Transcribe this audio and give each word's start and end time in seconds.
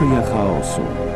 Teoria 0.00 0.22
chaosu. 0.22 1.09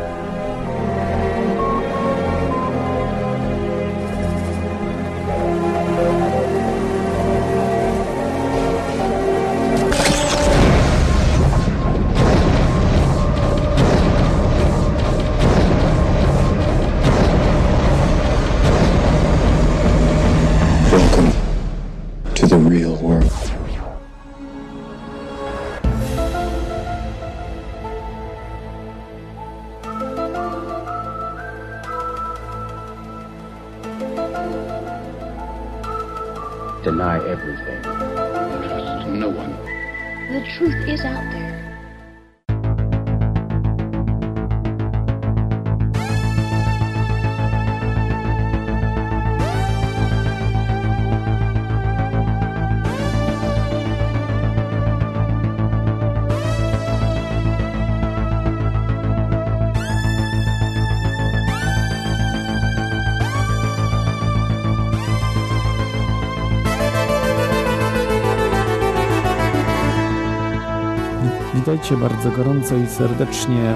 Witajcie 71.85 72.03
bardzo 72.03 72.31
gorąco 72.31 72.77
i 72.77 72.87
serdecznie 72.87 73.75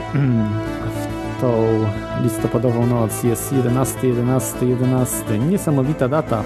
w 0.94 1.40
tą 1.40 1.64
listopadową 2.22 2.86
noc. 2.86 3.22
Jest 3.22 3.52
11, 3.52 4.08
11, 4.08 4.66
11. 4.66 5.38
Niesamowita 5.38 6.08
data, 6.08 6.42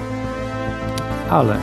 ale 1.31 1.55
e, 1.55 1.59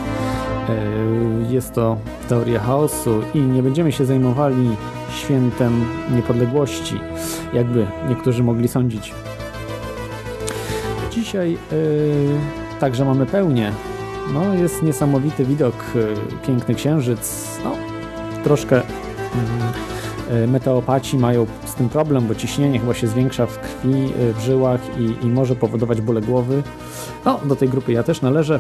jest 1.50 1.74
to 1.74 1.98
teoria 2.30 2.60
chaosu 2.60 3.22
i 3.34 3.40
nie 3.40 3.64
będziemy 3.64 3.92
się 3.92 4.06
zajmowali 4.06 4.76
świętem 5.16 5.86
niepodległości, 6.16 7.00
jakby 7.54 7.88
niektórzy 8.10 8.44
mogli 8.44 8.68
sądzić. 8.68 9.14
Dzisiaj 11.12 11.54
e, 11.54 12.80
także 12.80 13.06
mamy 13.06 13.26
pełnię. 13.26 13.72
No, 14.34 14.54
jest 14.54 14.84
niesamowity 14.84 15.46
widok, 15.46 15.76
e, 15.96 16.46
piękny 16.48 16.76
księżyc. 16.76 17.48
No, 17.64 17.72
troszkę 18.44 18.82
mm, 18.82 18.99
meteopaci 20.48 21.18
mają 21.18 21.46
z 21.66 21.74
tym 21.74 21.90
problem, 21.90 22.28
bo 22.28 22.36
ciśnienie 22.36 22.80
chyba 22.80 22.94
się 22.94 23.08
zwiększa 23.08 23.46
w 23.46 23.60
krwi, 23.60 23.94
e, 23.94 24.34
w 24.34 24.40
żyłach 24.40 24.82
i, 25.00 25.26
i 25.26 25.30
może 25.30 25.56
powodować 25.56 26.02
bóle 26.02 26.22
głowy. 26.22 26.64
No, 27.26 27.40
do 27.46 27.56
tej 27.56 27.70
grupy 27.70 27.92
ja 27.92 28.04
też 28.04 28.22
należę. 28.22 28.60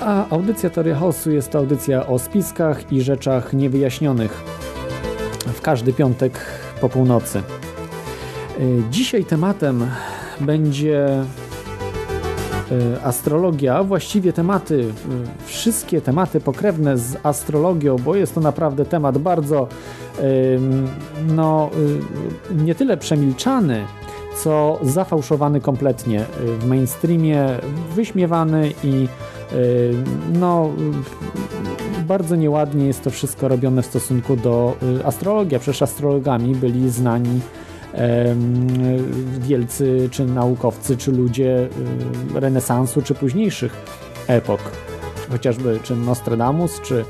A 0.00 0.28
audycja 0.30 0.70
Teoria 0.70 0.96
Chaosu 0.98 1.30
jest 1.30 1.50
to 1.50 1.58
audycja 1.58 2.06
o 2.06 2.18
spiskach 2.18 2.92
i 2.92 3.02
rzeczach 3.02 3.52
niewyjaśnionych 3.52 4.44
w 5.54 5.60
każdy 5.60 5.92
piątek 5.92 6.40
po 6.80 6.88
północy. 6.88 7.38
E, 7.38 7.42
Dzisiaj 8.90 9.24
tematem 9.24 9.86
będzie 10.40 11.06
e, 11.06 11.24
astrologia, 13.04 13.82
właściwie 13.82 14.32
tematy, 14.32 14.84
e, 14.84 15.46
wszystkie 15.46 16.00
tematy 16.00 16.40
pokrewne 16.40 16.98
z 16.98 17.16
astrologią, 17.22 17.96
bo 17.96 18.16
jest 18.16 18.34
to 18.34 18.40
naprawdę 18.40 18.84
temat 18.84 19.18
bardzo 19.18 19.68
no, 21.26 21.70
y, 22.50 22.54
nie 22.54 22.74
tyle 22.74 22.96
przemilczany, 22.96 23.84
co 24.42 24.78
zafałszowany 24.82 25.60
kompletnie 25.60 26.20
y, 26.20 26.24
w 26.58 26.66
mainstreamie, 26.66 27.48
wyśmiewany 27.94 28.72
i 28.84 29.08
y, 29.52 29.94
no 30.32 30.70
bardzo 32.06 32.36
nieładnie 32.36 32.86
jest 32.86 33.04
to 33.04 33.10
wszystko 33.10 33.48
robione 33.48 33.82
w 33.82 33.86
stosunku 33.86 34.36
do 34.36 34.76
astrologii, 35.04 35.56
a 35.56 35.58
przecież 35.58 35.82
astrologami 35.82 36.54
byli 36.54 36.90
znani 36.90 37.40
wielcy, 39.38 40.08
czy 40.10 40.24
naukowcy, 40.24 40.96
czy 40.96 41.12
ludzie 41.12 41.68
renesansu, 42.34 43.02
czy 43.02 43.14
późniejszych 43.14 43.76
epok. 44.26 44.60
Chociażby 45.30 45.80
czy 45.82 45.96
Nostradamus, 45.96 46.80
czy 46.80 47.04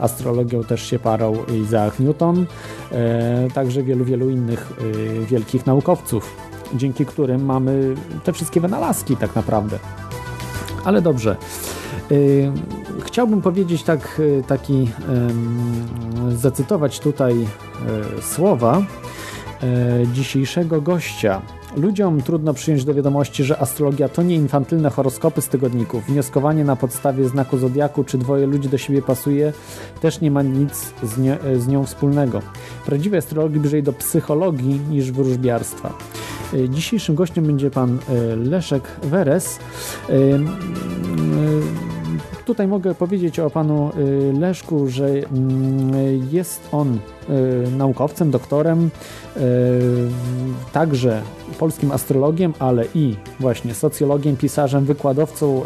astrologią 0.00 0.64
też 0.64 0.82
się 0.82 0.98
parał 0.98 1.36
Isaac 1.46 1.98
Newton, 1.98 2.46
e, 2.92 3.48
także 3.54 3.82
wielu, 3.82 4.04
wielu 4.04 4.30
innych 4.30 4.72
y, 4.80 5.26
wielkich 5.26 5.66
naukowców, 5.66 6.36
dzięki 6.74 7.06
którym 7.06 7.44
mamy 7.44 7.94
te 8.24 8.32
wszystkie 8.32 8.60
wynalazki 8.60 9.16
tak 9.16 9.34
naprawdę. 9.34 9.78
Ale 10.84 11.02
dobrze. 11.02 11.36
Y, 12.12 12.52
Chciałbym 13.04 13.42
powiedzieć 13.42 13.82
tak, 13.82 14.20
taki, 14.46 14.90
zacytować 16.36 17.00
tutaj 17.00 17.46
słowa 18.20 18.82
e, 19.62 20.06
dzisiejszego 20.12 20.80
gościa. 20.80 21.42
Ludziom 21.76 22.22
trudno 22.22 22.54
przyjąć 22.54 22.84
do 22.84 22.94
wiadomości, 22.94 23.44
że 23.44 23.58
astrologia 23.58 24.08
to 24.08 24.22
nie 24.22 24.34
infantylne 24.34 24.90
horoskopy 24.90 25.40
z 25.40 25.48
tygodników. 25.48 26.04
Wnioskowanie 26.06 26.64
na 26.64 26.76
podstawie 26.76 27.28
znaku 27.28 27.58
zodiaku, 27.58 28.04
czy 28.04 28.18
dwoje 28.18 28.46
ludzi 28.46 28.68
do 28.68 28.78
siebie 28.78 29.02
pasuje, 29.02 29.52
też 30.00 30.20
nie 30.20 30.30
ma 30.30 30.42
nic 30.42 30.92
z, 31.02 31.18
nie, 31.18 31.38
z 31.56 31.68
nią 31.68 31.84
wspólnego. 31.84 32.42
Prawdziwej 32.86 33.18
astrologii 33.18 33.60
bliżej 33.60 33.82
do 33.82 33.92
psychologii 33.92 34.80
niż 34.90 35.12
wróżbiarstwa. 35.12 35.92
E, 36.54 36.68
Dzisiejszym 36.68 37.14
gościem 37.14 37.44
będzie 37.44 37.70
pan 37.70 37.98
e, 38.08 38.36
Leszek 38.36 38.82
Weres. 39.02 39.58
E, 40.08 40.12
Tutaj 42.44 42.68
mogę 42.68 42.94
powiedzieć 42.94 43.38
o 43.38 43.50
panu 43.50 43.90
Leszku, 44.40 44.88
że 44.88 45.10
jest 46.30 46.68
on 46.72 46.98
naukowcem, 47.76 48.30
doktorem, 48.30 48.90
y, 49.36 49.40
także 50.72 51.22
polskim 51.58 51.92
astrologiem, 51.92 52.54
ale 52.58 52.84
i 52.94 53.16
właśnie 53.40 53.74
socjologiem, 53.74 54.36
pisarzem, 54.36 54.84
wykładowcą 54.84 55.62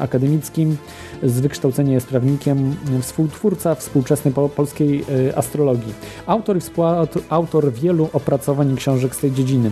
akademickim, 0.00 0.76
z 1.22 1.40
wykształcenia 1.40 1.94
jest 1.94 2.06
prawnikiem, 2.06 2.76
współtwórca 3.02 3.74
współczesnej 3.74 4.34
po- 4.34 4.48
polskiej 4.48 5.04
astrologii. 5.36 5.92
Autor 6.26 6.56
i 6.56 6.60
współautor 6.60 7.72
wielu 7.72 8.08
opracowań 8.12 8.72
i 8.72 8.76
książek 8.76 9.14
z 9.14 9.18
tej 9.18 9.32
dziedziny. 9.32 9.70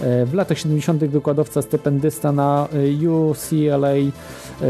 W 0.00 0.30
latach 0.34 0.58
70. 0.58 1.08
wykładowca, 1.10 1.62
stypendysta 1.62 2.32
na 2.32 2.68
UCLA, 3.08 3.94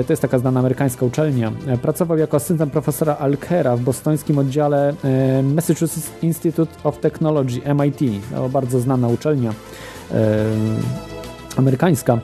to 0.07 0.13
jest 0.13 0.23
taka 0.23 0.39
znana 0.39 0.61
amerykańska 0.61 1.07
uczelnia. 1.07 1.53
Pracował 1.83 2.19
jako 2.19 2.37
asystent 2.37 2.73
profesora 2.73 3.17
Alkera 3.17 3.77
w 3.77 3.81
bostońskim 3.81 4.39
oddziale 4.39 4.95
e, 5.05 5.43
Massachusetts 5.77 6.23
Institute 6.23 6.73
of 6.85 6.99
Technology, 6.99 7.61
MIT. 7.75 8.23
To 8.35 8.49
bardzo 8.49 8.81
znana 8.81 9.09
uczelnia 9.09 9.55
e, 10.11 10.45
amerykańska. 11.57 12.19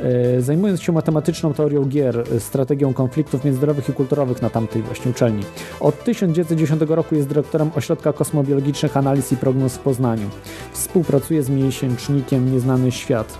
E, 0.00 0.40
Zajmując 0.40 0.82
się 0.82 0.92
matematyczną 0.92 1.54
teorią 1.54 1.84
gier, 1.84 2.24
e, 2.36 2.40
strategią 2.40 2.94
konfliktów 2.94 3.44
międzynarodowych 3.44 3.88
i 3.88 3.92
kulturowych 3.92 4.42
na 4.42 4.50
tamtej 4.50 4.82
właśnie 4.82 5.10
uczelni. 5.10 5.42
Od 5.80 6.04
1910 6.04 6.82
roku 6.88 7.14
jest 7.14 7.28
dyrektorem 7.28 7.70
Ośrodka 7.74 8.12
Kosmobiologicznych 8.12 8.96
Analiz 8.96 9.32
i 9.32 9.36
Prognoz 9.36 9.74
w 9.76 9.78
Poznaniu. 9.78 10.30
Współpracuje 10.72 11.42
z 11.42 11.50
miesięcznikiem 11.50 12.52
Nieznany 12.52 12.92
Świat. 12.92 13.38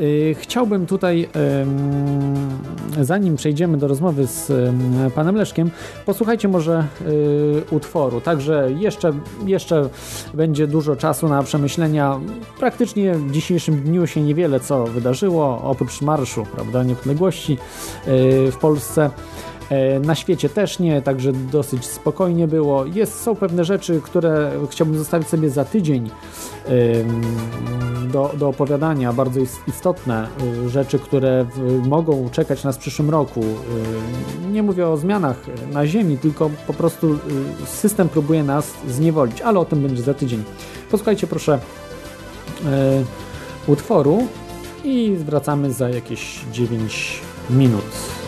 Y, 0.00 0.36
Chciałbym 0.38 0.86
tutaj, 0.86 1.28
zanim 3.00 3.36
przejdziemy 3.36 3.78
do 3.78 3.88
rozmowy 3.88 4.26
z 4.26 4.50
em, 4.50 5.10
panem 5.14 5.36
Leszkiem, 5.36 5.70
posłuchajcie 6.06 6.48
może 6.48 6.86
y, 7.06 7.62
utworu. 7.70 8.20
Także 8.20 8.68
jeszcze, 8.78 9.12
jeszcze 9.46 9.88
będzie 10.34 10.66
dużo 10.66 10.96
czasu 10.96 11.28
na 11.28 11.42
przemyślenia. 11.42 12.20
Praktycznie 12.58 13.14
w 13.14 13.30
dzisiejszym 13.30 13.82
dniu 13.82 14.06
się 14.06 14.22
niewiele 14.22 14.60
co 14.60 14.84
wydarzyło, 14.84 15.60
oprócz 15.62 16.00
marszu 16.00 16.46
prawda, 16.54 16.82
niepodległości 16.82 17.52
y, 18.08 18.52
w 18.52 18.56
Polsce. 18.60 19.10
E, 19.72 20.00
na 20.00 20.14
świecie 20.14 20.48
też 20.48 20.78
nie, 20.78 21.02
także 21.02 21.32
dosyć 21.32 21.86
spokojnie 21.86 22.48
było. 22.48 22.84
Jest, 22.86 23.20
są 23.22 23.36
pewne 23.36 23.64
rzeczy, 23.64 24.00
które 24.00 24.50
chciałbym 24.70 24.98
zostawić 24.98 25.28
sobie 25.28 25.50
za 25.50 25.64
tydzień 25.64 26.10
do, 28.12 28.30
do 28.38 28.48
opowiadania, 28.48 29.12
bardzo 29.12 29.40
istotne 29.68 30.28
y, 30.66 30.68
rzeczy, 30.68 30.98
które 30.98 31.46
mogą 31.88 32.30
czekać 32.30 32.64
nas 32.64 32.76
w 32.76 32.78
przyszłym 32.78 33.10
roku. 33.10 33.40
Y, 33.40 34.52
nie 34.52 34.62
mówię 34.62 34.88
o 34.88 34.96
zmianach 34.96 35.36
na 35.72 35.86
Ziemi, 35.86 36.18
tylko 36.18 36.50
po 36.66 36.72
prostu 36.72 37.18
system 37.66 38.08
próbuje 38.08 38.44
nas 38.44 38.72
zniewolić, 38.88 39.40
ale 39.40 39.58
o 39.58 39.64
tym 39.64 39.82
będzie 39.82 40.02
za 40.02 40.14
tydzień. 40.14 40.42
Posłuchajcie 40.90 41.26
proszę 41.26 41.58
utworu 43.66 44.26
i 44.84 45.16
wracamy 45.16 45.72
za 45.72 45.88
jakieś 45.88 46.40
9 46.52 47.20
minut. 47.50 48.21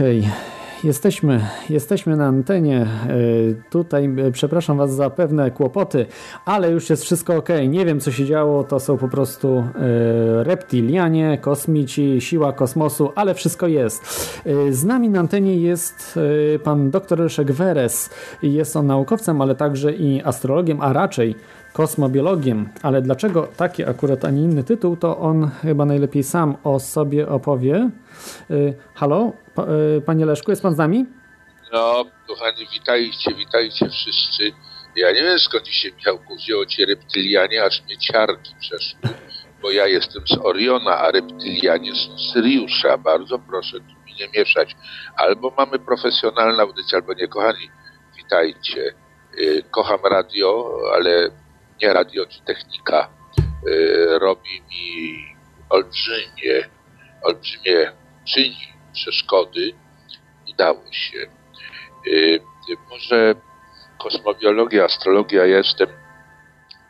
Okej. 0.00 0.28
Jesteśmy, 0.84 1.46
jesteśmy 1.70 2.16
na 2.16 2.26
antenie. 2.26 2.80
E, 2.80 3.70
Tutaj 3.70 4.04
e, 4.04 4.30
przepraszam 4.32 4.78
Was 4.78 4.94
za 4.94 5.10
pewne 5.10 5.50
kłopoty, 5.50 6.06
ale 6.44 6.70
już 6.70 6.90
jest 6.90 7.04
wszystko 7.04 7.36
ok. 7.36 7.48
Nie 7.68 7.84
wiem, 7.86 8.00
co 8.00 8.12
się 8.12 8.24
działo. 8.24 8.64
To 8.64 8.80
są 8.80 8.98
po 8.98 9.08
prostu 9.08 9.58
e, 9.58 10.44
reptilianie, 10.44 11.38
kosmici, 11.38 12.20
siła 12.20 12.52
kosmosu, 12.52 13.12
ale 13.14 13.34
wszystko 13.34 13.66
jest. 13.66 14.19
E, 14.46 14.72
Z 14.72 14.84
nami 14.84 15.08
na 15.08 15.20
antenie 15.20 15.56
jest 15.56 16.18
e, 16.54 16.58
pan 16.58 16.90
dr 16.90 17.18
Leszek 17.18 17.52
Weres. 17.52 18.10
Jest 18.42 18.76
on 18.76 18.86
naukowcem, 18.86 19.40
ale 19.40 19.54
także 19.54 19.92
i 19.92 20.22
astrologiem, 20.22 20.80
a 20.80 20.92
raczej 20.92 21.34
kosmobiologiem. 21.72 22.68
Ale 22.82 23.02
dlaczego 23.02 23.48
taki 23.56 23.84
akurat, 23.84 24.24
a 24.24 24.30
nie 24.30 24.42
inny 24.42 24.64
tytuł, 24.64 24.96
to 24.96 25.18
on 25.18 25.50
chyba 25.62 25.84
najlepiej 25.84 26.22
sam 26.22 26.56
o 26.64 26.80
sobie 26.80 27.28
opowie. 27.28 27.90
E, 28.50 28.54
Halo, 28.94 29.32
pa, 29.54 29.66
panie 30.06 30.26
Leszku, 30.26 30.50
jest 30.50 30.62
pan 30.62 30.74
z 30.74 30.78
nami? 30.78 31.06
No, 31.72 32.04
kochani, 32.28 32.66
witajcie, 32.72 33.34
witajcie 33.34 33.88
wszyscy. 33.88 34.52
Ja 34.96 35.12
nie 35.12 35.22
wiem 35.22 35.38
skąd 35.38 35.68
się, 35.68 35.88
Michałku, 35.96 36.36
wzięło 36.36 36.66
ci 36.66 36.84
reptylianie, 36.84 37.64
aż 37.64 37.82
mnie 37.84 37.98
ciarki 37.98 38.54
przeszły, 38.60 39.00
bo 39.62 39.70
ja 39.70 39.86
jestem 39.86 40.22
z 40.26 40.38
Oriona, 40.42 40.98
a 40.98 41.10
reptylianie 41.10 41.94
są 41.94 42.18
z 42.18 42.32
Syriusza. 42.32 42.98
Bardzo 42.98 43.38
proszę 43.38 43.78
tu 43.80 43.99
nie 44.20 44.28
mieszać. 44.38 44.76
Albo 45.16 45.52
mamy 45.56 45.78
profesjonalną 45.78 46.62
audycję, 46.62 46.98
albo 46.98 47.12
nie. 47.14 47.28
Kochani, 47.28 47.70
witajcie. 48.16 48.94
Y, 49.40 49.62
Kocham 49.70 50.00
radio, 50.04 50.74
ale 50.94 51.30
nie 51.82 51.92
radio 51.92 52.26
czy 52.26 52.40
technika. 52.42 53.08
Y, 53.68 54.18
Robi 54.18 54.62
mi 54.70 55.16
olbrzymie, 55.70 56.68
olbrzymie 57.22 57.92
czyni 58.34 58.72
przeszkody. 58.92 59.72
Udało 60.52 60.92
się. 60.92 61.18
Y, 62.06 62.40
Może 62.90 63.34
kosmobiologia, 63.98 64.84
astrologia, 64.84 65.46
ja 65.46 65.56
jestem 65.56 65.88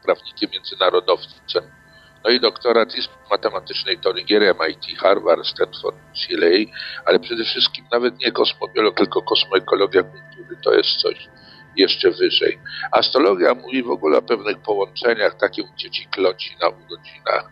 prawnikiem 0.04 0.50
międzynarodowcem. 0.50 1.79
No 2.24 2.30
i 2.30 2.40
doktorat 2.40 2.94
jest 2.94 3.08
matematycznej 3.30 3.98
gier 4.24 4.42
MIT, 4.42 4.98
Harvard, 4.98 5.46
Stanford, 5.46 5.96
UCLA, 5.96 6.72
ale 7.04 7.18
przede 7.20 7.44
wszystkim 7.44 7.84
nawet 7.92 8.18
nie 8.18 8.32
kosmobiolog, 8.32 8.96
tylko 8.96 9.22
kosmoekologia 9.22 10.02
kultury. 10.02 10.56
To 10.64 10.74
jest 10.74 10.88
coś 10.96 11.28
jeszcze 11.76 12.10
wyżej. 12.10 12.60
Astrologia 12.92 13.54
mówi 13.54 13.82
w 13.82 13.90
ogóle 13.90 14.18
o 14.18 14.22
pewnych 14.22 14.58
połączeniach, 14.58 15.34
takie 15.34 15.62
u 15.62 15.66
dzieci 15.76 16.06
kloci 16.10 16.56
na 16.62 16.68
urodzinach, 16.68 17.50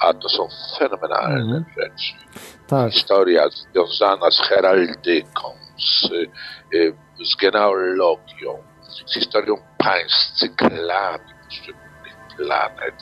a 0.00 0.14
to 0.14 0.28
są 0.28 0.48
fenomenalne 0.78 1.40
Mhm. 1.40 1.64
rzeczy 1.76 2.12
Tak. 2.68 2.92
historia 2.92 3.48
związana 3.48 4.30
z 4.30 4.40
heraldyką, 4.40 5.48
z, 5.78 6.10
y, 6.74 6.94
z 7.24 7.36
genealogią, 7.36 8.62
z 9.06 9.14
historią 9.14 9.54
państw, 9.78 10.32
cyklami 10.38 11.24
poszczególnych 11.44 12.16
planet, 12.36 12.94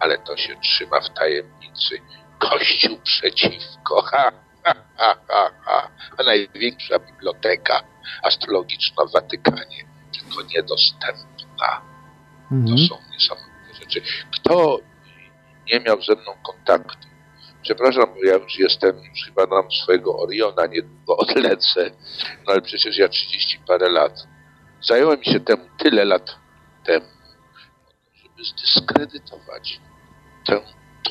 ale 0.00 0.18
to 0.18 0.36
się 0.36 0.56
trzyma 0.62 1.00
w 1.00 1.10
tajemnicy. 1.14 2.00
Kościół 2.38 2.98
przeciwko, 3.04 4.02
ha, 4.02 4.32
ha, 4.64 4.74
ha, 4.96 5.14
ha, 5.28 5.50
ha. 5.64 5.90
a 6.18 6.22
największa 6.22 6.98
biblioteka 6.98 7.82
astrologiczna 8.22 9.04
w 9.04 9.12
Watykanie, 9.12 9.84
tylko 10.12 10.42
niedostępna. 10.42 11.82
To 12.48 12.54
Mhm. 12.54 12.78
są 12.88 12.96
niesamowite 13.12 13.74
rzeczy. 13.80 14.02
Kto 14.32 14.78
nie 15.72 15.80
miał 15.80 16.02
ze 16.02 16.12
mną 16.14 16.32
kontaktu, 16.42 17.08
przepraszam, 17.62 18.04
bo 18.14 18.24
ja 18.24 18.34
już 18.34 18.58
jestem, 18.58 18.96
już 19.04 19.24
chyba 19.24 19.46
mam 19.46 19.72
swojego 19.72 20.18
Oriona, 20.18 20.66
niedługo 20.66 21.16
odlecę, 21.16 21.90
no 22.46 22.52
ale 22.52 22.60
przecież 22.62 22.98
ja 22.98 23.08
30 23.08 23.58
parę 23.66 23.88
lat. 23.88 24.26
Zajęło 24.82 25.16
mi 25.16 25.24
się 25.24 25.40
temu 25.40 25.64
tyle 25.78 26.04
lat 26.04 26.36
temu, 26.84 27.06
żeby 28.22 28.44
zdyskredytować 28.44 29.80
to 29.84 29.89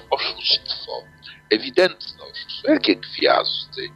oszustwo, 0.10 1.04
ewidentność, 1.50 2.62
jakie 2.64 2.96
gwiazdy 2.96 3.90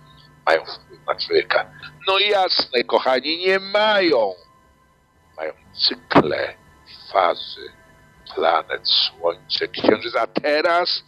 mają 0.46 0.66
wpływ 0.66 1.00
na 1.08 1.16
człowieka. 1.16 1.72
No 2.08 2.20
jasne, 2.20 2.84
kochani, 2.84 3.38
nie 3.38 3.60
mają. 3.60 4.34
Mają 5.38 5.54
cykle, 5.74 6.54
fazy, 7.12 7.72
planet, 8.36 8.90
słońce, 8.90 9.68
księżyc. 9.68 10.16
A 10.16 10.28
teraz 10.28 11.04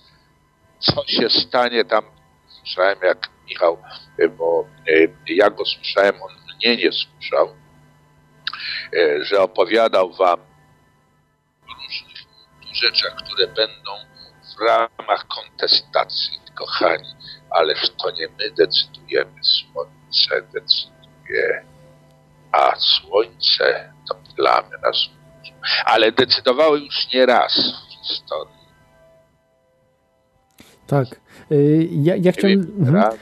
co 0.79 1.07
się 1.07 1.29
stanie 1.29 1.85
tam? 1.85 2.03
Słyszałem 2.47 2.97
jak 3.03 3.29
Michał, 3.49 3.81
e, 4.19 4.27
bo 4.27 4.67
e, 4.87 5.33
ja 5.33 5.49
go 5.49 5.65
słyszałem, 5.65 6.15
on 6.23 6.31
mnie 6.33 6.77
nie 6.77 6.91
słyszał, 6.91 7.55
e, 8.97 9.23
że 9.23 9.41
opowiadał 9.41 10.13
wam 10.13 10.39
o 11.69 11.73
różnych 11.73 12.17
rzeczach, 12.73 13.15
które 13.15 13.47
będą 13.47 13.91
w 14.57 14.61
ramach 14.61 15.27
kontestacji, 15.27 16.39
kochani. 16.55 17.15
Ależ 17.49 17.89
to 17.89 18.11
nie 18.11 18.27
my 18.27 18.51
decydujemy, 18.51 19.43
słońce 19.43 20.41
decyduje, 20.53 21.65
a 22.51 22.75
słońce 22.75 23.93
to 24.09 24.15
plamy 24.35 24.77
na 24.83 24.93
słońcu. 24.93 25.51
Ale 25.85 26.11
decydowały 26.11 26.79
już 26.79 27.13
nie 27.13 27.25
raz 27.25 27.53
w 27.53 28.07
historii. 28.07 28.55
Tak. 30.87 31.07
Y, 31.51 31.87
Ja, 31.91 32.15
ja 32.15 32.31
chciałem. 32.31 32.59
Mhm. 32.79 32.95
Raz. 32.95 33.15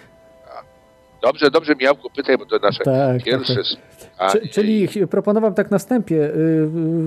Dobrze, 1.23 1.51
dobrze, 1.51 1.75
Miałku, 1.75 2.09
pytaj, 2.09 2.37
bo 2.37 2.45
to 2.45 2.57
nasze 2.59 2.83
Tak, 2.83 2.93
tak, 2.95 3.23
pierwsze 3.23 3.55
tak. 3.55 3.65
spotkanie. 3.65 4.31
Czy, 4.31 4.47
czyli 4.49 4.87
ch- 4.87 5.07
proponowałem 5.09 5.53
tak 5.55 5.71
na 5.71 5.77
wstępie, 5.77 6.15
y, 6.15 6.29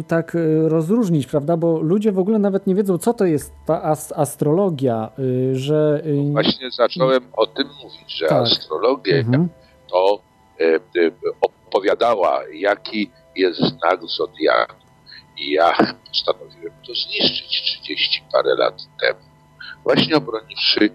y, 0.00 0.02
tak 0.09 0.35
y, 0.35 0.68
rozróżnić, 0.68 1.26
prawda? 1.26 1.57
Bo 1.57 1.81
ludzie 1.81 2.12
w 2.12 2.18
ogóle 2.18 2.38
nawet 2.38 2.66
nie 2.66 2.74
wiedzą, 2.74 2.98
co 2.98 3.14
to 3.14 3.24
jest 3.24 3.52
ta 3.66 3.83
as- 3.83 4.12
astrologia, 4.16 5.11
y, 5.18 5.57
że. 5.57 6.02
y, 6.07 6.33
Właśnie 6.33 6.70
zacząłem 6.70 7.20
o 7.33 7.46
tym 7.46 7.66
mówić, 7.83 8.18
że 8.18 8.26
Tak. 8.26 8.42
astrologia 8.42 9.16
Mhm. 9.16 9.48
to 9.90 10.18
e, 10.61 10.64
e, 10.74 10.81
opowiadała, 11.40 12.40
jaki 12.55 13.11
jest 13.37 13.61
znak 13.61 14.00
zodiaku. 14.16 14.74
I 15.38 15.50
ja 15.50 15.72
postanowiłem 16.09 16.72
to 16.87 16.94
zniszczyć 16.94 17.62
30 17.83 18.22
parę 18.33 18.55
lat 18.55 18.74
temu. 19.00 19.18
Właśnie 19.85 20.16
obroniwszy 20.16 20.90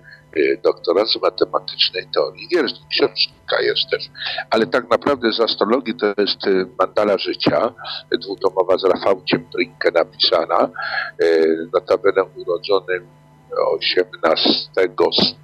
doktorat 0.63 1.08
z 1.08 1.22
matematycznej 1.22 2.08
teorii 2.13 2.48
gier. 2.48 2.65
Książka 2.91 3.62
jest 3.62 3.89
też. 3.91 4.10
Ale 4.50 4.67
tak 4.67 4.89
naprawdę 4.89 5.32
z 5.32 5.39
astrologii 5.39 5.94
to 5.96 6.06
jest 6.17 6.48
e, 6.48 6.65
mandala 6.80 7.17
życia, 7.17 7.74
dwutomowa 8.22 8.78
z 8.78 8.84
Rafałciem 8.84 9.46
Brinke 9.54 9.91
napisana, 9.91 10.70
e, 11.20 11.48
notabene 11.74 12.24
urodzonym 12.24 13.20
18 13.77 14.51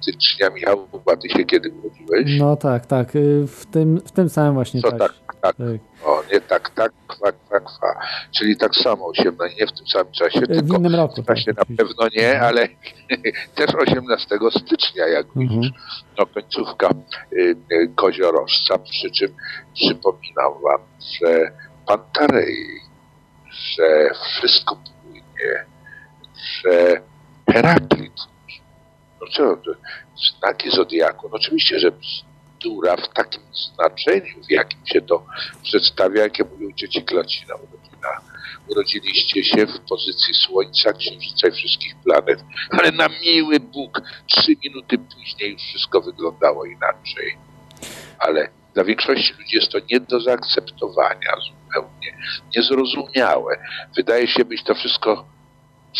stycznia. 0.00 0.50
Michał, 0.50 0.88
a 1.12 1.16
ty 1.16 1.28
się 1.28 1.44
kiedy 1.44 1.70
urodziłeś? 1.70 2.38
No 2.40 2.56
tak, 2.56 2.86
tak. 2.86 3.16
y, 3.16 3.46
W 3.46 3.66
tym, 3.66 4.00
w 4.00 4.12
tym 4.12 4.28
samym 4.28 4.54
właśnie 4.54 4.80
Co 4.80 4.90
czasie. 4.92 4.98
tak, 4.98 5.12
tak. 5.12 5.38
Tak. 5.40 5.56
O, 6.04 6.22
nie 6.32 6.40
tak, 6.40 6.70
tak, 6.70 6.92
kwa, 7.06 7.32
kwa, 7.32 7.60
kwa. 7.60 7.94
Czyli 8.38 8.56
tak 8.56 8.74
samo 8.74 9.06
18, 9.06 9.56
nie 9.60 9.66
w 9.66 9.72
tym 9.72 9.86
samym 9.86 10.12
czasie, 10.12 10.38
Y, 10.38 10.46
W 10.46 10.46
tylko 10.48 10.76
innym 10.76 10.94
roku. 10.94 11.22
właśnie 11.22 11.54
tak, 11.54 11.68
na 11.68 11.76
pewno 11.76 12.04
nie, 12.16 12.40
ale 12.40 12.68
też 13.54 13.74
18 13.74 14.38
stycznia, 14.50 15.06
jak 15.06 15.26
Mhm. 15.26 15.48
widzisz. 15.48 15.72
No 16.18 16.26
końcówka 16.26 16.88
y, 17.32 17.56
y, 17.72 17.92
koziorożca, 17.96 18.78
przy 18.78 19.10
czym 19.10 19.28
przypominam 19.74 20.52
wam, 20.62 20.80
że 21.22 21.52
Pantarei, 21.86 22.66
że 23.76 24.10
wszystko 24.38 24.76
płynie, 25.02 25.64
że 26.62 27.00
Heraklit, 27.52 28.12
no 29.20 29.26
co, 29.36 29.56
znaki 30.38 30.70
Zodiaku, 30.70 31.28
no 31.28 31.36
oczywiście, 31.36 31.78
że 31.78 31.92
bzdura 31.92 32.96
w 32.96 33.08
takim 33.08 33.42
znaczeniu, 33.52 34.44
w 34.48 34.50
jakim 34.50 34.86
się 34.86 35.00
to 35.00 35.24
przedstawia, 35.62 36.22
jakie 36.22 36.44
mówią 36.44 36.72
dzieci 36.74 37.02
kloci 37.02 37.44
na 37.48 37.54
urodzinach. 37.54 38.22
Urodziliście 38.68 39.44
się 39.44 39.66
w 39.66 39.80
pozycji 39.80 40.34
Słońca, 40.34 40.92
Księżyca 40.92 41.48
i 41.48 41.52
wszystkich 41.52 41.94
planet, 41.96 42.44
ale 42.70 42.92
na 42.92 43.08
miły 43.08 43.60
Bóg, 43.60 44.00
trzy 44.26 44.56
minuty 44.64 44.98
później 44.98 45.52
już 45.52 45.62
wszystko 45.62 46.00
wyglądało 46.00 46.64
inaczej. 46.64 47.38
Ale 48.18 48.48
dla 48.74 48.84
większości 48.84 49.32
ludzi 49.32 49.56
jest 49.56 49.72
to 49.72 49.78
nie 49.90 50.00
do 50.00 50.20
zaakceptowania 50.20 51.30
zupełnie, 51.48 52.18
niezrozumiałe. 52.56 53.56
Wydaje 53.96 54.26
się 54.26 54.44
być 54.44 54.62
to 54.62 54.74
wszystko 54.74 55.37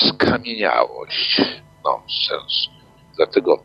skamieniałość, 0.00 1.42
nonsens. 1.84 2.68
Dlatego 3.16 3.62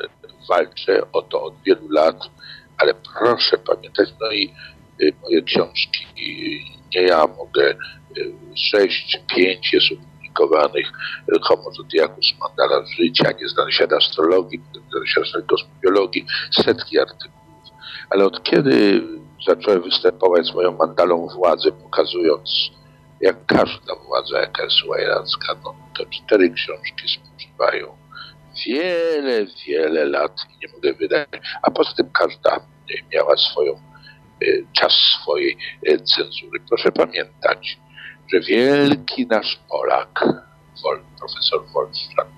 e, 0.00 0.08
walczę 0.48 1.12
o 1.12 1.22
to 1.22 1.42
od 1.42 1.54
wielu 1.62 1.88
lat, 1.88 2.16
ale 2.78 2.94
proszę 2.94 3.58
pamiętać, 3.58 4.08
no 4.20 4.32
i 4.32 4.54
y, 5.02 5.12
moje 5.22 5.42
książki, 5.42 6.06
nie 6.94 7.02
ja 7.02 7.26
mogę, 7.26 7.74
y, 8.16 8.34
sześć, 8.56 9.20
pięć 9.34 9.72
jest 9.72 9.86
opublikowanych, 10.34 10.92
Homo 11.42 11.70
Zodiacus, 11.72 12.34
Mandala 12.40 12.86
Życia, 12.86 13.32
Nieznany 13.40 13.72
Świat 13.72 13.92
Astrologii, 13.92 14.60
Nieznany 14.74 15.06
Świat 15.06 15.46
Kosmobiologii, 15.46 16.26
setki 16.50 16.98
artykułów. 16.98 17.34
Ale 18.10 18.24
od 18.24 18.42
kiedy 18.42 19.02
zacząłem 19.46 19.82
występować 19.82 20.46
z 20.46 20.54
moją 20.54 20.76
mandalą 20.76 21.28
władzy, 21.28 21.72
pokazując, 21.72 22.70
jak 23.24 23.46
każda 23.46 23.94
władza, 23.94 24.40
jaka 24.40 24.64
jest 24.64 24.84
łajracka, 24.84 25.54
no 25.64 25.74
to 25.98 26.04
cztery 26.06 26.50
książki 26.50 27.08
spożywają 27.08 27.96
wiele, 28.66 29.46
wiele 29.66 30.04
lat 30.04 30.36
i 30.50 30.66
nie 30.66 30.72
mogę 30.72 30.92
wydać. 30.92 31.28
A 31.62 31.70
poza 31.70 31.92
tym 31.92 32.10
każda 32.10 32.66
miała 33.12 33.36
swoją, 33.36 33.72
y, 34.42 34.66
czas 34.72 34.92
swojej 34.92 35.56
y, 35.88 35.98
cenzury. 35.98 36.60
Proszę 36.68 36.92
pamiętać, 36.92 37.78
że 38.32 38.40
wielki 38.40 39.26
nasz 39.26 39.58
Polak, 39.68 40.24
profesor 41.18 41.66
Wolfram, 41.72 42.28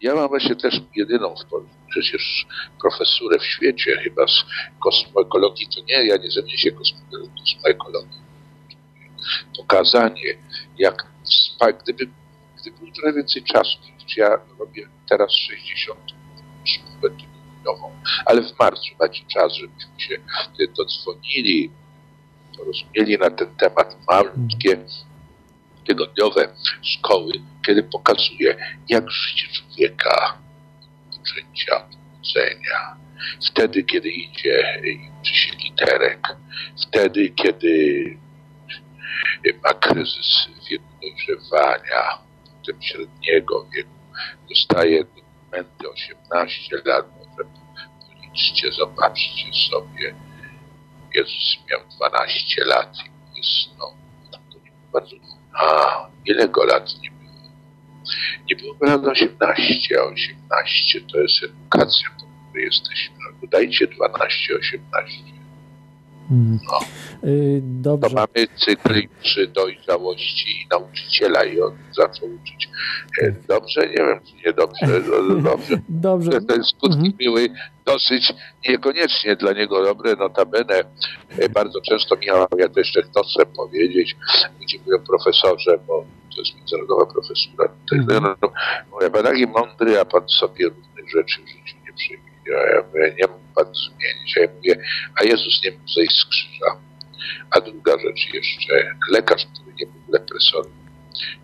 ja 0.00 0.14
mam 0.14 0.28
właśnie 0.28 0.56
też 0.56 0.80
jedyną 0.96 1.34
w 1.36 1.50
Polsce 1.50 1.76
przecież 1.90 2.46
profesurę 2.80 3.38
w 3.38 3.44
świecie 3.44 3.96
chyba 4.04 4.26
z 4.26 4.44
kosmoekologii, 4.84 5.68
to 5.74 5.80
nie, 5.88 6.06
ja 6.06 6.16
nie 6.16 6.30
zajmuję 6.30 6.58
się 6.58 6.70
kosmo- 6.70 7.28
kosmoekologią. 7.40 8.25
Pokazanie, 9.56 10.34
jak 10.78 11.06
wspaniale, 11.24 11.78
gdyby, 11.82 12.08
gdyby 12.60 12.78
było 12.78 12.90
trochę 12.92 13.12
więcej 13.12 13.42
czasu, 13.42 13.78
przecież 13.98 14.16
ja 14.16 14.28
robię 14.58 14.88
teraz 15.08 15.32
60 15.32 16.00
szkołę 16.64 17.10
tygodniową, 17.10 18.00
ale 18.26 18.42
w 18.42 18.58
marcu 18.58 18.94
macie 19.00 19.24
czas, 19.34 19.52
żebyśmy 19.52 19.98
się 19.98 20.18
dodzwonili, 20.76 21.70
porozumieli 22.56 23.18
na 23.18 23.30
ten 23.30 23.56
temat 23.56 23.96
malutkie 24.08 24.78
tygodniowe 25.86 26.48
szkoły, 26.82 27.32
kiedy 27.66 27.82
pokazuje, 27.82 28.56
jak 28.88 29.10
życie 29.10 29.48
człowieka 29.52 30.38
poczęcia 31.10 31.76
od 31.76 31.96
urodzenia. 32.14 32.96
Wtedy, 33.50 33.84
kiedy 33.84 34.08
idzie 34.10 34.80
i 34.84 35.10
uczy 35.20 35.34
się 35.34 35.56
literek, 35.56 36.26
wtedy, 36.86 37.30
kiedy 37.30 38.18
ma 39.64 39.74
kryzys 39.74 40.48
wieku 40.70 40.84
dojrzewania, 41.02 42.18
potem 42.44 42.82
średniego 42.82 43.66
wieku, 43.74 43.90
dostaje 44.48 45.04
dokumenty 45.04 45.90
18 45.90 46.76
lat, 46.84 47.06
może 47.16 47.50
policzcie, 48.08 48.72
zobaczcie 48.72 49.52
sobie. 49.70 50.14
Jezus 51.14 51.56
miał 51.70 51.80
12 51.96 52.64
lat 52.64 52.96
i 53.06 53.38
jest, 53.38 53.78
no, 53.78 53.94
bardzo 54.92 55.16
a, 55.52 56.08
ile 56.24 56.48
go 56.48 56.64
lat 56.64 56.94
nie 57.02 57.10
było? 57.10 57.50
Nie 58.50 58.56
było 58.56 58.74
go 58.74 58.86
lat 58.86 59.04
18, 59.04 60.00
a 60.00 60.04
18 60.04 61.00
to 61.00 61.20
jest 61.20 61.42
edukacja, 61.42 62.08
po 62.10 62.26
której 62.48 62.64
jesteśmy. 62.64 63.16
Dajcie 63.50 63.86
12, 63.86 64.54
18. 64.58 65.35
No. 66.30 66.80
Y, 67.24 67.62
To 67.84 67.96
Dobrze. 67.96 68.14
mamy 68.14 68.48
cykl 68.56 69.02
przy 69.22 69.46
dojrzałości 69.46 70.66
nauczyciela 70.70 71.44
i 71.44 71.60
on 71.60 71.76
zaczął 71.92 72.28
uczyć. 72.34 72.68
E, 73.22 73.32
Dobrze, 73.48 73.80
nie 73.88 73.94
wiem, 73.96 74.20
czy 74.24 74.46
niedobrze, 74.46 74.86
no, 74.86 75.34
no, 75.34 75.40
dobrze. 75.50 75.78
Dobrze. 75.88 76.30
Te- 76.30 76.40
Te 76.40 76.64
skutki 76.64 76.96
Mhm. 76.96 77.12
były 77.12 77.48
dosyć 77.84 78.32
niekoniecznie 78.68 79.36
dla 79.36 79.52
niego 79.52 79.84
dobre, 79.84 80.16
notabene 80.16 80.84
e, 81.38 81.48
bardzo 81.48 81.80
często 81.80 82.16
Michał, 82.16 82.46
ja 82.58 82.68
to 82.68 82.80
jeszcze 82.80 83.02
chcę 83.02 83.46
powiedzieć, 83.56 84.16
gdzie 84.60 84.78
mówią 84.78 84.98
profesorze, 85.06 85.78
bo 85.86 86.04
to 86.34 86.40
jest 86.40 86.56
międzynarodowa 86.56 87.06
profesura, 87.06 87.68
tutaj, 87.68 87.98
Mhm. 88.16 88.34
mówię, 88.92 89.10
pan 89.10 89.22
taki 89.24 89.46
mądry, 89.46 90.00
a 90.00 90.04
pan 90.04 90.28
sobie 90.28 90.66
różnych 90.68 91.10
rzeczy 91.10 91.40
w 91.42 91.48
życiu 91.48 91.76
nie 91.86 91.92
przyjmie. 91.92 92.35
Ja 92.46 92.82
mówię, 92.86 93.14
nie 93.20 93.26
mógł 93.26 93.54
pan 93.54 93.74
zmienić, 93.74 94.38
a 94.38 94.40
ja 94.40 94.48
mówię, 94.56 94.84
a 95.20 95.24
Jezus 95.24 95.64
nie 95.64 95.70
mógł 95.70 95.88
zejść 95.88 96.20
z 96.20 96.24
krzyża. 96.24 96.80
A 97.50 97.60
druga 97.60 97.92
rzecz 97.92 98.34
jeszcze, 98.34 98.94
lekarz, 99.10 99.46
który 99.46 99.74
nie 99.80 99.86
był 99.86 100.02
lepresorem, 100.08 100.72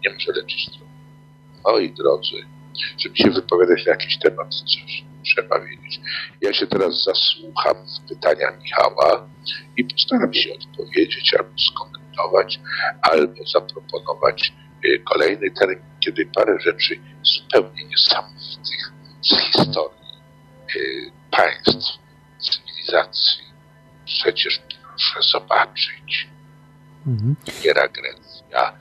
nie 0.04 0.12
może 0.12 0.32
leczyć 0.32 0.66
trąb. 0.66 0.90
Oj, 1.64 1.92
drodzy, 1.92 2.36
żeby 2.98 3.16
się 3.16 3.30
wypowiadać 3.30 3.86
na 3.86 3.92
jakiś 3.92 4.18
temat, 4.18 4.54
coś 4.54 5.04
trzeba 5.24 5.60
wiedzieć. 5.60 6.00
Ja 6.40 6.52
się 6.52 6.66
teraz 6.66 7.04
zasłucham 7.04 7.74
w 7.74 8.08
pytania 8.08 8.50
Michała 8.62 9.28
i 9.76 9.84
postaram 9.84 10.34
się 10.34 10.50
odpowiedzieć 10.54 11.34
albo 11.38 11.58
skomentować, 11.58 12.60
albo 13.02 13.46
zaproponować 13.46 14.52
y, 14.84 14.98
kolejny 14.98 15.50
termin, 15.50 15.78
kiedy 16.00 16.26
parę 16.34 16.58
rzeczy 16.60 17.00
zupełnie 17.22 17.84
niesamowitych 17.84 18.92
z 19.22 19.36
historii 19.36 20.01
państw, 21.30 21.98
cywilizacji. 22.38 23.44
Przecież 24.04 24.62
proszę 24.82 25.22
zobaczyć. 25.30 26.28
Mhm. 27.06 27.36
Piera 27.62 27.88
Grecja, 27.88 28.76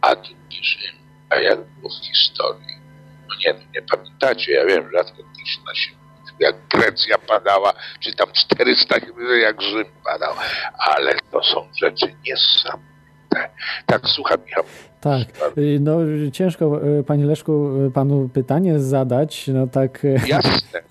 a 0.00 0.16
drugi 0.16 0.64
Rzym. 0.64 0.96
A 1.30 1.36
jak 1.36 1.60
było 1.64 1.90
w 1.90 2.06
historii? 2.06 2.80
No 3.28 3.34
nie, 3.44 3.52
no 3.52 3.60
nie 3.74 3.82
pamiętacie, 3.82 4.52
ja 4.52 4.66
wiem, 4.66 4.90
rzadko 4.92 5.22
gdzieś 5.22 5.58
na 5.66 5.74
się 5.74 6.00
jak 6.40 6.56
Grecja 6.68 7.18
padała, 7.18 7.72
czy 8.00 8.14
tam 8.14 8.32
400 8.32 8.94
jak 9.40 9.62
Rzym 9.62 9.84
padał, 10.04 10.34
ale 10.78 11.14
to 11.30 11.42
są 11.42 11.68
rzeczy 11.80 12.14
niesamowite. 12.26 13.50
Tak, 13.86 14.02
słucham 14.06 14.38
Michał. 14.46 14.64
Tak. 15.00 15.28
Y, 15.58 15.78
No, 15.80 15.96
ciężko, 16.32 16.84
y, 16.98 17.04
panie 17.04 17.24
Leszku, 17.26 17.52
y, 17.86 17.90
panu 17.90 18.28
pytanie 18.28 18.78
zadać. 18.80 19.48
No 19.48 19.66
tak. 19.66 20.02
Jasne. 20.26 20.80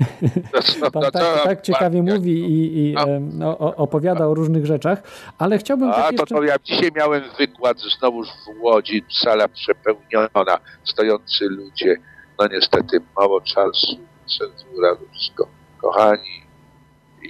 No, 0.54 0.60
no, 0.82 0.92
Pan 0.92 1.04
no, 1.04 1.12
tak, 1.12 1.24
to- 1.24 1.44
tak 1.44 1.62
ciekawie 1.62 2.04
mówi 2.04 2.32
i, 2.32 2.80
i 2.92 2.96
No. 3.32 3.58
opowiada 3.58 4.28
o 4.28 4.34
różnych 4.34 4.66
rzeczach, 4.66 5.04
ale 5.38 5.58
chciałbym 5.58 5.90
A 5.90 5.94
tak 5.94 6.06
to, 6.06 6.12
jeszcze... 6.12 6.36
to 6.36 6.44
ja 6.44 6.56
dzisiaj 6.64 6.92
miałem 6.96 7.24
wykład 7.38 7.78
znowuż 8.00 8.28
w 8.28 8.64
Łodzi, 8.64 9.04
sala 9.24 9.48
przepełniona, 9.48 10.58
stojący 10.84 11.46
ludzie. 11.50 11.96
No 12.40 12.48
niestety 12.48 12.98
mało 13.18 13.42
czasu, 13.42 13.98
cenzura, 14.40 14.96
to 14.96 15.02
wszystko. 15.14 15.48
Kochani, 15.82 16.42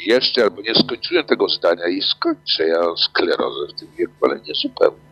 jeszcze 0.06 0.44
albo 0.44 0.62
nie 0.62 0.76
skończyłem 0.76 1.26
tego 1.26 1.50
zdania 1.50 1.88
i 1.88 2.02
skończę. 2.02 2.68
Ja 2.68 2.82
sklerozę 2.98 3.74
w 3.76 3.80
tym 3.80 3.88
wieku, 3.98 4.14
ale 4.22 4.40
nie 4.40 4.54
zupełnie. 4.56 5.09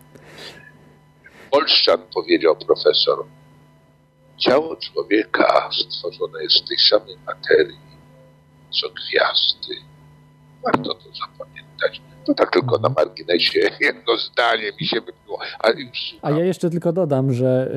Polszczan 1.51 1.99
powiedział 2.13 2.55
profesor, 2.55 3.25
ciało 4.37 4.75
człowieka 4.75 5.69
stworzone 5.71 6.43
jest 6.43 6.55
z 6.55 6.67
tej 6.67 6.77
samej 6.77 7.17
materii, 7.25 7.79
co 8.69 8.87
gwiazdy. 8.89 9.75
Warto 10.63 10.93
to 10.93 11.09
zapamiętać. 11.29 12.01
To 12.25 12.33
tak 12.33 12.51
tylko 12.51 12.79
na 12.79 12.89
marginesie, 12.89 13.59
jedno 13.79 14.17
zdanie 14.17 14.71
mi 14.81 14.87
się 14.87 15.01
wybiło, 15.01 15.39
A 16.21 16.31
ja 16.31 16.45
jeszcze 16.45 16.69
tylko 16.69 16.93
dodam, 16.93 17.33
że 17.33 17.71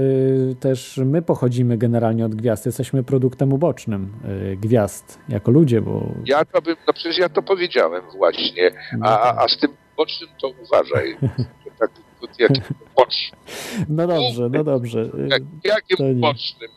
y, 0.50 0.54
też 0.60 1.00
my 1.04 1.22
pochodzimy 1.22 1.78
generalnie 1.78 2.24
od 2.24 2.34
gwiazd. 2.34 2.66
Jesteśmy 2.66 3.02
produktem 3.02 3.52
ubocznym 3.52 4.12
y, 4.52 4.56
gwiazd 4.56 5.18
jako 5.28 5.50
ludzie, 5.50 5.80
bo. 5.80 6.02
ja 6.24 6.44
to 6.44 6.62
bym, 6.62 6.76
no 6.86 6.92
przecież 6.92 7.18
ja 7.18 7.28
to 7.28 7.42
powiedziałem 7.42 8.02
właśnie, 8.16 8.70
a, 9.02 9.20
a, 9.20 9.44
a 9.44 9.48
z 9.48 9.56
tym 9.56 9.76
bocznym 9.96 10.30
to 10.40 10.48
uważaj, 10.48 11.16
tak 11.80 11.90
jak 12.38 12.50
boczny, 12.96 13.38
No 13.88 14.06
dobrze, 14.06 14.48
no 14.52 14.64
dobrze. 14.64 15.08
Jak, 15.28 15.42
jakim 15.64 16.06
nie. 16.06 16.14
bocznym, 16.14 16.70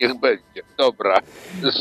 niech 0.00 0.20
będzie, 0.20 0.62
dobra, 0.78 1.18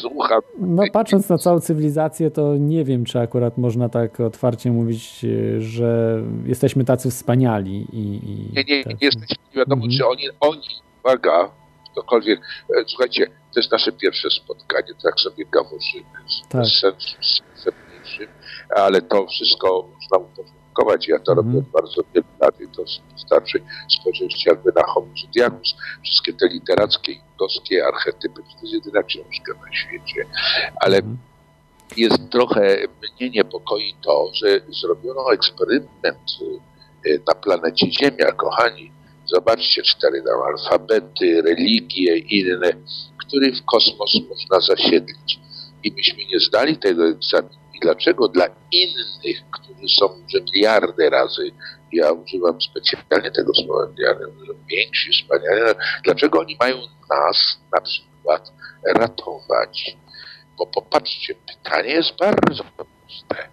słucham. 0.02 0.42
No, 0.60 0.84
patrząc 0.94 1.30
na 1.30 1.38
całą 1.38 1.60
cywilizację, 1.60 2.32
to 2.32 2.58
nie 2.58 2.84
wiem, 2.84 3.06
czy 3.06 3.20
akurat 3.20 3.58
można 3.58 3.90
tak 3.90 4.20
otwarcie 4.20 4.72
mówić, 4.72 5.20
y, 5.24 5.62
że 5.62 6.22
jesteśmy 6.46 6.86
tacy 6.86 7.10
wspaniali. 7.12 7.88
I, 7.94 8.00
i 8.00 8.54
Nie, 8.56 8.64
nie, 8.64 8.78
nie 8.78 8.84
tacy- 8.84 8.98
jesteśmy, 9.02 9.36
nie 9.54 9.58
wiadomo, 9.60 9.84
Mhm. 9.86 9.98
czy 10.00 10.08
oni, 10.08 10.24
oni, 10.40 10.68
uwaga, 11.04 11.52
ktokolwiek, 11.92 12.40
e, 12.40 12.84
słuchajcie, 12.88 13.26
to 13.28 13.60
jest 13.60 13.72
nasze 13.72 13.92
pierwsze 13.92 14.30
spotkanie, 14.30 14.88
tak 15.04 15.20
sobie 15.20 15.46
gaworzymy, 15.52 16.06
z 16.28 16.48
Tak. 16.50 16.66
z 16.66 17.66
mniejszym, 17.66 18.28
ale 18.76 19.02
to 19.02 19.28
wszystko 19.28 19.90
można 19.94 20.18
uporządkować. 20.18 20.65
Ja 21.08 21.20
to 21.20 21.34
robię 21.34 21.58
od 21.60 21.66
bardzo 21.66 22.02
wielu 22.14 22.28
lat 22.42 22.62
i 22.62 22.68
to 22.68 22.84
wystarczy 23.14 23.62
spojrzeć 24.00 24.46
jakby 24.46 24.72
na 24.76 24.84
Homo 24.84 25.08
Zodiacus, 25.26 25.76
wszystkie 26.04 26.34
te 26.34 26.48
literackie, 26.48 27.14
judowskie 27.14 27.86
archetypy, 27.88 28.36
to 28.36 28.50
jest 28.62 28.74
jedyna 28.74 29.04
książka 29.04 29.54
na 29.66 29.74
świecie, 29.76 30.26
ale 30.82 30.98
Mhm. 30.98 31.18
jest 31.98 32.30
trochę, 32.32 32.78
mnie 33.02 33.30
niepokoi 33.30 33.96
to, 34.04 34.30
że 34.34 34.60
zrobiono 34.82 35.34
eksperyment 35.34 36.32
y, 37.08 37.22
na 37.28 37.36
planecie 37.36 37.92
Ziemia, 37.92 38.32
kochani. 38.32 38.92
Zobaczcie, 39.26 39.82
cztery 39.84 40.24
tam 40.24 40.42
alfabety, 40.42 41.42
religie, 41.42 42.18
inne, 42.18 42.72
który 43.18 43.52
w 43.52 43.66
kosmos 43.66 44.16
można 44.30 44.60
zasiedlić. 44.76 45.40
I 45.84 45.92
myśmy 45.92 46.26
nie 46.26 46.40
zdali 46.40 46.78
tego 46.78 47.08
egzaminu. 47.08 47.65
I 47.76 47.80
dlaczego 47.82 48.28
dla 48.28 48.48
innych, 48.72 49.38
którzy 49.52 49.96
są 50.00 50.06
że 50.28 50.40
miliardy 50.42 51.10
razy, 51.10 51.52
ja 51.92 52.12
używam 52.12 52.62
specjalnie 52.62 53.32
tego 53.32 53.54
słowa 53.54 53.88
miliardy, 53.92 54.26
więksi, 54.70 55.12
wspaniale, 55.12 55.76
dlaczego 56.04 56.40
oni 56.40 56.58
mają 56.60 56.78
nas 57.10 57.60
na 57.74 57.82
przykład 57.82 58.54
ratować? 58.96 59.98
Bo 60.58 60.68
popatrzcie, 60.68 61.36
pytanie 61.36 61.90
jest 61.90 62.18
bardzo 62.20 62.64
proste. 62.64 63.50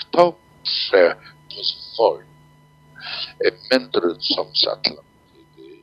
kto 0.00 0.34
prze, 0.64 1.16
pozwoli 1.56 2.26
e, 3.44 3.50
mędrcom 3.70 4.46
z 4.56 4.66
Atlantydy 4.68 5.82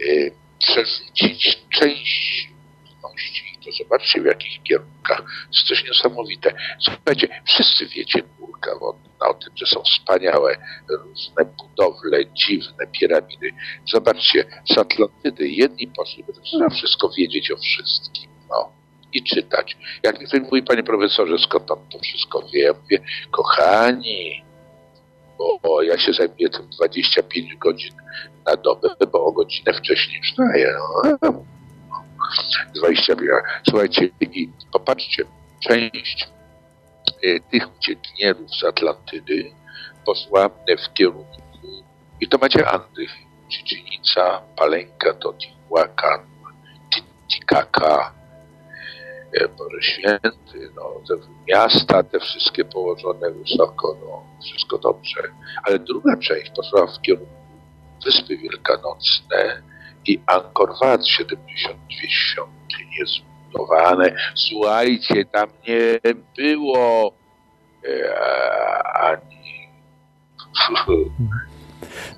e, 0.00 0.30
przerzucić 0.58 1.58
część 1.70 2.48
ludności. 2.82 3.47
To 3.68 3.84
zobaczcie 3.84 4.20
w 4.20 4.24
jakich 4.24 4.62
kierunkach. 4.62 5.22
Jest 5.52 5.68
coś 5.68 5.84
niesamowite. 5.84 6.54
Słuchajcie, 6.80 7.28
wszyscy 7.46 7.86
wiecie 7.86 8.22
górka 8.38 8.78
wodna 8.78 9.28
o 9.28 9.34
tym, 9.34 9.52
że 9.56 9.66
są 9.66 9.82
wspaniałe 9.82 10.56
różne 10.88 11.44
budowle, 11.44 12.26
dziwne 12.26 12.86
piramidy. 13.00 13.50
Zobaczcie, 13.92 14.44
z 14.74 14.78
Atlantydy 14.78 15.48
jedni 15.48 15.88
poszli, 15.88 16.24
bo 16.24 16.32
trzeba 16.32 16.68
wszystko 16.68 17.10
wiedzieć 17.18 17.50
o 17.50 17.56
wszystkim. 17.56 18.30
No. 18.50 18.72
I 19.12 19.22
czytać. 19.22 19.76
Jak 20.02 20.20
mi 20.20 20.26
ktoś 20.26 20.40
mówi, 20.40 20.62
panie 20.62 20.82
profesorze, 20.82 21.38
skąd 21.38 21.70
on 21.70 21.78
to 21.92 21.98
wszystko 21.98 22.42
wie? 22.42 22.62
Ja 22.62 22.72
mówię, 22.72 22.98
kochani, 23.30 24.44
bo, 25.38 25.58
bo 25.62 25.82
ja 25.82 25.98
się 25.98 26.12
zajmuję 26.12 26.48
tym 26.48 26.68
25 26.68 27.56
godzin 27.56 27.92
na 28.46 28.56
dobę, 28.56 28.88
bo 29.12 29.24
o 29.24 29.32
godzinę 29.32 29.72
wcześniej 29.74 30.22
wstaję. 30.22 30.74
No. 31.22 31.57
20 32.74 33.14
minut. 33.14 33.42
Słuchajcie, 33.68 34.10
i 34.20 34.50
popatrzcie, 34.72 35.24
część 35.60 36.28
e, 37.22 37.40
tych 37.50 37.76
uciekinierów 37.76 38.50
z 38.60 38.64
Atlantydy 38.64 39.52
poszła 40.06 40.48
w 40.48 40.92
kierunku, 40.94 41.42
i 42.20 42.28
to 42.28 42.38
macie 42.38 42.68
Andy, 42.68 43.06
Chichinica, 43.48 44.42
Palenka, 44.56 45.14
Totihuacan, 45.14 46.20
Titicaca, 46.94 48.12
e, 49.32 49.48
Boże 49.48 49.82
Święty, 49.82 50.70
no, 50.76 51.00
te 51.08 51.14
miasta, 51.48 52.02
te 52.02 52.20
wszystkie 52.20 52.64
położone 52.64 53.30
wysoko, 53.30 53.96
no, 54.00 54.22
wszystko 54.44 54.78
dobrze. 54.78 55.22
Ale 55.64 55.78
druga 55.78 56.16
część 56.16 56.50
poszła 56.50 56.86
w 56.86 57.02
kierunku 57.02 57.32
Wyspy 58.04 58.36
Wielkanocne 58.36 59.62
i 60.08 60.20
Angkor 60.26 60.70
Wat, 60.80 61.06
72 61.08 61.74
świątynie 62.08 63.04
zbudowane. 63.06 64.16
Słuchajcie, 64.34 65.24
tam 65.24 65.48
nie 65.68 66.12
było 66.36 67.12
e, 67.84 68.12
ani 68.94 69.68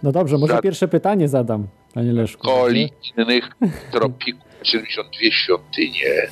No 0.02 0.12
dobrze, 0.12 0.38
może 0.38 0.52
Za- 0.54 0.60
pierwsze 0.62 0.88
pytanie 0.88 1.28
zadam, 1.28 1.66
panie 1.94 2.12
Leszku. 2.12 2.42
Koli 2.42 2.92
innych 3.16 3.48
tropików, 3.92 4.50
72 4.62 5.30
świątynie. 5.30 6.28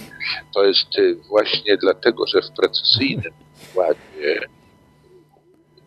To 0.54 0.64
jest 0.64 0.98
y, 0.98 1.16
właśnie 1.28 1.76
dlatego, 1.76 2.26
że 2.26 2.42
w 2.42 2.50
precyzyjnym 2.50 3.32
układzie 3.70 4.40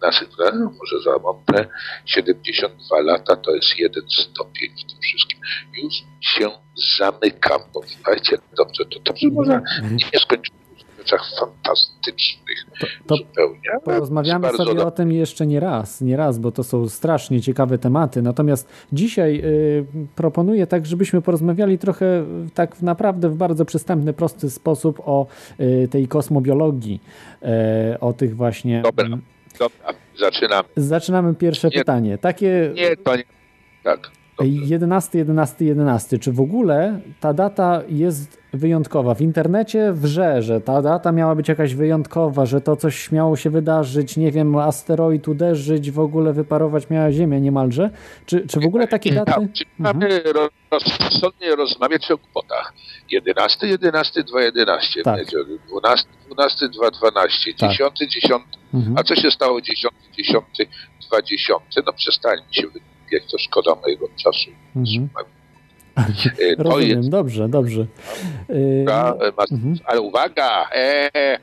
naszych, 0.01 0.29
no, 0.39 0.71
może 0.79 1.01
za 1.05 1.17
montę, 1.23 1.67
72 2.05 3.01
lata 3.01 3.35
to 3.35 3.55
jest 3.55 3.79
jeden 3.79 4.03
stopień 4.09 4.69
w 4.69 4.91
tym 4.91 5.01
wszystkim. 5.01 5.39
Już 5.83 5.93
się 6.21 6.49
zamykam, 6.97 7.61
bo 7.73 7.81
słuchajcie, 7.87 8.37
dobrze, 8.57 8.85
to 8.85 8.99
dobrze 8.99 9.27
można 9.31 9.61
nie 10.13 10.19
skończyć 10.19 10.53
w 10.75 10.97
rzeczach 10.97 11.21
fantastycznych 11.39 12.57
To- 13.07 13.15
zupełnie. 13.15 13.59
ale 13.71 13.79
Porozmawiamy 13.81 14.49
sobie 14.49 14.85
o 14.85 14.91
tym 14.91 15.11
jeszcze 15.11 15.47
nie 15.47 15.59
raz, 15.59 16.01
nie 16.01 16.17
raz, 16.17 16.39
bo 16.39 16.51
to 16.51 16.63
są 16.63 16.89
strasznie 16.89 17.41
ciekawe 17.41 17.77
tematy. 17.77 18.21
Natomiast 18.21 18.69
dzisiaj 18.93 19.41
y, 19.45 19.85
proponuję 20.15 20.67
tak, 20.67 20.85
żebyśmy 20.85 21.21
porozmawiali 21.21 21.77
trochę 21.77 22.25
tak 22.53 22.75
w 22.75 22.83
naprawdę 22.83 23.29
w 23.29 23.35
bardzo 23.35 23.65
przystępny, 23.65 24.13
prosty 24.13 24.49
sposób 24.49 24.99
o 25.05 25.27
y, 25.59 25.87
tej 25.91 26.07
kosmobiologii, 26.07 26.99
y, 27.93 27.99
o 27.99 28.13
tych 28.13 28.35
właśnie... 28.35 28.81
Dobra. 28.81 29.07
Dobra, 29.61 29.93
zaczynam. 30.19 30.63
Zaczynamy 30.75 31.35
pierwsze 31.35 31.67
Nie. 31.67 31.77
pytanie. 31.79 32.17
Takie 32.17 32.71
Nie, 32.75 32.97
to 32.97 33.15
nie. 33.15 33.23
Tak. 33.83 33.99
dobrze. 34.37 34.51
11, 34.65 35.17
11, 35.17 35.65
11. 35.65 36.19
Czy 36.19 36.31
w 36.31 36.39
ogóle 36.41 36.99
ta 37.19 37.33
data 37.33 37.81
jest 37.89 38.40
wyjątkowa? 38.53 39.15
W 39.15 39.21
internecie 39.21 39.93
wrze, 39.93 40.41
że 40.43 40.61
ta 40.61 40.81
data 40.81 41.11
miała 41.11 41.35
być 41.35 41.47
jakaś 41.47 41.73
wyjątkowa, 41.75 42.45
że 42.45 42.61
to 42.61 42.75
coś 42.75 43.11
miało 43.11 43.35
się 43.35 43.49
wydarzyć, 43.49 44.17
nie 44.17 44.31
wiem, 44.31 44.55
asteroid 44.55 45.27
uderzyć, 45.27 45.91
w 45.91 45.99
ogóle 45.99 46.33
wyparować 46.33 46.89
miała 46.89 47.11
Ziemia 47.11 47.39
niemalże. 47.39 47.89
Czy, 48.25 48.47
czy 48.47 48.59
w 48.59 48.65
ogóle 48.65 48.87
takie 48.87 49.11
daty? 49.13 49.31
Tak, 49.31 49.39
czyli 49.53 49.69
mamy 49.77 50.21
ro- 50.23 50.49
rozsądnie 50.71 51.55
rozmawiać 51.55 52.11
o 52.11 52.17
głupotach. 52.17 52.73
11, 53.11 53.67
11, 53.67 54.23
2, 54.23 54.41
11, 54.41 55.03
Tak. 55.03 55.19
12, 55.69 56.07
12, 56.27 56.69
2, 56.69 56.91
12, 56.91 57.53
Tak. 57.53 57.71
10, 57.71 57.99
10. 57.99 58.43
Mhm. 58.73 58.97
A 58.97 59.03
co 59.03 59.15
się 59.15 59.31
stało 59.31 59.61
10, 59.61 59.93
10, 60.17 60.43
2, 61.09 61.21
10? 61.21 61.59
No 61.85 61.93
przestańmy 61.93 62.45
się 62.51 62.67
wypijać, 62.67 63.31
to 63.31 63.37
szkoda 63.37 63.75
mojego 63.81 64.07
czasu. 64.23 64.49
Mhm. 64.75 65.09
E, 65.97 66.55
Rozumiem, 66.63 66.97
jest, 66.97 67.09
dobrze, 67.09 67.49
dobrze. 67.49 67.85
E, 68.49 68.83
ma- 68.83 69.15
Mhm. 69.51 69.75
ale 69.85 70.01
uwaga! 70.01 70.69
E, 70.75 71.37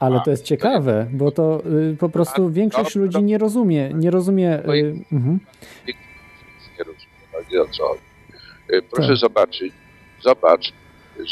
Ale 0.00 0.20
to 0.24 0.30
jest 0.30 0.44
ciekawe, 0.44 1.06
bo 1.12 1.30
to 1.30 1.62
y, 1.92 1.96
po 1.96 2.08
prostu 2.08 2.50
większość 2.50 2.94
ludzi 2.96 3.22
nie 3.22 3.38
rozumie, 3.38 3.90
nie 3.94 4.10
rozumie. 4.10 4.58
Y, 4.58 4.94
mhm. 5.12 5.40
nie 6.78 6.84
rozumiem, 6.84 7.26
ale 7.34 7.44
nie 7.52 7.62
o 7.62 7.68
co 7.68 7.86
chodzi. 7.88 8.02
E, 8.72 8.82
Proszę 8.82 9.08
Tak. 9.08 9.16
zobaczyć, 9.16 9.72
zobacz, 10.22 10.72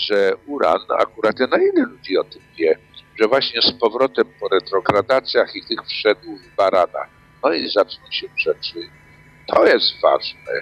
że 0.09 0.33
uran, 0.46 0.79
akurat 0.98 1.38
na 1.40 1.57
ile 1.59 1.87
ludzi 1.87 2.18
o 2.18 2.24
tym 2.24 2.42
wie, 2.59 2.79
że 3.20 3.29
właśnie 3.29 3.62
z 3.62 3.72
powrotem 3.72 4.24
po 4.40 4.48
retrogradacjach 4.48 5.57
i 5.57 5.61
tych 5.68 5.87
wszedł 5.87 6.37
w 6.37 6.57
barana. 6.57 7.07
No 7.42 7.53
i 7.53 7.68
zaczną 7.70 8.05
się 8.11 8.27
rzeczy. 8.37 8.79
To 9.46 9.66
jest 9.66 9.87
ważne, 10.03 10.53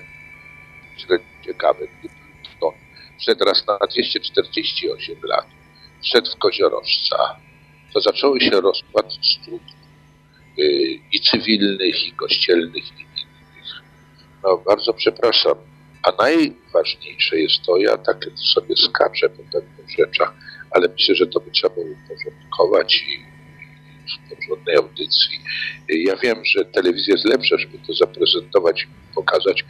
średnio 0.96 1.44
ciekawe, 1.44 1.86
gdy 1.86 2.08
Pluton 2.42 2.74
wszedł 3.20 3.44
raz 3.44 3.66
na 3.66 3.78
248 3.86 5.16
lat, 5.22 5.46
wszedł 6.02 6.30
w 6.30 6.38
koziorożca, 6.38 7.36
to 7.94 8.00
zaczęły 8.00 8.40
się 8.40 8.60
rozkład 8.60 9.12
struktur 9.12 9.76
y, 10.58 10.98
i 11.12 11.20
cywilnych, 11.20 12.06
i 12.06 12.12
kościelnych, 12.12 12.84
i 12.84 13.00
innych. 13.00 13.82
No 14.44 14.58
bardzo 14.58 14.94
przepraszam. 14.94 15.54
A 16.02 16.22
najważniejsze 16.22 17.40
jest 17.40 17.62
to, 17.66 17.76
ja 17.76 17.96
tak 17.96 18.16
sobie 18.54 18.76
skaczę 18.76 19.30
po 19.30 19.42
pewnych 19.52 19.90
rzeczach, 19.98 20.34
ale 20.70 20.88
myślę, 20.88 21.14
że 21.14 21.26
to 21.26 21.40
by 21.40 21.50
trzeba 21.50 21.74
było 21.74 21.86
uporządkować 21.86 22.96
i 22.96 23.31
porządnej 24.36 24.76
audycji. 24.76 25.38
Ja 25.88 26.16
wiem, 26.16 26.44
że 26.44 26.64
telewizja 26.64 27.14
jest 27.14 27.24
lepsza, 27.24 27.58
żeby 27.58 27.78
to 27.86 27.92
zaprezentować 27.94 28.82
i 28.82 29.14
pokazać, 29.14 29.64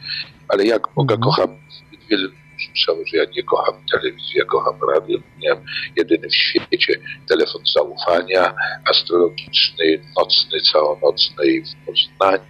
ale 0.47 0.65
jak 0.65 0.81
Boga 0.95 1.15
Mhm. 1.15 1.21
kocham, 1.31 1.57
zbyt 1.69 2.07
wiele 2.09 2.23
ludzi 2.23 2.71
pisało, 2.73 2.97
że 3.05 3.17
ja 3.17 3.23
nie 3.35 3.43
kocham 3.43 3.75
telewizji, 3.91 4.37
ja 4.39 4.45
kocham 4.45 4.79
radio. 4.95 5.19
Miałem 5.43 5.65
jedyny 5.97 6.29
w 6.29 6.35
świecie 6.35 6.93
telefon 7.29 7.61
zaufania, 7.75 8.55
astrologiczny, 8.91 10.01
nocny, 10.17 10.61
całonocny 10.71 11.45
i 11.45 11.61
w 11.61 11.75
Poznaniu, 11.85 12.43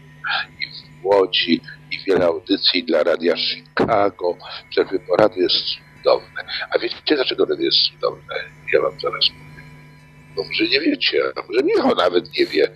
i 0.60 0.66
w 1.02 1.06
Łodzi, 1.06 1.62
i 1.92 2.00
wiele 2.08 2.26
audycji 2.26 2.84
dla 2.84 3.04
Radia 3.04 3.38
Chicago, 3.38 4.38
że 4.72 4.86
bo 5.08 5.16
radio 5.16 5.44
jest 5.44 5.56
cudowne. 5.98 6.44
A 6.76 6.80
wiecie, 6.80 6.96
dlaczego 7.16 7.46
radio 7.46 7.66
jest 7.66 7.78
cudowne? 7.78 8.36
Ja 8.74 8.82
wam 8.82 9.00
zaraz 9.00 9.30
powiem. 9.30 9.53
Bo 10.36 10.44
może 10.44 10.64
nie 10.64 10.80
wiecie, 10.80 11.22
a 11.36 11.42
może 11.48 11.64
Michał 11.64 11.96
nawet 11.96 12.40
nie 12.40 12.46
wie. 12.46 12.68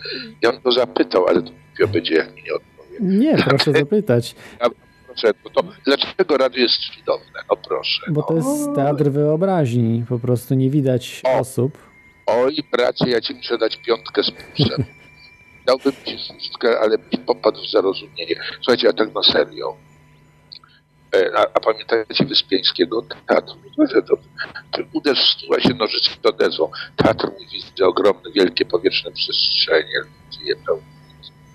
Ja 0.42 0.50
on 0.50 0.62
go 0.62 0.72
zapytał, 0.72 1.28
ale 1.28 1.42
to 1.42 1.50
głupio 1.52 1.88
będzie, 1.94 2.16
jak 2.16 2.36
mi 2.36 2.44
nie 2.44 2.54
odpowie. 2.54 2.98
Nie, 3.00 3.38
proszę 3.38 3.72
zapytać, 3.72 4.36
Proszę, 5.08 5.34
bo 5.44 5.50
to, 5.50 5.64
dlaczego 5.86 6.38
radio 6.38 6.64
jest 6.64 6.76
cudowne? 6.98 7.40
No 7.50 7.58
proszę. 7.68 8.02
bo 8.12 8.24
to 8.24 8.36
jest 8.36 8.76
teatr 8.76 9.04
wyobraźni. 9.10 10.06
Po 10.10 10.20
prostu 10.20 10.54
nie 10.54 10.70
widać 10.70 11.22
O. 11.26 11.40
osób. 11.40 11.78
Oj, 12.26 12.56
bracie, 12.72 13.10
ja 13.10 13.22
ci 13.22 13.34
muszę 13.36 13.58
dać 13.58 13.78
piątkę 13.78 14.24
z 14.24 14.32
plusem. 14.32 14.86
Dałbym 15.68 15.94
ci 16.06 16.18
szóstkę, 16.18 16.80
ale 16.80 16.98
popadł 17.26 17.62
w 17.62 17.72
zarozumienie. 17.72 18.36
Słuchajcie, 18.56 18.90
a 18.90 18.94
tak 18.94 19.14
na 19.16 19.24
serio. 19.24 19.76
E, 21.16 21.38
A, 21.38 21.42
a 21.54 21.60
pamiętacie 21.60 22.26
Wyspiańskiego 22.26 23.02
teatru? 23.02 23.56
No, 23.78 23.88
że 23.88 24.02
to, 24.02 24.18
to 24.72 25.60
się 25.60 25.74
nożyce 25.74 26.10
odezwą. 26.24 26.72
Teatr 26.96 27.28
mówi, 27.32 27.48
widzę 27.52 27.86
ogromne, 27.86 28.32
wielkie 28.32 28.66
powietrzne 28.66 29.12
przestrzenie, 29.12 30.00
ludzie 30.00 30.56
pełne 30.66 30.84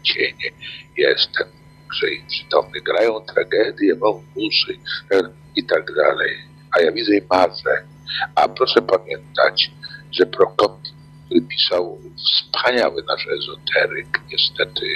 cienie. 0.03 0.51
Jestem 0.97 1.49
grzej 1.91 2.25
przytomny, 2.29 2.81
grają 2.81 3.21
tragedię, 3.21 3.95
mam 4.01 4.15
uszy 4.35 4.79
e, 5.13 5.21
i 5.57 5.65
tak 5.65 5.95
dalej. 5.95 6.37
A 6.77 6.81
ja 6.81 6.93
widzę 6.93 7.17
i 7.17 7.23
marzę. 7.31 7.85
A 8.35 8.49
proszę 8.49 8.83
pamiętać, 8.83 9.71
że 10.13 10.27
Prokopie, 10.27 10.91
który 11.27 11.41
pisał 11.43 11.99
wspaniały 12.17 13.03
nasz 13.03 13.27
ezoteryk, 13.27 14.21
niestety 14.33 14.87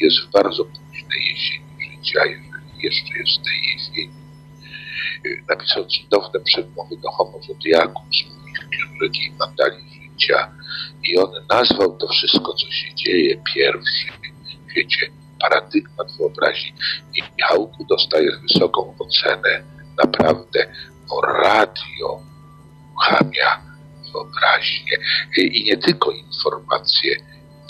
jest 0.00 0.20
w 0.20 0.30
bardzo 0.30 0.64
późnej 0.64 1.24
jesieni 1.30 1.96
życia, 1.96 2.20
jeszcze 2.84 3.18
jest 3.18 3.40
w 3.40 3.44
tej. 3.44 4.10
Y, 5.26 5.44
Napisał 5.48 5.84
cudowne 5.84 6.40
przedmowy 6.40 6.96
do 6.96 7.10
Homo 7.10 7.38
Zodiacus, 7.42 8.16
książek 8.70 9.14
i 9.26 9.32
mandali 9.38 9.76
życia. 9.94 10.50
i 11.04 11.18
on 11.18 11.30
nazwał 11.50 11.96
to 11.96 12.08
wszystko, 12.08 12.54
co 12.54 12.70
się 12.70 12.94
dzieje, 12.94 13.42
pierwszy, 13.54 14.06
wiecie, 14.76 15.10
paradygmat 15.40 16.16
wyobraźni. 16.18 16.72
I 17.14 17.22
Michałku 17.36 17.84
dostaje 17.84 18.30
wysoką 18.42 18.94
ocenę, 18.98 19.64
naprawdę, 20.04 20.66
bo 21.08 21.20
radio 21.20 22.22
uruchamia 22.94 23.62
wyobraźnię 24.12 24.96
i 25.36 25.64
nie 25.64 25.76
tylko 25.76 26.10
informacje. 26.10 27.16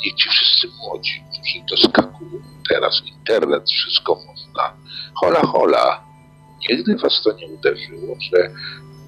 Niech 0.05 0.15
ci 0.15 0.29
wszyscy 0.29 0.69
młodzi, 0.79 1.25
którzy 1.33 1.65
doskakują 1.71 2.43
teraz 2.69 3.03
internet, 3.07 3.71
wszystko 3.71 4.15
można. 4.27 4.73
Hola, 5.15 5.41
hola. 5.41 6.05
Nigdy 6.71 6.97
was 6.97 7.23
to 7.25 7.33
nie 7.33 7.47
uderzyło, 7.47 8.17
że 8.21 8.51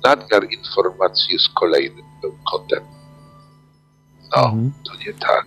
nadmiar 0.05 0.53
informacji 0.53 1.33
jest 1.33 1.49
kolejnym 1.55 2.05
bełkotem. 2.23 2.85
No, 4.37 4.43
Mhm. 4.45 4.73
to 4.85 4.95
nie 5.07 5.13
tak. 5.15 5.47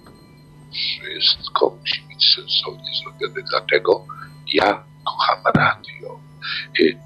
Wszystko 0.71 1.69
musi 1.79 2.01
być 2.01 2.35
sensownie 2.35 2.91
zrobione. 3.03 3.41
Dlatego 3.49 4.05
ja 4.53 4.83
kocham 5.05 5.39
radio. 5.55 6.19
Y, 6.79 6.97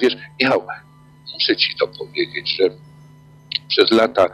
Wiesz, 0.00 0.16
Michał, 0.40 0.66
muszę 1.34 1.56
ci 1.56 1.76
to 1.78 1.88
powiedzieć, 1.88 2.56
że 2.56 2.64
przez 3.68 3.90
lata 3.90 4.26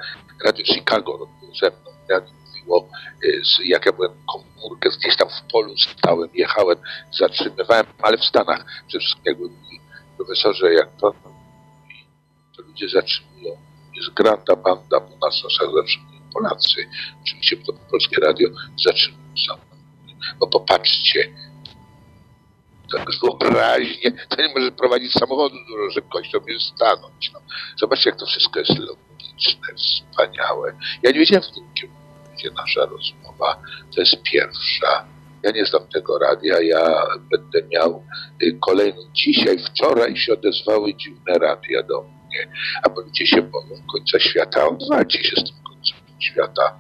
Radio 0.45 0.65
Chicago 0.65 1.13
robiło 1.13 1.55
ze 1.61 1.67
mną, 1.71 1.91
radio 2.11 2.33
mówiło, 2.63 2.89
y, 3.25 3.43
jak 3.65 3.87
ja 3.87 3.93
byłem 3.93 4.13
komórkę, 4.33 4.91
gdzieś 4.99 5.17
tam 5.17 5.29
w 5.29 5.53
polu 5.53 5.75
stałem, 5.77 6.29
jechałem, 6.35 6.79
zatrzymywałem, 7.13 7.87
ale 8.03 8.19
w 8.19 8.25
Stanach 8.25 8.65
przede 8.89 9.01
wszystkim 9.01 9.25
jakby 9.27 9.49
mówi 9.49 9.81
profesorze, 10.17 10.75
jak 10.75 10.89
pan 10.89 11.13
mówi, 11.25 12.07
to 12.57 12.63
ludzie 12.63 12.89
zatrzymują, 12.89 13.57
jest 13.95 14.11
granda 14.11 14.57
banda, 14.57 15.01
bo 15.01 15.27
nas 15.27 15.43
nosach 15.45 15.69
zatrzymują 15.75 16.13
Polacy, 16.33 16.89
oczywiście 17.23 17.57
to 17.57 17.73
polskie 17.91 18.21
radio 18.21 18.49
zatrzymują 18.85 19.23
bo 20.41 20.47
popatrzcie, 20.47 21.33
tak 22.93 23.07
wyobraźnie, 23.23 24.13
to 24.29 24.43
nie 24.43 24.55
może 24.55 24.73
prowadzić 24.73 25.13
samochodu 25.13 25.57
z 25.65 25.69
dużą 25.69 25.91
szybkością, 25.91 26.39
jest 26.47 26.65
stanąć. 26.65 27.31
No. 27.33 27.41
Zobaczcie, 27.79 28.11
jak 28.11 28.19
to 28.19 28.27
wszystko 28.27 28.59
jest 28.59 28.79
logiczne, 28.79 29.75
wspaniałe. 29.77 30.77
Ja 31.03 31.11
nie 31.11 31.19
wiedziałem 31.19 31.43
w 31.43 31.55
tym 31.55 31.75
kierunku, 31.75 32.02
gdzie 32.43 32.55
nasza 32.55 32.87
rozmowa, 32.87 33.63
to 33.95 34.01
jest 34.01 34.23
pierwsza. 34.23 35.07
Ja 35.43 35.51
nie 35.51 35.65
znam 35.65 35.83
tego 35.95 36.19
radia, 36.19 36.61
ja 36.61 37.03
będę 37.31 37.69
miał 37.69 38.05
y, 38.43 38.59
kolejną. 38.61 39.03
Dzisiaj, 39.15 39.59
wczoraj 39.59 40.17
się 40.17 40.33
odezwały 40.33 40.95
dziwne 40.95 41.39
radia 41.39 41.83
do 41.83 42.03
mnie, 42.03 42.49
a 42.83 42.89
bo 42.89 43.01
ludzie 43.01 43.27
się 43.27 43.43
boją 43.43 43.83
końca 43.93 44.21
świata, 44.21 44.69
odwalcie 44.69 45.25
się 45.25 45.37
z 45.37 45.45
tym 45.45 45.63
końcem 45.65 45.99
świata. 46.19 46.79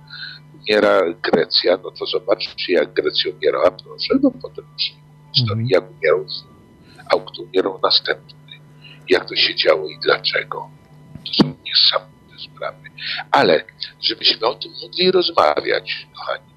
Umiera 0.54 1.00
Grecja, 1.22 1.78
no 1.84 1.90
to 1.90 2.06
zobaczcie, 2.06 2.72
jak 2.72 2.92
Grecja 2.92 3.32
umierała, 3.32 3.70
proszę, 3.70 4.14
no 4.22 4.30
potem 4.42 4.64
przyjmą 4.76 5.02
historii, 5.34 5.66
jak 5.68 5.90
umierał, 5.90 6.26
a 7.06 7.10
kto 7.10 7.42
umierał 7.42 7.80
następny, 7.82 8.60
jak 9.08 9.28
to 9.28 9.36
się 9.36 9.54
działo 9.54 9.88
i 9.88 9.98
dlaczego. 10.02 10.70
To 11.26 11.32
są 11.32 11.54
niesamowite 11.64 12.21
sprawy. 12.42 12.90
Ale 13.30 13.64
żebyśmy 14.02 14.46
o 14.46 14.54
tym 14.54 14.72
mogli 14.82 15.10
rozmawiać, 15.10 16.06
kochani, 16.14 16.52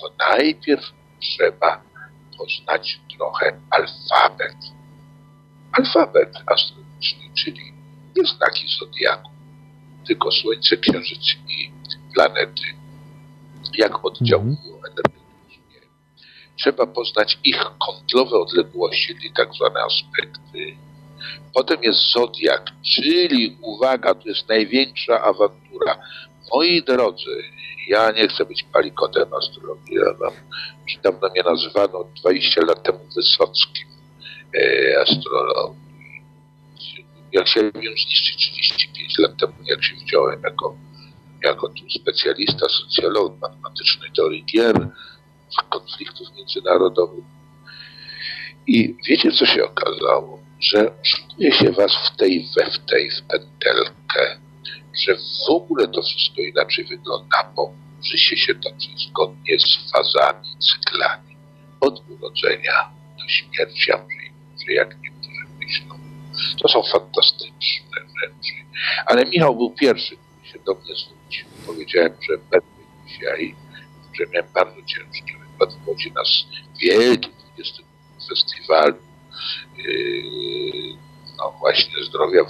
to 0.00 0.12
najpierw 0.18 0.84
trzeba 1.20 1.82
poznać 2.38 3.00
trochę 3.16 3.60
alfabet. 3.70 4.56
Alfabet 5.72 6.34
astronomiczny, 6.46 7.24
czyli 7.34 7.72
nie 8.16 8.24
znaki 8.26 8.68
zodiaku, 8.80 9.30
tylko 10.06 10.30
Słońce, 10.32 10.76
Księżyc 10.76 11.36
i 11.48 11.72
planety. 12.14 12.62
Jak 13.78 14.04
oddziałują 14.04 14.80
energetycznie. 14.88 15.80
Trzeba 16.58 16.86
poznać 16.86 17.38
ich 17.44 17.64
kątlowe 17.86 18.36
odległości, 18.36 19.14
czyli 19.14 19.32
tak 19.32 19.54
zwane 19.54 19.80
aspekty. 19.80 20.76
Potem 21.54 21.82
jest 21.82 22.12
zodiak, 22.12 22.70
czyli 22.94 23.56
uwaga, 23.62 24.14
to 24.14 24.28
jest 24.28 24.48
największa 24.48 25.22
awantura. 25.22 25.98
Moi 26.52 26.82
drodzy, 26.82 27.44
ja 27.88 28.10
nie 28.10 28.28
chcę 28.28 28.44
być 28.44 28.62
palikotem 28.72 29.34
astrologii, 29.34 29.94
ja 29.94 30.14
mam, 30.20 30.32
dawno 31.02 31.28
mnie 31.28 31.42
nazywano 31.42 32.04
20 32.20 32.60
lat 32.64 32.82
temu 32.82 32.98
Wysockim 33.16 33.88
e, 34.54 35.00
astrologii. 35.00 35.80
Ja 37.32 37.44
chciałem 37.44 37.72
ją 37.74 37.90
zniszczyć 37.90 38.36
35 38.52 39.18
lat 39.18 39.36
temu, 39.36 39.52
jak 39.66 39.84
się 39.84 39.94
wziąłem 39.96 40.40
jako, 40.44 40.76
jako 41.44 41.68
tu 41.68 41.90
specjalista, 42.00 42.66
socjolog, 42.68 43.40
matematycznej 43.40 44.10
teorii 44.16 44.44
gier, 44.44 44.88
konfliktów 45.70 46.28
międzynarodowych. 46.36 47.24
I 48.66 48.96
wiecie, 49.08 49.32
co 49.32 49.46
się 49.46 49.64
okazało? 49.64 50.39
Że 50.60 50.90
szukuje 51.02 51.52
się 51.52 51.72
was 51.72 51.92
w 52.12 52.16
tej, 52.16 52.48
we 52.56 52.70
w 52.70 52.78
tej, 52.78 53.10
w 53.10 53.22
pętelkę, 53.22 54.38
że 55.06 55.16
w 55.16 55.50
ogóle 55.50 55.88
to 55.88 56.02
wszystko 56.02 56.40
inaczej 56.40 56.84
wygląda, 56.84 57.52
bo 57.56 57.72
życie 58.02 58.36
się 58.36 58.54
toczy 58.54 58.88
zgodnie 59.08 59.58
z 59.58 59.90
fazami, 59.92 60.46
cyklami. 60.60 61.36
Od 61.80 62.02
urodzenia 62.10 62.90
do 63.18 63.28
śmierci, 63.28 63.92
a 63.92 63.96
może 63.96 64.72
jak 64.72 65.00
niektórzy 65.02 65.46
myślą. 65.60 65.98
To 66.62 66.68
są 66.68 66.82
fantastyczne 66.82 68.00
rzeczy. 68.20 68.54
Ale 69.06 69.24
Michał 69.24 69.56
był 69.56 69.70
pierwszy, 69.70 70.16
który 70.16 70.52
się 70.52 70.58
do 70.66 70.74
mnie 70.74 70.94
zwrócił. 70.94 71.46
Powiedziałem, 71.66 72.12
że 72.30 72.38
będę 72.38 72.66
dzisiaj, 73.08 73.54
że 74.18 74.26
miałem 74.26 74.52
bardzo 74.54 74.82
ciężki 74.82 75.32
wykład 75.50 75.74
w 75.74 75.88
Łodzi 75.88 76.12
na 76.12 76.20
s- 76.22 76.44
wielkim 76.80 77.32
20 77.54 77.82
festiwalu 78.28 78.96
no 81.38 81.54
właśnie 81.60 82.04
zdrowia 82.04 82.42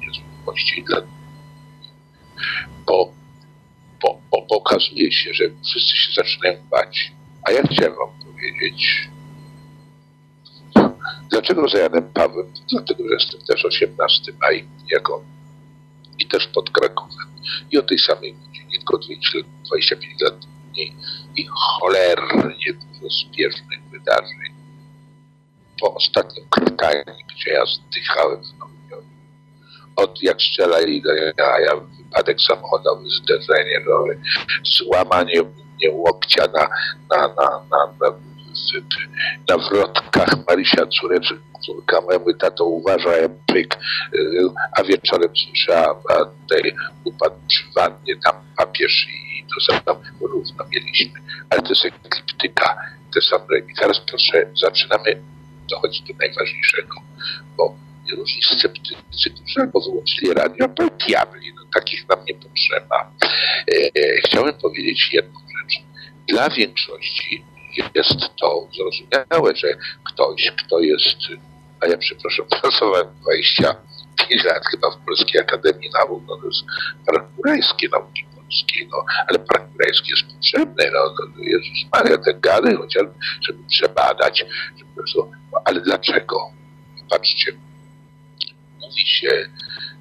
niezwykłości 0.00 0.84
bo, 2.86 3.12
bo, 4.02 4.20
bo 4.30 4.42
pokazuje 4.42 5.12
się, 5.12 5.34
że 5.34 5.44
wszyscy 5.64 5.96
się 5.96 6.12
zaczynają 6.12 6.62
bać. 6.70 7.12
A 7.42 7.52
ja 7.52 7.62
chciałem 7.62 7.94
wam 7.96 8.08
powiedzieć, 8.24 9.08
dlaczego 11.30 11.68
za 11.68 11.78
Janem 11.78 12.12
Pawłem? 12.12 12.52
Dlatego, 12.70 13.08
że 13.08 13.14
jestem 13.14 13.40
też 13.40 13.64
18 13.64 14.32
maj 14.40 14.68
jako 14.90 15.24
i 16.18 16.26
też 16.26 16.46
pod 16.46 16.70
Krakowem. 16.70 17.26
I 17.70 17.78
o 17.78 17.82
tej 17.82 17.98
samej 17.98 18.34
godzinie, 18.34 18.78
tylko 18.78 18.98
20 18.98 19.38
lat- 19.38 19.46
25 19.66 20.20
lat 20.20 20.46
mniej 20.72 20.96
i 21.36 21.46
cholernie 21.50 22.72
dużo 22.72 23.10
spiesznych 23.10 23.82
wydarzeń. 23.90 24.43
Po 25.84 25.94
ostatnim 25.94 26.46
krytanie, 26.50 27.04
gdzie 27.04 27.50
ja 27.50 27.64
zdychałem 27.66 28.40
w 28.42 28.58
Nowym. 28.58 29.04
Od 29.96 30.22
jak 30.22 30.42
strzelali 30.42 31.02
do 31.02 31.14
jaja, 31.14 31.76
wypadek 31.98 32.40
samochodowy, 32.40 33.10
zderzenie, 33.10 33.80
no, 33.86 34.04
złamanie 34.64 35.42
mnie 35.42 35.90
łokcia 35.90 36.42
na, 36.46 36.68
na, 37.10 37.28
na, 37.28 37.50
na, 37.70 37.86
na, 38.00 38.18
na 39.48 39.58
wrotkach 39.58 40.46
Marysia 40.48 40.86
córeczek, 40.86 41.38
córka 41.66 42.00
memu 42.00 42.34
tato 42.34 42.64
uważa, 42.64 43.10
pyk, 43.46 43.78
a 44.72 44.82
wieczorem 44.82 45.30
słyszałam, 45.36 45.96
a 46.08 46.14
tutaj 46.14 46.74
upadł 47.04 47.36
przy 47.48 47.64
wannie 47.76 48.16
tam 48.24 48.34
papież 48.56 49.06
i 49.08 49.44
to 49.54 49.60
samo 49.60 50.00
równo 50.20 50.64
mieliśmy. 50.72 51.20
Ale 51.50 51.62
to 51.62 51.68
jest 51.68 51.84
ekliptyka, 51.84 52.76
te 53.14 53.20
same. 53.20 53.58
I 53.68 53.74
teraz 53.74 54.00
proszę, 54.00 54.46
zaczynamy 54.60 55.33
dochodzić 55.70 56.02
do 56.02 56.14
najważniejszego, 56.20 56.94
bo 57.56 57.76
różni 58.16 58.42
sceptycy, 58.42 59.30
którzy 59.30 59.60
albo 59.60 59.80
wyłączyli 59.80 60.34
radio, 60.34 60.66
albo 60.66 60.96
diabli, 61.06 61.52
no 61.56 61.62
takich 61.74 62.08
nam 62.08 62.18
nie 62.28 62.34
potrzeba. 62.34 63.10
E, 63.22 63.76
e, 63.76 64.16
chciałem 64.24 64.54
powiedzieć 64.54 65.10
jedną 65.12 65.40
rzecz. 65.40 65.82
Dla 66.28 66.50
większości 66.50 67.44
jest 67.94 68.36
to 68.40 68.68
zrozumiałe, 68.76 69.56
że 69.56 69.68
ktoś, 70.04 70.52
kto 70.64 70.80
jest, 70.80 71.18
a 71.80 71.86
ja 71.86 71.98
przepraszam, 71.98 72.46
pracowałem 72.62 73.06
25 73.22 74.44
lat 74.44 74.66
chyba 74.70 74.90
w 74.90 74.96
Polskiej 74.96 75.40
Akademii 75.40 75.90
Nauk, 75.94 76.22
no 76.28 76.36
to 76.36 76.46
jest 76.46 76.64
Murajskie 77.36 77.88
nauki 77.88 78.24
no, 78.90 79.04
ale 79.28 79.38
Murajski 79.72 80.10
jest 80.10 80.34
potrzebny, 80.34 80.90
no, 80.92 81.26
no 81.36 81.42
Jezus 81.42 81.92
Maria, 81.92 82.18
te 82.18 82.34
gady 82.34 82.76
chociażby, 82.76 83.12
żeby 83.40 83.58
przebadać, 83.68 84.44
żeby, 84.78 85.02
no, 85.52 85.62
ale 85.64 85.80
dlaczego? 85.80 86.50
Patrzcie, 87.10 87.52
mówi 88.80 89.06
się, 89.06 89.48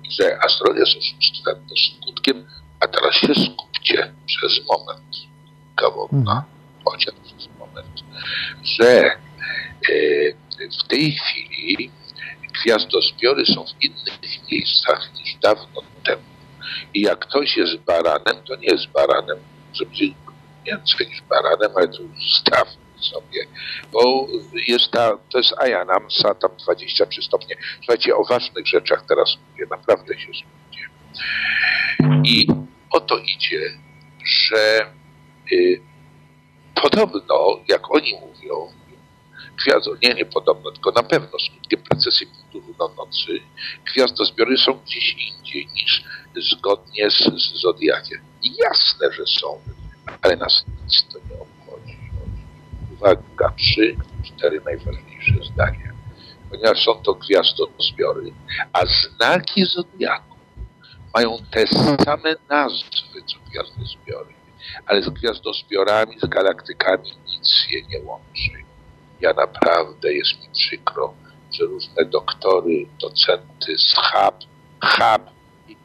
że 0.10 0.38
astrologia 0.44 0.80
jest 0.80 0.98
oszustwem, 0.98 1.56
to 1.70 1.76
skutkiem, 1.76 2.46
a 2.80 2.88
teraz 2.88 3.16
się 3.16 3.28
skupcie 3.28 4.14
przez 4.26 4.68
moment, 4.68 5.16
kawałka, 5.76 6.46
chociaż 6.86 7.14
przez 7.24 7.50
moment, 7.60 8.04
że 8.64 9.06
e, 9.06 9.20
w 10.84 10.88
tej 10.88 11.12
chwili 11.12 11.92
gwiazdozbiory 12.54 13.46
są 13.46 13.66
w 13.66 13.84
innych 13.84 14.52
miejscach 14.52 15.14
niż 15.14 15.36
dawno 15.36 15.82
temu. 16.04 16.33
I 16.94 17.02
jak 17.02 17.20
ktoś 17.20 17.58
jest 17.58 17.76
baranem, 17.78 18.44
to 18.48 18.56
nie 18.56 18.68
jest 18.68 18.88
baranem, 18.88 19.38
że 19.74 19.86
będzie 19.86 20.06
więcej 20.66 21.08
niż 21.08 21.22
baranem, 21.22 21.72
ale 21.76 21.88
to 21.88 22.02
już 22.02 22.44
sobie, 23.04 23.46
bo 23.92 24.28
jest 24.68 24.92
ta, 24.92 25.18
to 25.32 25.38
jest 25.38 25.54
Ajanamsa, 25.58 26.36
tam 26.36 26.52
23 26.58 27.22
stopnie. 27.22 27.56
Słuchajcie, 27.78 28.16
o 28.16 28.24
ważnych 28.24 28.68
rzeczach 28.68 29.06
teraz 29.08 29.38
mówię, 29.52 29.66
naprawdę 29.72 30.20
się 30.20 30.28
zmienię. 30.28 30.90
I 32.26 32.48
o 32.90 33.00
to 33.00 33.18
idzie, 33.18 33.62
że 34.26 34.92
y, 35.52 35.82
podobno, 36.82 37.60
jak 37.68 37.96
oni 37.96 38.14
mówią, 38.14 38.74
gwiazdo, 39.58 39.92
nie, 40.04 40.14
nie 40.14 40.26
podobno, 40.26 40.72
tylko 40.72 40.92
na 40.92 41.04
pewno 41.04 41.40
skutkiem 41.40 41.82
precesji 41.82 42.28
punktu 42.28 42.76
nocy, 42.98 43.40
gwiazdozbiory 43.86 44.58
są 44.58 44.74
gdzieś 44.74 45.16
indziej 45.30 45.68
niż 45.68 46.04
zgodnie 46.42 47.12
z, 47.12 47.18
z 47.18 47.62
Zodiakiem. 47.62 48.20
I 48.44 48.56
jasne, 48.56 49.12
że 49.12 49.24
są, 49.42 49.60
ale 50.22 50.36
nas 50.36 50.66
nic 50.84 51.06
to 51.14 51.20
nie 51.20 51.42
obchodzi. 51.42 51.98
Uwaga, 52.94 53.54
trzy, 53.58 53.96
cztery 54.24 54.62
najważniejsze 54.66 55.34
zdania. 55.54 55.94
Ponieważ 56.50 56.86
są 56.86 56.94
to 56.96 57.14
gwiazdozbiory, 57.14 58.34
a 58.74 58.82
znaki 58.86 59.66
Zodiaku 59.66 60.38
mają 61.14 61.38
te 61.52 61.68
same 62.06 62.36
nazwy, 62.50 63.24
co 63.26 63.40
gwiazdozbiory, 63.50 64.34
ale 64.86 65.04
z 65.04 65.10
gwiazdozbiorami, 65.10 66.20
z 66.20 66.26
galaktykami 66.26 67.12
nic 67.28 67.50
się 67.50 67.82
nie 67.82 68.00
łączy. 68.02 68.64
Ja 69.22 69.34
naprawdę 69.34 70.14
jest 70.14 70.42
mi 70.42 70.50
przykro, 70.54 71.14
że 71.52 71.66
różne 71.66 72.06
doktory, 72.06 72.86
docenty 73.02 73.78
z 73.78 73.96
HAB, 73.96 74.44
HAB 74.82 75.33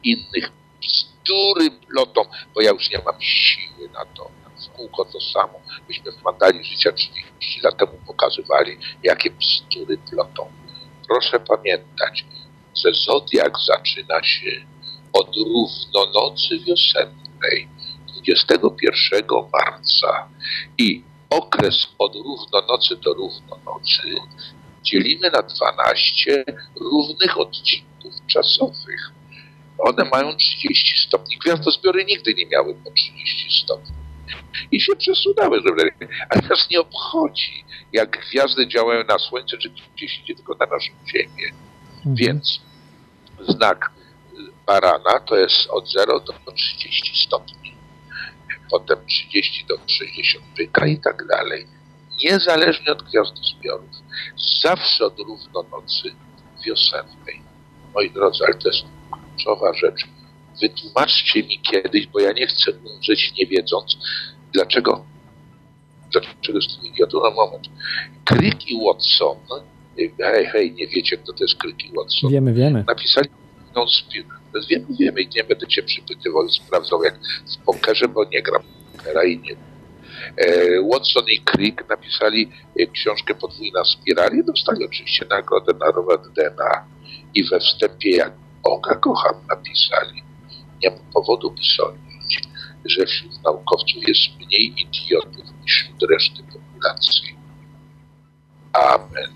innych 0.03 0.51
bzdury 0.81 1.71
plotą, 1.71 2.21
bo 2.55 2.61
ja 2.61 2.71
już 2.71 2.89
nie 2.91 2.99
mam 3.05 3.21
siły 3.21 3.89
na 3.93 4.05
to. 4.05 4.31
W 4.59 4.69
kółko 4.69 5.05
to 5.05 5.21
samo. 5.21 5.61
Myśmy 5.89 6.11
w 6.11 6.23
mandali 6.23 6.65
życia 6.65 6.91
30 6.91 7.61
lat 7.63 7.77
temu 7.77 7.91
pokazywali, 8.07 8.77
jakie 9.03 9.31
bzdury 9.31 9.97
plotą. 9.97 10.51
Proszę 11.07 11.39
pamiętać, 11.39 12.25
że 12.83 12.93
Zodiak 12.93 13.53
zaczyna 13.65 14.23
się 14.23 14.65
od 15.13 15.35
równonocy 15.35 16.59
wiosennej 16.59 17.67
21 18.07 19.23
marca 19.53 20.29
i 20.77 21.03
okres 21.29 21.87
od 21.97 22.15
równonocy 22.15 22.95
do 22.95 23.13
równonocy 23.13 24.15
dzielimy 24.83 25.31
na 25.31 25.41
12 25.41 26.45
równych 26.75 27.39
odcinków 27.39 28.13
czasowych. 28.27 29.11
One 29.79 30.09
mają 30.11 30.35
30 30.35 31.07
stopni. 31.07 31.37
Gwiazdozbiory 31.37 32.05
nigdy 32.05 32.33
nie 32.33 32.45
miały 32.45 32.75
po 32.75 32.91
30 32.91 33.63
stopni. 33.63 33.95
I 34.71 34.81
się 34.81 34.95
przesunęły, 34.95 35.61
ale 36.29 36.41
nas 36.49 36.69
nie 36.71 36.79
obchodzi, 36.79 37.63
jak 37.93 38.27
gwiazdy 38.29 38.67
działają 38.67 39.03
na 39.03 39.19
Słońce, 39.19 39.57
czy 39.57 39.69
gdzieś 39.95 40.19
idzie 40.19 40.35
tylko 40.35 40.55
na 40.55 40.65
naszą 40.65 40.91
Ziemię. 41.11 41.51
Mhm. 41.97 42.15
Więc 42.15 42.61
znak 43.49 43.91
barana 44.65 45.19
to 45.19 45.37
jest 45.37 45.69
od 45.69 45.91
0 45.91 46.19
do 46.19 46.51
30 46.51 47.25
stopni. 47.25 47.75
Potem 48.71 49.05
30 49.05 49.65
do 49.65 49.77
60 49.87 50.45
byka 50.57 50.87
i 50.87 50.97
tak 50.97 51.27
dalej. 51.27 51.67
Niezależnie 52.23 52.91
od 52.91 53.03
gwiazdozbiorów. 53.03 53.89
Zawsze 54.63 55.05
od 55.05 55.19
równonocy 55.19 56.15
wiosennej. 56.65 57.41
Moi 57.93 58.11
drodzy, 58.11 58.43
ale 58.45 58.53
to 58.53 58.67
jest 58.67 58.85
kluczowa 59.39 59.73
rzecz. 59.73 60.05
Wytłumaczcie 60.61 61.43
mi 61.43 61.59
kiedyś, 61.59 62.07
bo 62.07 62.19
ja 62.19 62.31
nie 62.31 62.47
chcę 62.47 62.71
umrzeć 62.71 63.33
nie 63.39 63.47
wiedząc, 63.47 63.97
dlaczego 64.53 65.05
dlaczego 66.11 66.59
jestem 66.59 66.85
idiotą 66.85 67.21
na 67.23 67.29
moment. 67.29 67.69
Crick 68.25 68.67
i 68.67 68.79
Watson, 68.85 69.37
hej, 70.17 70.45
hej, 70.45 70.73
nie 70.73 70.87
wiecie, 70.87 71.17
kto 71.17 71.33
to 71.33 71.43
jest 71.43 71.55
Crick 71.55 71.85
i 71.85 71.91
Watson 71.97 72.31
Wiemy, 72.31 72.53
wiemy. 72.53 72.83
napisali 72.87 73.29
no, 73.75 73.85
wiemy, 74.69 74.85
wiemy 74.99 75.21
i 75.21 75.29
nie 75.35 75.43
będę 75.43 75.67
cię 75.67 75.83
przypytywał 75.83 76.45
i 76.45 76.51
sprawdzał 76.51 77.03
jak 77.03 77.19
w 77.53 77.65
pokerze, 77.65 78.07
bo 78.07 78.25
nie 78.25 78.41
gram 78.41 78.63
pokera 78.97 79.23
i 79.23 79.39
nie 79.39 79.55
e, 80.37 80.81
Watson 80.93 81.23
i 81.27 81.41
Crick 81.41 81.89
napisali 81.89 82.51
e, 82.79 82.85
książkę 82.85 83.35
Podwójna 83.35 83.85
spirali 83.85 84.39
i 84.39 84.43
dostali 84.43 84.85
oczywiście 84.85 85.25
nagrodę 85.29 85.73
na 85.79 85.91
rower 85.91 86.19
DNA 86.35 86.85
i 87.35 87.43
we 87.43 87.59
wstępie 87.59 88.09
jak 88.09 88.33
Boga 88.63 88.95
kocham 88.95 89.35
napisali. 89.49 90.23
Nie 90.83 90.89
ma 90.89 90.97
powodu 91.13 91.51
by 91.51 91.61
sądzić, 91.77 92.41
że 92.85 93.05
wśród 93.05 93.43
naukowców 93.43 94.07
jest 94.07 94.21
mniej 94.37 94.75
idiotów 94.81 95.45
niż 95.63 95.73
wśród 95.83 96.11
reszty 96.11 96.43
populacji. 96.43 97.35
Amen. 98.73 99.29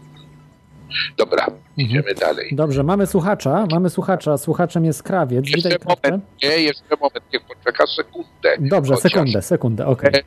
Dobra, 1.18 1.48
idziemy 1.78 2.14
dalej. 2.14 2.50
Dobrze, 2.52 2.84
mamy 2.84 3.08
słuchacza, 3.08 3.66
mamy 3.72 3.90
słuchacza, 3.90 4.38
słuchaczem 4.38 4.86
jest 4.86 5.04
krawiec. 5.04 5.46
Witaj, 5.46 5.62
Jeszcze 5.72 5.80
krawcze. 5.80 6.10
moment, 6.12 6.26
nie, 6.44 6.50
jeszcze 6.50 6.96
moment, 7.02 7.26
niech 7.34 7.42
poczeka 7.46 7.88
sekundę. 7.88 8.56
Dobrze, 8.60 8.94
Chociaż 8.96 9.12
sekundę, 9.12 9.42
sekundę, 9.42 9.86
okej. 9.86 10.12
Te, 10.12 10.22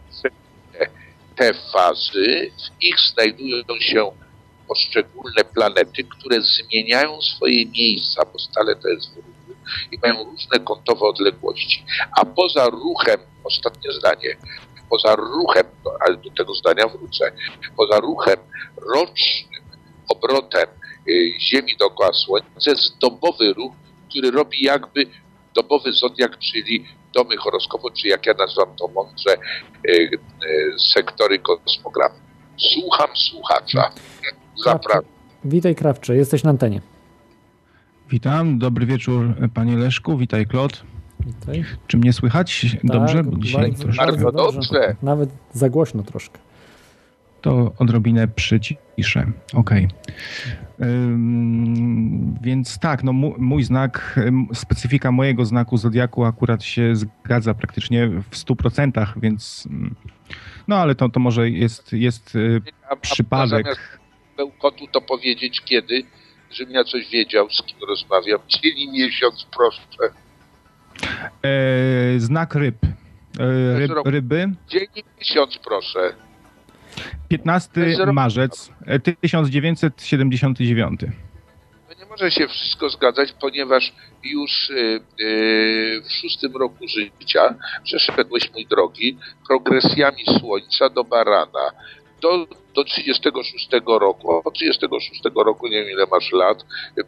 te 1.37 1.55
fazy, 1.73 2.51
w 2.79 2.83
ich 2.85 2.97
znajdują 3.15 3.65
się 3.81 4.11
poszczególne 4.69 5.45
planety, 5.55 6.05
które 6.05 6.41
zmieniają 6.43 7.23
swoje 7.23 7.67
miejsca, 7.67 8.23
bo 8.33 8.39
stale 8.39 8.77
to 8.77 8.89
jest 8.89 9.12
w 9.12 9.17
ruchu 9.17 9.61
i 9.93 9.99
mają 10.03 10.25
różne 10.25 10.61
kątowe 10.61 11.07
odległości. 11.07 11.85
A 12.21 12.25
poza 12.25 12.69
ruchem, 12.69 13.21
ostatnie 13.45 13.93
zdanie, 13.93 14.37
poza 14.91 15.17
ruchem, 15.17 15.67
no, 15.85 15.91
ale 16.07 16.17
do 16.17 16.31
tego 16.31 16.55
zdania 16.55 16.89
wrócę, 16.89 17.33
poza 17.77 18.01
ruchem 18.01 18.37
rocznym 18.95 19.62
obrotem 20.09 20.69
y, 21.09 21.33
Ziemi 21.41 21.77
dookoła 21.79 22.12
Słońca 22.12 22.71
jest 22.71 22.99
dobowy 22.99 23.53
ruch, 23.53 23.75
który 24.11 24.31
robi 24.31 24.62
jakby 24.62 25.07
dobowy 25.55 25.93
zodiak, 25.93 26.39
czyli 26.39 26.87
domy 27.14 27.37
horoskopu, 27.37 27.91
czy 27.91 28.09
jak 28.09 28.27
ja 28.27 28.35
nazywam 28.35 28.77
to 28.77 28.89
mądrze, 28.89 29.37
y, 29.89 29.91
y, 29.91 30.79
sektory 30.95 31.39
kosmogramu. 31.39 32.14
Słucham 32.59 33.17
słuchacza. 33.17 33.91
Zapraszam. 34.65 35.03
Witaj, 35.45 35.75
krawcze, 35.75 36.17
jesteś 36.17 36.45
na 36.45 36.51
antenie. 36.51 36.81
Witam, 38.11 38.59
dobry 38.59 38.87
wieczór 38.87 39.35
panie 39.55 39.77
Leszku, 39.77 40.17
witaj 40.19 40.47
Klot. 40.47 40.83
Witaj. 41.27 41.65
Czy 41.87 41.97
mnie 41.99 42.13
słychać 42.13 42.77
dobrze? 42.85 43.15
Tak, 43.17 43.27
Bo 43.27 43.37
dzisiaj 43.37 43.63
bardzo, 43.63 43.83
troszkę 43.85 44.07
Bardzo 44.07 44.33
dobrze. 44.33 44.97
Nawet 45.03 45.31
za 45.53 45.69
głośno 45.69 46.03
troszkę. 46.03 46.39
to 47.41 47.73
odrobinę 47.79 48.29
przyciszę. 48.29 49.27
Okej. 49.55 49.89
Ym, 50.81 52.35
Więc 52.43 52.79
tak, 52.79 53.05
no 53.05 53.13
mój 53.39 53.63
znak, 53.65 54.21
specyfika 54.55 55.13
mojego 55.13 55.45
znaku 55.45 55.77
Zodiaku 55.77 56.25
akurat 56.25 56.63
się 56.65 56.93
zgadza 56.97 57.55
praktycznie 57.55 58.07
w 58.09 58.31
100%, 58.37 59.07
więc 59.17 59.67
ym, 59.71 59.95
no 60.69 60.77
ale 60.77 60.95
to, 60.95 61.09
to 61.09 61.21
może 61.21 61.51
jest, 61.51 61.93
jest 61.93 62.35
y, 62.37 62.61
A- 62.89 62.93
a 62.93 62.97
przypadek. 62.97 63.65
Zamiast 63.65 63.81
bełkotu 64.37 64.87
to 64.93 65.01
powiedzieć 65.01 65.61
kiedy, 65.61 66.03
żebym 66.51 66.74
ja 66.74 66.84
coś 66.84 67.09
wiedział, 67.11 67.51
z 67.51 67.62
kim 67.62 67.78
rozmawiam. 67.89 68.41
Dzień 68.62 68.78
i 68.78 68.91
miesiąc, 68.93 69.47
proszę. 69.57 69.80
E, 71.43 72.20
znak 72.20 72.55
ryb. 72.55 72.76
E, 72.84 72.89
ryb. 73.78 73.91
Ryby. 74.05 74.49
Dzień 74.68 74.87
i 74.97 75.03
miesiąc, 75.18 75.59
proszę. 75.64 76.14
15 77.28 77.70
Zero- 77.97 78.12
marzec 78.12 78.70
e, 78.87 78.99
1979. 78.99 81.01
To 81.89 81.95
nie 81.99 82.07
może 82.07 82.30
się 82.30 82.49
wszystko 82.49 82.91
zgadzać, 82.91 83.32
ponieważ 83.41 83.93
już 84.24 84.72
w 86.05 86.12
szóstym 86.12 86.57
roku 86.57 86.89
życia 86.89 87.55
przeszedłeś, 87.84 88.53
mój 88.53 88.66
drogi, 88.66 89.18
progresjami 89.49 90.24
Słońca 90.41 90.89
do 90.89 91.05
Barana. 91.05 91.70
Do, 92.20 92.47
do 92.77 92.85
36 92.85 93.68
roku, 93.87 94.43
od 94.45 94.55
36 94.55 95.22
roku, 95.35 95.66
nie 95.68 95.85
wiem 95.85 95.91
ile 95.91 96.07
masz 96.11 96.33
lat, 96.33 96.59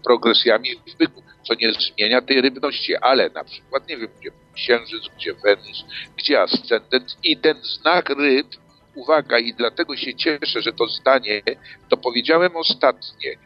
progresjami 0.04 0.68
w 0.76 0.96
byku, 0.96 1.22
co 1.42 1.54
nie 1.54 1.72
zmienia 1.72 2.20
tej 2.22 2.40
rybności, 2.40 2.96
ale 2.96 3.30
na 3.30 3.44
przykład, 3.44 3.88
nie 3.88 3.96
wiem, 3.96 4.08
gdzie 4.20 4.30
Księżyc, 4.54 5.02
gdzie 5.16 5.34
Wenus, 5.34 5.84
gdzie 6.16 6.40
Ascendent 6.40 7.16
i 7.24 7.36
ten 7.36 7.56
znak 7.62 8.08
ryb, 8.08 8.46
uwaga, 8.94 9.38
i 9.38 9.54
dlatego 9.54 9.96
się 9.96 10.14
cieszę, 10.14 10.62
że 10.62 10.72
to 10.72 10.86
zdanie, 10.86 11.42
to 11.88 11.96
powiedziałem 11.96 12.56
ostatnie, 12.56 13.38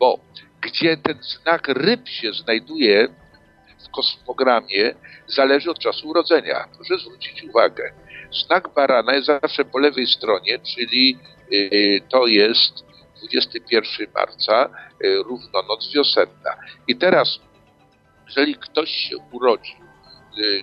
bo 0.00 0.18
gdzie 0.60 0.96
ten 0.96 1.18
znak 1.22 1.68
ryb 1.68 2.08
się 2.08 2.32
znajduje 2.32 3.08
w 3.86 3.90
kosmogramie, 3.90 4.94
zależy 5.26 5.70
od 5.70 5.78
czasu 5.78 6.08
urodzenia. 6.08 6.68
Proszę 6.76 6.98
zwrócić 6.98 7.42
uwagę. 7.42 7.92
Znak 8.32 8.74
barana 8.74 9.14
jest 9.14 9.26
zawsze 9.26 9.64
po 9.64 9.78
lewej 9.78 10.06
stronie, 10.06 10.58
czyli 10.58 11.18
y, 11.52 12.00
to 12.08 12.26
jest 12.26 12.84
21 13.22 14.06
marca, 14.14 14.70
y, 15.04 15.22
równonoc 15.22 15.92
wiosenna. 15.94 16.56
I 16.88 16.96
teraz, 16.96 17.38
jeżeli 18.26 18.54
ktoś 18.54 18.90
się 18.90 19.16
urodził 19.32 19.76
y, 20.38 20.62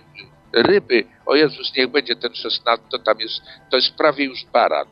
ryby, 0.52 1.04
o 1.26 1.34
Jezus, 1.34 1.72
niech 1.76 1.88
będzie 1.88 2.16
ten 2.16 2.34
16, 2.34 2.86
to 2.90 2.98
tam 2.98 3.20
jest, 3.20 3.42
to 3.70 3.76
jest 3.76 3.94
prawie 3.94 4.24
już 4.24 4.44
baran. 4.44 4.86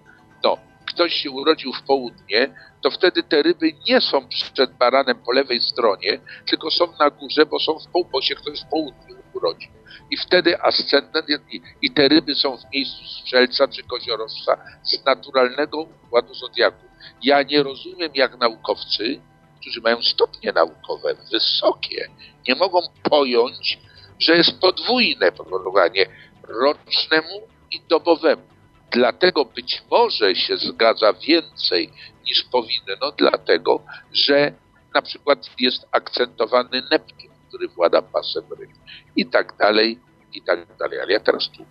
No, 0.44 0.58
ktoś 0.86 1.12
się 1.12 1.30
urodził 1.30 1.72
w 1.72 1.82
południe, 1.82 2.54
to 2.82 2.90
wtedy 2.90 3.22
te 3.22 3.42
ryby 3.42 3.72
nie 3.88 4.00
są 4.00 4.28
przed 4.28 4.76
baranem 4.76 5.18
po 5.26 5.32
lewej 5.32 5.60
stronie, 5.60 6.20
tylko 6.46 6.70
są 6.70 6.92
na 7.00 7.10
górze, 7.10 7.46
bo 7.46 7.60
są 7.60 7.78
w 7.78 7.86
poł, 7.92 8.04
bo 8.12 8.22
się 8.22 8.34
ktoś 8.34 8.60
w 8.60 8.70
południu 8.70 9.21
urodził. 9.43 9.70
I 10.11 10.16
wtedy 10.16 10.62
ascendent 10.62 11.26
i, 11.51 11.62
i 11.82 11.90
te 11.90 12.09
ryby 12.09 12.34
są 12.34 12.57
w 12.57 12.74
miejscu 12.74 13.05
strzelca 13.05 13.68
czy 13.68 13.82
koziorożca 13.82 14.57
z 14.82 15.05
naturalnego 15.05 15.78
układu 15.78 16.34
zodiaku. 16.34 16.86
Ja 17.22 17.43
nie 17.43 17.62
rozumiem, 17.62 18.11
jak 18.14 18.38
naukowcy, 18.38 19.20
którzy 19.61 19.80
mają 19.80 20.03
stopnie 20.03 20.53
naukowe 20.53 21.14
wysokie, 21.32 22.09
nie 22.49 22.55
mogą 22.55 22.80
pojąć, 23.11 23.78
że 24.18 24.36
jest 24.36 24.61
podwójne 24.61 25.32
podróżowanie 25.32 26.07
rocznemu 26.43 27.49
i 27.70 27.80
dobowemu. 27.88 28.43
Dlatego 28.90 29.45
być 29.45 29.82
może 29.90 30.34
się 30.34 30.57
zgadza 30.57 31.12
więcej 31.12 31.93
niż 32.24 32.45
powinno, 32.45 33.12
dlatego 33.18 33.84
że 34.12 34.53
na 34.95 35.03
przykład 35.03 35.51
jest 35.59 35.86
akcentowany 35.93 36.82
Neptun, 36.90 37.31
który 37.53 37.68
włada 37.68 38.03
pasem 38.03 38.44
ryb 38.59 38.70
i 39.16 39.26
tak 39.26 39.57
dalej, 39.57 39.98
i 40.32 40.42
tak 40.42 40.76
dalej. 40.76 41.00
Ale 41.00 41.12
ja 41.12 41.20
teraz 41.20 41.50
tu 41.57 41.66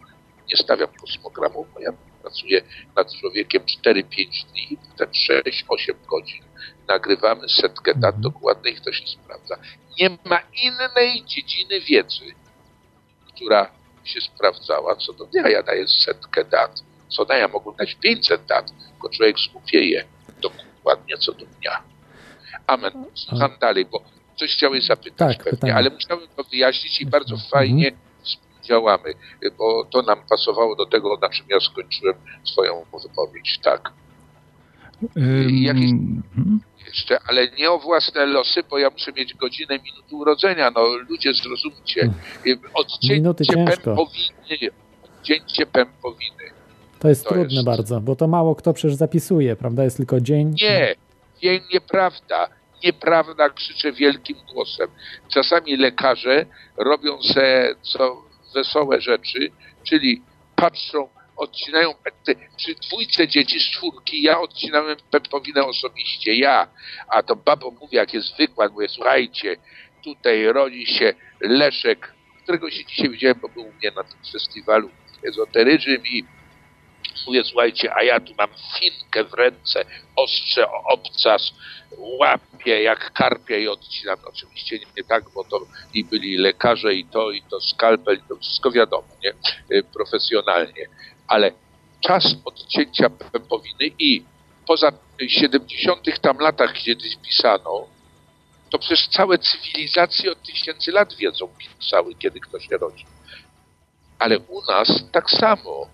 nie 0.49 0.57
stawiam 0.57 0.89
kosmogramu, 1.01 1.65
bo 1.73 1.79
ja 1.79 1.91
pracuję 2.21 2.61
nad 2.95 3.13
człowiekiem 3.13 3.63
4-5 3.85 4.03
dni, 4.51 4.77
potem 4.91 5.09
6-8 5.09 6.05
godzin. 6.09 6.43
Nagrywamy 6.87 7.49
setkę 7.49 7.95
dat 7.95 8.19
dokładnych, 8.19 8.81
to 8.81 8.93
się 8.93 9.07
sprawdza. 9.07 9.55
Nie 9.99 10.09
ma 10.09 10.39
innej 10.63 11.25
dziedziny 11.25 11.81
wiedzy, 11.81 12.25
która 13.27 13.71
się 14.03 14.21
sprawdzała 14.21 14.95
co 14.95 15.13
do 15.13 15.25
dnia. 15.25 15.49
Ja 15.49 15.63
daję 15.63 15.87
setkę 15.87 16.45
dat. 16.45 16.83
Co 17.09 17.25
dnia 17.25 17.37
ja 17.37 17.47
mogę 17.47 17.71
dać 17.77 17.95
500 17.95 18.45
dat, 18.45 18.71
tylko 18.91 19.09
człowiek 19.09 19.39
skupieje 19.39 20.05
dokładnie 20.41 21.17
co 21.17 21.31
do 21.31 21.45
dnia. 21.45 21.83
Amen. 22.67 23.05
Słucham 23.13 23.57
dalej, 23.59 23.85
bo 23.85 24.03
coś 24.35 24.55
chciałeś 24.55 24.85
zapytać 24.85 25.17
Tak, 25.17 25.37
pewnie, 25.37 25.51
pytanie. 25.51 25.75
ale 25.75 25.89
musiałem 25.89 26.27
to 26.37 26.43
wyjaśnić 26.43 27.01
i 27.01 27.05
bardzo 27.05 27.35
fajnie 27.37 27.91
współdziałamy, 28.23 29.13
bo 29.57 29.85
to 29.85 30.01
nam 30.01 30.17
pasowało 30.29 30.75
do 30.75 30.85
tego, 30.85 31.17
na 31.21 31.29
czym 31.29 31.45
ja 31.49 31.59
skończyłem 31.59 32.15
swoją 32.43 32.85
wypowiedź. 33.03 33.59
Tak. 33.63 33.91
Ym, 35.17 35.49
Jakieś- 35.57 35.91
mhm. 35.91 36.59
Jeszcze, 36.87 37.17
ale 37.27 37.47
nie 37.57 37.71
o 37.71 37.79
własne 37.79 38.25
losy, 38.25 38.63
bo 38.69 38.77
ja 38.79 38.89
muszę 38.89 39.11
mieć 39.11 39.33
godzinę 39.33 39.79
minuty 39.79 40.15
urodzenia. 40.15 40.71
No 40.75 40.81
ludzie 41.09 41.33
zrozumcie. 41.33 42.09
Odcięcie 42.73 43.53
pępowiny. 43.65 44.69
Odcięcie 45.19 45.65
pępowiny. 45.65 46.43
To 46.99 47.09
jest 47.09 47.23
To 47.23 47.29
trudne 47.29 47.53
jest- 47.53 47.65
bardzo, 47.65 48.01
bo 48.01 48.15
to 48.15 48.27
mało 48.27 48.55
kto 48.55 48.73
przecież 48.73 48.95
zapisuje, 48.95 49.55
prawda? 49.55 49.83
Jest 49.83 49.97
tylko 49.97 50.21
dzień. 50.21 50.53
Nie, 50.61 50.95
nie, 51.43 51.59
nieprawda. 51.73 52.47
Nieprawda, 52.83 53.49
krzyczę 53.49 53.91
wielkim 53.91 54.37
głosem. 54.53 54.87
Czasami 55.33 55.77
lekarze 55.77 56.45
robią 56.77 57.23
se 57.23 57.75
co 57.81 58.23
wesołe 58.53 59.01
rzeczy, 59.01 59.51
czyli 59.83 60.21
patrzą, 60.55 61.09
odcinają 61.37 61.93
przy 62.57 62.75
dwójce 62.75 63.27
dzieci 63.27 63.59
z 63.59 63.71
czwórki, 63.71 64.21
ja 64.21 64.39
odcinałem 64.39 64.97
pępowinę 65.11 65.65
osobiście, 65.65 66.35
ja. 66.35 66.67
A 67.07 67.23
to 67.23 67.35
babo 67.35 67.71
mówi, 67.71 67.95
jak 67.95 68.13
jest 68.13 68.37
wykład, 68.37 68.71
mówię, 68.71 68.89
słuchajcie, 68.89 69.55
tutaj 70.03 70.45
rodzi 70.45 70.85
się 70.85 71.13
Leszek, 71.41 72.13
którego 72.43 72.69
się 72.69 72.85
dzisiaj 72.85 73.09
widziałem, 73.09 73.39
bo 73.41 73.49
był 73.49 73.63
u 73.63 73.73
mnie 73.73 73.91
na 73.95 74.03
tym 74.03 74.17
festiwalu 74.31 74.89
ezoteryzm 75.29 76.03
i 76.05 76.23
mówię, 77.27 77.43
słuchajcie, 77.43 77.93
a 77.95 78.03
ja 78.03 78.19
tu 78.19 78.33
mam 78.37 78.49
finkę 78.79 79.23
w 79.23 79.33
ręce, 79.33 79.85
ostrze 80.15 80.67
obcas, 80.71 81.53
łapię 81.97 82.81
jak 82.81 83.13
karpia 83.13 83.57
i 83.57 83.67
odcinam. 83.67 84.17
Oczywiście 84.25 84.79
nie, 84.97 85.03
tak, 85.03 85.23
bo 85.35 85.43
to 85.43 85.59
i 85.93 86.03
byli 86.03 86.37
lekarze 86.37 86.93
i 86.93 87.05
to, 87.05 87.31
i 87.31 87.41
to 87.41 87.61
skalpel, 87.61 88.17
i 88.17 88.29
to 88.29 88.35
wszystko 88.35 88.71
wiadomo, 88.71 89.07
nie? 89.23 89.33
Y, 89.77 89.83
Profesjonalnie. 89.83 90.87
Ale 91.27 91.51
czas 92.01 92.35
odcięcia 92.45 93.09
pępowiny 93.09 93.91
i 93.99 94.23
poza 94.67 94.91
70 95.27 96.21
tam 96.21 96.37
latach, 96.37 96.73
kiedy 96.73 97.09
pisano, 97.27 97.87
to 98.69 98.79
przecież 98.79 99.07
całe 99.07 99.37
cywilizacje 99.37 100.31
od 100.31 100.41
tysięcy 100.41 100.91
lat 100.91 101.15
wiedzą, 101.15 101.49
pisały, 101.79 102.15
kiedy 102.15 102.39
ktoś 102.39 102.67
się 102.67 102.77
rodzi. 102.77 103.05
Ale 104.19 104.39
u 104.39 104.61
nas 104.71 105.03
tak 105.11 105.29
samo. 105.29 105.87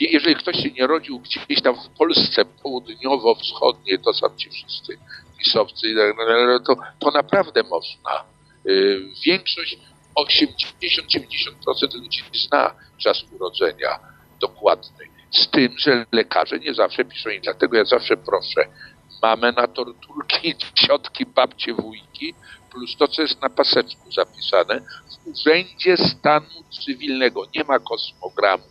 Jeżeli 0.00 0.36
ktoś 0.36 0.56
się 0.56 0.70
nie 0.70 0.86
rodził 0.86 1.18
gdzieś 1.18 1.62
tam 1.62 1.74
w 1.74 1.88
Polsce 1.98 2.44
południowo-wschodniej, 2.44 3.98
to 3.98 4.12
są 4.12 4.36
ci 4.36 4.50
wszyscy 4.50 4.98
pisowcy, 5.38 5.94
tak 5.96 6.16
dalej, 6.16 6.58
to, 6.66 6.76
to 6.98 7.10
naprawdę 7.10 7.62
można. 7.62 8.24
Y, 8.66 9.00
Większość, 9.24 9.78
80-90% 10.14 11.94
ludzi 11.94 12.22
zna 12.34 12.74
czas 12.98 13.24
urodzenia 13.32 13.98
dokładny. 14.40 15.06
Z 15.30 15.48
tym, 15.48 15.78
że 15.78 16.06
lekarze 16.12 16.58
nie 16.58 16.74
zawsze 16.74 17.04
piszą 17.04 17.30
i 17.30 17.40
dlatego 17.40 17.76
ja 17.76 17.84
zawsze 17.84 18.16
proszę 18.16 18.68
mamę 19.22 19.52
na 19.52 19.66
torturki, 19.66 20.54
ciotki, 20.86 21.26
babcie, 21.26 21.74
wujki, 21.74 22.34
plus 22.70 22.96
to, 22.96 23.08
co 23.08 23.22
jest 23.22 23.42
na 23.42 23.50
paseczku 23.50 24.12
zapisane 24.12 24.80
w 24.80 25.26
Urzędzie 25.26 25.96
Stanu 25.96 26.64
Cywilnego. 26.84 27.46
Nie 27.54 27.64
ma 27.64 27.78
kosmogramu, 27.78 28.64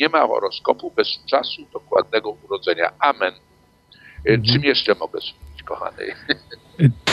nie 0.00 0.08
ma 0.08 0.26
horoskopu 0.26 0.90
bez 0.90 1.08
czasu 1.26 1.62
dokładnego 1.72 2.30
urodzenia. 2.30 2.92
Amen. 2.98 3.34
Y, 4.28 4.42
Czym 4.52 4.64
jeszcze 4.64 4.94
mogę 4.94 5.20
służyć, 5.20 5.62
kochany? 5.64 6.14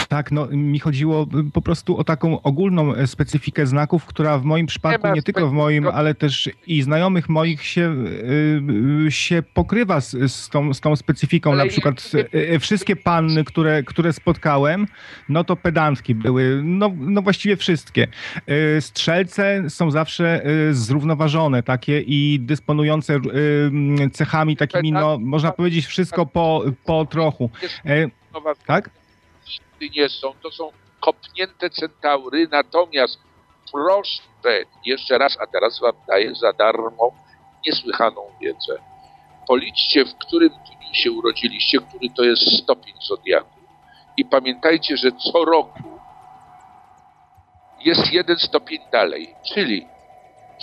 Tak, 0.08 0.32
no 0.32 0.48
mi 0.52 0.80
chodziło 0.80 1.28
y, 1.48 1.52
po 1.52 1.62
prostu 1.62 1.98
o 1.98 2.04
taką 2.04 2.42
ogólną 2.42 2.96
e, 2.96 3.08
specyfikę 3.08 3.66
znaków, 3.68 4.06
która 4.06 4.38
w 4.38 4.44
moim 4.44 4.66
przypadku, 4.66 5.08
ma 5.08 5.14
nie 5.16 5.22
tylko 5.24 5.50
w 5.50 5.54
moim, 5.54 5.88
ale 5.88 6.16
też 6.16 6.50
i 6.68 6.82
znajomych 6.82 7.30
moich 7.30 7.64
się, 7.64 7.82
y, 7.92 8.62
y, 9.08 9.12
się 9.12 9.44
pokrywa 9.54 10.02
z, 10.02 10.32
z, 10.32 10.50
tą, 10.50 10.74
z 10.74 10.80
tą 10.82 10.96
specyfiką. 10.96 11.52
Ale 11.52 11.64
Na 11.64 11.70
przykład 11.70 12.12
nie- 12.14 12.40
y, 12.56 12.60
wszystkie 12.60 12.96
panny, 12.96 13.44
które, 13.44 13.84
które 13.84 14.14
spotkałem, 14.14 14.88
no 15.30 15.44
to 15.44 15.56
pedantki 15.56 16.16
były, 16.16 16.62
no, 16.64 16.92
no 17.00 17.22
właściwie 17.22 17.58
wszystkie. 17.58 18.08
Strzelce 18.80 19.70
są 19.70 19.92
zawsze 19.92 20.44
zrównoważone 20.72 21.64
takie 21.64 22.02
i 22.02 22.40
dysponujące 22.40 23.20
cechami 24.14 24.58
takimi, 24.58 24.92
no 24.92 25.18
można 25.20 25.52
powiedzieć 25.52 25.86
wszystko 25.86 26.26
po, 26.26 26.64
po 26.86 27.06
trochu. 27.06 27.50
E, 27.86 28.08
Tak? 28.66 28.90
Nigdy 29.60 30.00
nie 30.00 30.10
są, 30.10 30.34
to 30.44 30.52
są 30.52 30.72
kopnięte 31.00 31.70
centaury, 31.70 32.48
natomiast 32.52 33.20
proszę, 33.72 34.24
jeszcze 34.86 35.18
raz, 35.18 35.38
a 35.40 35.48
teraz 35.48 35.80
wam 35.80 35.96
daję 36.08 36.36
za 36.36 36.54
darmo 36.54 37.12
niesłychaną 37.68 38.22
wiedzę. 38.42 38.78
Policzcie, 39.48 40.06
w 40.06 40.16
którym 40.16 40.50
dniu 40.50 40.94
się 40.94 41.12
urodziliście, 41.12 41.78
który 41.80 42.10
to 42.18 42.24
jest 42.24 42.64
stopień 42.64 42.94
zodiaku. 43.08 43.60
I 44.18 44.26
pamiętajcie, 44.26 44.98
że 44.98 45.12
co 45.12 45.46
roku 45.46 46.00
jest 47.80 48.14
jeden 48.14 48.38
stopień 48.38 48.80
dalej, 48.92 49.36
czyli 49.54 49.88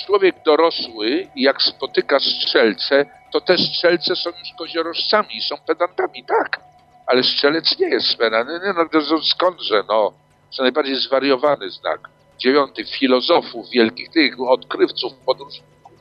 człowiek 0.06 0.42
dorosły, 0.42 1.28
jak 1.36 1.62
spotyka 1.62 2.20
strzelce, 2.20 3.06
to 3.32 3.40
te 3.40 3.58
strzelce 3.58 4.16
są 4.16 4.30
już 4.30 4.52
koziorożcami 4.58 5.40
są 5.40 5.56
pedantami, 5.66 6.24
tak. 6.24 6.67
Ale 7.08 7.22
strzelec 7.22 7.78
nie 7.78 7.88
jest 7.88 8.16
pedant. 8.16 8.50
Nie, 8.50 8.72
no, 8.72 8.88
to 8.88 9.22
skądże, 9.22 9.84
no. 9.88 10.12
To 10.56 10.62
najbardziej 10.62 10.96
zwariowany 10.96 11.70
znak. 11.70 12.08
Dziewiąty, 12.38 12.84
filozofów 12.84 13.70
wielkich, 13.70 14.10
tych 14.10 14.40
odkrywców, 14.40 15.14
podróżników. 15.14 15.92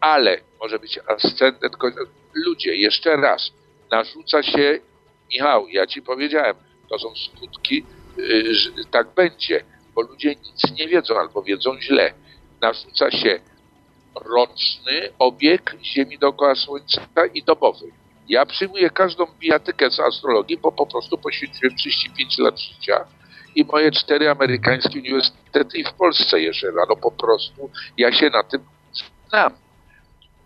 Ale 0.00 0.40
może 0.60 0.78
być 0.78 0.98
ascendent. 1.06 1.76
Ludzie, 2.34 2.76
jeszcze 2.76 3.16
raz, 3.16 3.50
narzuca 3.90 4.42
się, 4.42 4.80
Michał, 5.32 5.68
ja 5.68 5.86
ci 5.86 6.02
powiedziałem, 6.02 6.56
to 6.88 6.98
są 6.98 7.08
skutki, 7.14 7.84
yy, 8.16 8.54
że 8.54 8.70
tak 8.90 9.14
będzie, 9.14 9.64
bo 9.94 10.02
ludzie 10.02 10.28
nic 10.28 10.78
nie 10.78 10.88
wiedzą 10.88 11.18
albo 11.18 11.42
wiedzą 11.42 11.80
źle. 11.80 12.14
Narzuca 12.60 13.10
się 13.10 13.40
roczny 14.14 15.12
obieg 15.18 15.76
Ziemi 15.82 16.18
dookoła 16.18 16.54
Słońca 16.54 17.00
i 17.34 17.42
dobowy. 17.42 18.01
Ja 18.32 18.46
przyjmuję 18.46 18.90
każdą 18.90 19.26
bijatykę 19.38 19.90
z 19.90 20.00
astrologii, 20.00 20.58
bo 20.58 20.72
po 20.72 20.86
prostu 20.86 21.18
poświęciłem 21.18 21.76
35 21.76 22.38
lat 22.38 22.60
życia 22.60 23.04
i 23.54 23.64
moje 23.64 23.90
cztery 23.90 24.30
amerykańskie 24.30 24.98
uniwersytety 24.98 25.78
i 25.78 25.84
w 25.84 25.92
Polsce 25.92 26.40
jeszcze 26.40 26.66
rano 26.66 26.96
po 26.96 27.10
prostu 27.10 27.70
ja 27.96 28.12
się 28.12 28.30
na 28.30 28.42
tym 28.42 28.64
znam. 29.28 29.52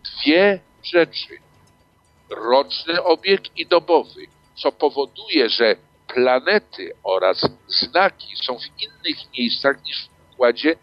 Dwie 0.04 0.60
rzeczy. 0.82 1.38
Roczny 2.30 3.02
obieg 3.02 3.58
i 3.58 3.66
dobowy, 3.66 4.26
co 4.54 4.72
powoduje, 4.72 5.48
że 5.48 5.76
planety 6.14 6.92
oraz 7.04 7.48
znaki 7.68 8.36
są 8.46 8.58
w 8.58 8.82
innych 8.82 9.16
miejscach 9.38 9.84
niż 9.84 10.08
w 10.08 10.34
układzie 10.34 10.76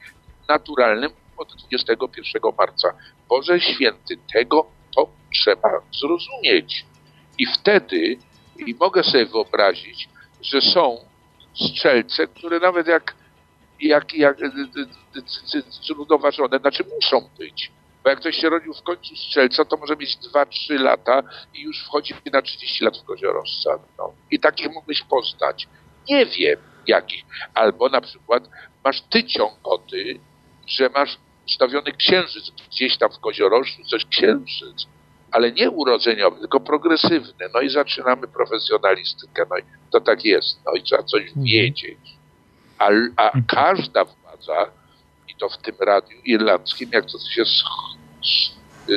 naturalnym 0.49 1.11
od 1.37 1.55
21 1.55 2.41
marca. 2.57 2.93
Boże 3.29 3.59
Święty, 3.59 4.17
tego 4.33 4.65
to 4.95 5.09
trzeba 5.33 5.69
zrozumieć. 5.99 6.92
I 7.43 7.45
wtedy, 7.45 8.17
i 8.67 8.75
mogę 8.79 9.03
sobie 9.03 9.25
wyobrazić, 9.25 10.09
że 10.41 10.61
są 10.61 10.97
strzelce, 11.53 12.27
które 12.27 12.59
nawet 12.59 12.87
jak, 12.87 13.15
jak, 13.79 14.13
jak 14.13 14.37
zrównoważone, 15.83 16.59
znaczy 16.59 16.83
muszą 16.95 17.29
być. 17.37 17.71
Bo 18.03 18.09
jak 18.09 18.19
ktoś 18.19 18.35
się 18.35 18.49
rodził 18.49 18.73
w 18.73 18.81
końcu 18.81 19.15
strzelca, 19.15 19.65
to 19.65 19.77
może 19.77 19.95
mieć 19.95 20.17
2-3 20.17 20.79
lata 20.79 21.23
i 21.53 21.61
już 21.61 21.83
wchodzi 21.85 22.13
na 22.33 22.41
30 22.41 22.83
lat 22.83 22.97
w 22.97 23.03
koziorożca. 23.03 23.79
No. 23.97 24.13
I 24.31 24.39
takie 24.39 24.69
mógłbyś 24.69 25.01
poznać. 25.01 25.67
Nie 26.09 26.25
wiem 26.25 26.59
jakich. 26.87 27.23
Albo 27.53 27.89
na 27.89 28.01
przykład 28.01 28.49
masz 28.83 29.01
ty 29.01 29.23
ciągoty, 29.23 30.19
że 30.67 30.89
masz 30.89 31.17
ustawiony 31.47 31.91
księżyc 31.91 32.51
gdzieś 32.67 32.97
tam 32.97 33.11
w 33.11 33.19
koziorożcu, 33.19 33.83
coś 33.83 34.05
księżyc 34.05 34.87
ale 35.33 35.51
nie 35.51 35.69
urodzeniowy, 35.69 36.39
tylko 36.39 36.59
progresywny. 36.59 37.45
No 37.53 37.61
i 37.61 37.69
zaczynamy 37.69 38.27
profesjonalistykę. 38.27 39.45
No 39.49 39.57
i 39.57 39.61
to 39.91 40.01
tak 40.01 40.25
jest. 40.25 40.59
No 40.65 40.71
i 40.73 40.83
trzeba 40.83 41.03
coś 41.03 41.21
Mhm. 41.27 41.45
wiedzieć. 41.45 41.97
A, 42.79 42.89
a 43.17 43.31
każda 43.47 44.05
władza, 44.05 44.71
i 45.29 45.35
to 45.35 45.49
w 45.49 45.57
tym 45.57 45.75
radiu 45.81 46.17
irlandzkim, 46.25 46.89
jak 46.93 47.05
to 47.05 47.17
się, 47.35 47.43
sch- 47.43 48.53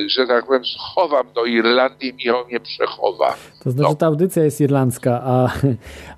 że 0.06 0.26
tak 0.26 0.46
powiem, 0.46 0.64
schowam 0.64 1.32
do 1.32 1.44
Irlandii, 1.44 2.14
Michał 2.14 2.46
mnie 2.46 2.60
przechowa. 2.60 3.36
To 3.64 3.70
znaczy, 3.70 3.90
No. 3.90 3.94
ta 3.96 4.06
audycja 4.06 4.44
jest 4.44 4.60
irlandzka, 4.60 5.22
a, 5.24 5.52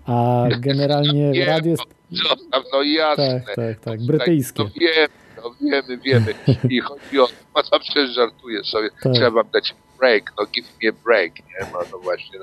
a 0.06 0.44
generalnie 0.58 1.30
Nie, 1.30 1.46
radio 1.46 1.70
jest. 1.70 1.82
Zostaw, 2.10 2.64
no 2.72 2.82
jasne. 2.82 3.40
Tak, 3.46 3.56
tak, 3.56 3.80
tak, 3.80 4.00
brytyjskie. 4.06 4.62
No 4.64 4.70
wiemy, 4.80 5.08
no 5.44 5.50
wiemy, 5.60 5.98
wiemy. 5.98 6.34
I 6.74 6.80
chodzi 6.80 7.20
o, 7.20 7.28
no 7.72 7.80
przecież 7.80 8.10
żartuję 8.10 8.64
sobie, 8.64 8.88
Tak. 9.02 9.12
trzeba 9.12 9.30
wam 9.30 9.50
dać 9.52 9.74
break, 9.98 10.32
no 10.38 10.46
give 10.46 10.66
me 10.82 10.88
a 10.88 10.92
break, 10.92 11.36
nie? 11.36 11.72
No, 11.72 11.78
no 11.92 11.98
właśnie. 11.98 12.38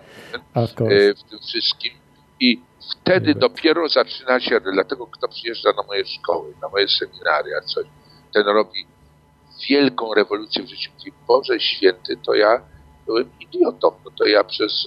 Course. 0.56 0.96
e, 0.96 1.14
w 1.14 1.24
tym 1.24 1.40
wszystkim. 1.40 1.94
I 2.40 2.62
wtedy 2.92 3.36
dopiero 3.36 3.90
zaczyna 3.90 4.40
się, 4.40 4.60
dlatego 4.74 5.08
kto 5.08 5.28
przyjeżdża 5.28 5.70
na 5.78 5.84
moje 5.84 6.06
szkoły, 6.06 6.54
na 6.62 6.70
moje 6.70 6.88
seminaria, 6.88 7.62
coś, 7.62 7.86
ten 8.34 8.46
robi 8.46 8.86
wielką 9.70 10.14
rewolucję 10.14 10.64
w 10.64 10.68
życiu. 10.68 10.92
Mówi, 10.98 11.12
Boże 11.28 11.60
Święty, 11.60 12.18
to 12.26 12.34
ja 12.34 12.62
byłem 13.06 13.30
idiotą, 13.40 13.92
no 14.06 14.12
to 14.12 14.26
ja 14.26 14.44
przez, 14.44 14.86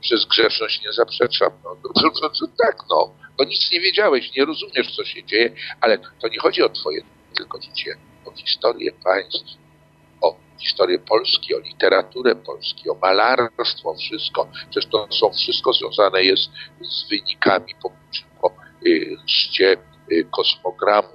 przez 0.00 0.24
grzeszność 0.24 0.84
nie 0.84 0.92
zaprzeczam. 0.92 1.50
No, 1.64 1.76
to, 1.82 2.00
to, 2.00 2.10
to, 2.10 2.28
to 2.28 2.46
tak, 2.58 2.76
no. 2.90 3.14
Bo 3.38 3.44
nic 3.44 3.72
nie 3.72 3.80
wiedziałeś, 3.80 4.34
nie 4.36 4.44
rozumiesz, 4.44 4.96
co 4.96 5.04
się 5.04 5.24
dzieje, 5.24 5.54
ale 5.80 5.98
to 5.98 6.28
nie 6.28 6.38
chodzi 6.38 6.62
o 6.62 6.68
twoje 6.68 7.02
tylko 7.36 7.62
życie, 7.62 7.96
o 8.24 8.32
historię 8.32 8.92
państw, 9.04 9.63
o 10.24 10.36
historię 10.60 10.98
Polski, 10.98 11.54
o 11.54 11.58
literaturę 11.58 12.34
Polski, 12.34 12.90
o 12.90 12.94
malarstwo, 12.94 13.94
wszystko. 13.94 14.48
Przecież 14.70 14.90
to 14.90 15.08
są 15.12 15.32
wszystko 15.32 15.72
związane 15.72 16.24
jest 16.24 16.50
z 16.80 17.08
wynikami 17.08 17.74
po, 17.82 17.92
po 18.40 18.52
y, 18.86 19.16
chrzcie 19.28 19.76
y, 20.12 20.26
kosmogramu 20.30 21.08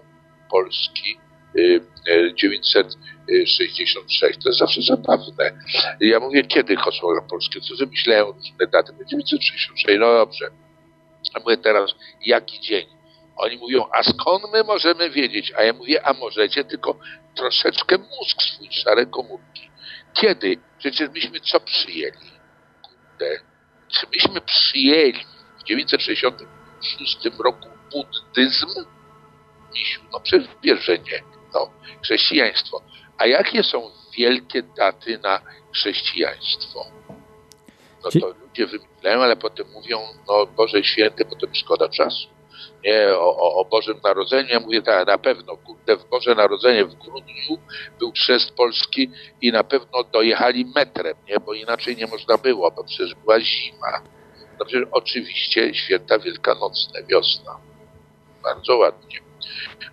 Polski 0.52 1.20
y, 1.58 1.82
y, 2.10 2.34
966. 2.36 4.40
To 4.44 4.50
jest 4.50 4.60
zawsze 4.60 4.82
zabawne. 4.82 5.52
Ja 6.00 6.20
mówię, 6.20 6.44
kiedy 6.44 6.78
kosmogram 6.78 7.28
Polski? 7.28 7.62
Co 7.62 7.76
wymyślają 7.76 8.26
różne 8.26 8.68
daty? 8.72 8.94
966. 9.06 9.86
No 10.00 10.14
dobrze. 10.14 10.50
A 11.34 11.40
mówię 11.40 11.58
teraz, 11.58 11.96
jaki 12.26 12.60
dzień? 12.60 13.00
Oni 13.40 13.58
mówią, 13.58 13.86
a 13.92 14.04
skąd 14.04 14.44
my 14.54 14.64
możemy 14.64 15.10
wiedzieć? 15.10 15.54
A 15.58 15.64
ja 15.64 15.74
mówię, 15.74 16.08
a 16.08 16.14
możecie, 16.14 16.64
tylko 16.64 16.96
troszeczkę 17.36 17.98
mózg 17.98 18.42
swój, 18.42 18.70
szare 18.72 19.06
komórki. 19.06 19.72
Kiedy? 20.14 20.58
Przecież 20.78 21.10
myśmy 21.10 21.40
co 21.40 21.60
przyjęli? 21.60 22.32
Kurde. 22.82 23.40
Czy 23.88 24.08
myśmy 24.14 24.42
przyjęli 24.42 25.26
w 25.60 25.64
966 25.64 27.18
roku 27.40 27.70
buddyzm? 27.92 28.68
Misiu, 29.74 30.02
no 30.14 30.20
przecież 30.20 30.48
wiesz, 30.64 30.86
że 30.86 31.00
nie. 31.00 31.24
No, 31.54 31.72
chrześcijaństwo. 32.04 32.82
A 33.18 33.26
jakie 33.26 33.64
są 33.64 33.92
wielkie 34.18 34.64
daty 34.64 35.18
na 35.18 35.42
chrześcijaństwo? 35.74 36.86
No 38.04 38.22
to 38.22 38.28
ludzie 38.28 38.68
wymyślają, 38.68 39.22
ale 39.22 39.36
potem 39.36 39.68
mówią, 39.72 40.00
no 40.28 40.46
Boże 40.46 40.84
Święty, 40.84 41.26
potem 41.26 41.56
szkoda 41.56 41.90
czasu. 41.90 42.39
Nie, 42.84 43.08
o, 43.14 43.56
o, 43.56 43.66
Bożym 43.66 44.00
Narodzeniu. 44.04 44.50
Ja 44.50 44.60
mówię 44.60 44.82
tak, 44.82 45.08
na 45.08 45.18
pewno, 45.18 45.58
kurde, 45.58 45.98
w 45.98 46.10
Boże 46.10 46.36
Narodzenie 46.36 46.86
w 46.86 46.96
grudniu 46.96 47.58
był 48.00 48.12
chrzest 48.12 48.52
Polski 48.52 49.12
i 49.42 49.52
na 49.52 49.64
pewno 49.64 50.04
dojechali 50.04 50.66
metrem, 50.76 51.18
nie, 51.28 51.40
bo 51.40 51.54
inaczej 51.54 51.96
nie 51.96 52.08
można 52.08 52.38
było, 52.38 52.72
bo 52.72 52.84
przecież 52.84 53.16
była 53.16 53.40
zima. 53.40 54.02
No 54.60 54.66
przecież 54.66 54.88
oczywiście 54.92 55.74
święta 55.74 56.20
wielkanocne, 56.20 57.04
wiosna. 57.04 57.60
Bardzo 58.44 58.78
ładnie. 58.78 59.20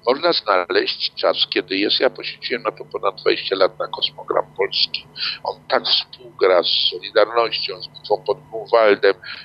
Można 0.07 0.33
znaleźć 0.33 1.15
czas, 1.15 1.37
kiedy 1.51 1.77
jest, 1.77 2.01
ja 2.01 2.11
poświęciłem 2.11 2.63
na 2.63 2.73
to 2.73 2.85
ponad 2.85 3.21
20 3.21 3.57
lat 3.57 3.79
na 3.79 3.89
kosmogram 3.89 4.55
polski. 4.57 5.07
On 5.45 5.61
tak 5.69 5.85
współgra 5.85 6.63
z 6.63 6.91
Solidarnością, 6.91 7.83
z 7.83 7.89
bitwą 7.89 8.25
pod 8.27 8.39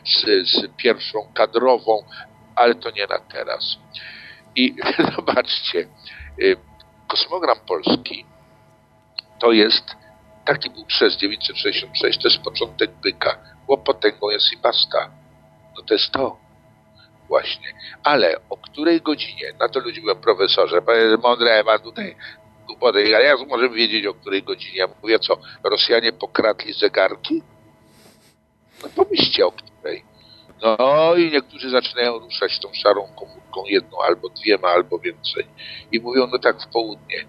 z, 0.06 0.50
z 0.50 0.68
pierwszą 0.78 1.20
kadrową, 1.34 2.04
ale 2.56 2.76
to 2.76 2.92
nie 2.92 3.08
na 3.08 3.20
teraz. 3.20 3.78
I 4.56 4.76
zobaczcie, 5.16 5.88
y, 6.42 6.58
kosmogram 7.08 7.58
polski 7.68 8.26
to 9.40 9.52
jest, 9.52 9.86
taki 10.46 10.70
był 10.70 10.86
przez 10.86 11.18
966, 11.18 12.22
to 12.22 12.28
jest 12.28 12.44
początek 12.44 12.92
byka. 12.92 13.38
Było 13.66 13.78
potęgą 13.78 14.30
jest 14.30 14.54
i 14.54 14.58
basta. 14.58 15.12
No 15.78 15.84
to 15.84 15.94
jest 15.94 16.12
to 16.12 16.38
właśnie. 17.28 17.74
Ale 18.04 18.36
o 18.50 18.58
której 18.58 19.02
godzinie, 19.02 19.54
na 19.60 19.70
to 19.70 19.80
ludzie 19.80 20.02
mówią, 20.02 20.16
profesorze, 20.16 20.82
panie 20.82 21.18
mądre, 21.24 21.64
ma 21.64 21.80
tutaj 21.80 22.16
głupoty, 22.68 23.16
ale 23.16 23.26
jak 23.26 23.48
możemy 23.48 23.76
wiedzieć 23.76 24.06
o 24.06 24.14
której 24.14 24.44
godzinie? 24.44 24.78
Ja 24.78 24.88
mówię, 25.02 25.20
co, 25.20 25.38
Rosjanie 25.64 26.12
pokradli 26.14 26.74
zegarki? 26.74 27.42
No 28.84 28.90
pomyślcie 28.96 29.46
o 29.46 29.52
której. 29.52 30.04
No 30.62 31.16
i 31.16 31.32
niektórzy 31.32 31.70
zaczynają 31.70 32.20
ruszać 32.20 32.60
tą 32.60 32.70
szarą 32.74 33.08
komórką, 33.20 33.66
jedną 33.66 34.02
albo 34.02 34.30
dwiema, 34.30 34.68
albo 34.68 35.00
więcej. 35.00 35.46
I 35.92 36.00
mówią, 36.00 36.28
no 36.32 36.40
tak 36.40 36.62
w 36.62 36.68
południe. 36.68 37.26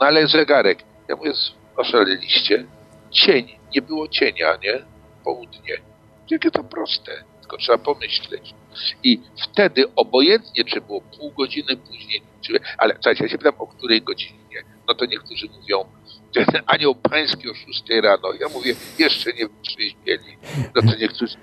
No 0.00 0.06
ale 0.06 0.26
zegarek. 0.26 0.84
Ja 1.08 1.16
mówię, 1.16 1.32
oszaleliście. 1.76 2.66
Cień, 3.10 3.58
nie 3.74 3.82
było 3.82 4.08
cienia, 4.08 4.58
nie? 4.62 4.82
Południe. 5.24 5.76
Jakie 6.30 6.50
to 6.50 6.64
proste, 6.64 7.24
tylko 7.40 7.56
trzeba 7.56 7.78
pomyśleć. 7.78 8.54
I 9.02 9.20
wtedy 9.42 9.94
obojętnie, 9.96 10.64
czy 10.64 10.80
było 10.80 11.00
pół 11.00 11.30
godziny 11.30 11.76
później, 11.76 12.22
czy, 12.40 12.60
ale 12.78 12.94
słuchajcie, 12.94 13.24
ja 13.24 13.30
się 13.30 13.38
pytam, 13.38 13.54
o 13.58 13.66
której 13.66 14.02
godzinie. 14.02 14.64
No 14.88 14.94
to 14.94 15.06
niektórzy 15.06 15.46
mówią, 15.60 15.84
ten 16.34 16.62
anioł 16.66 16.94
pański 16.94 17.50
o 17.50 17.54
6 17.54 17.82
rano. 18.02 18.32
Ja 18.40 18.48
mówię, 18.48 18.74
jeszcze 18.98 19.32
nie 19.32 19.48
wytrzeźwieli. 19.48 20.36
No 20.74 20.82
to 20.82 20.98
niektórzy, 20.98 21.36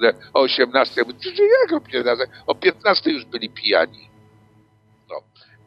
kurde, 0.00 0.14
o 0.34 0.40
18, 0.40 1.00
ja 1.00 1.06
mówię, 1.06 1.18
"Przecież 1.20 1.40
jak 1.62 1.72
o 1.72 1.80
15? 1.80 2.26
O 2.46 2.54
15 2.54 3.10
już 3.10 3.24
byli 3.24 3.50
pijani. 3.50 4.10
No, 5.10 5.16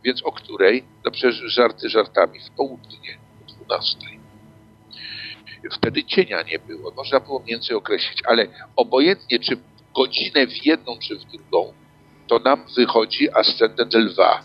więc 0.04 0.24
o 0.24 0.32
której? 0.32 0.84
No 1.06 1.12
przecież 1.12 1.36
żarty 1.36 1.90
żartami, 1.90 2.40
w 2.40 2.50
południe, 2.50 3.18
o 3.44 3.52
12. 3.52 3.98
Wtedy 5.72 6.04
cienia 6.04 6.42
nie 6.42 6.60
było, 6.60 6.92
można 6.92 7.20
było 7.20 7.40
więcej 7.40 7.76
określić, 7.76 8.20
ale 8.26 8.48
obojętnie 8.76 9.40
czy 9.40 9.58
godzinę 9.96 10.48
w 10.48 10.66
jedną 10.66 11.00
czy 11.00 11.16
w 11.16 11.24
drugą, 11.24 11.74
to 12.28 12.40
nam 12.40 12.66
wychodzi 12.76 13.30
ascendent 13.34 13.94
lwa. 13.94 14.44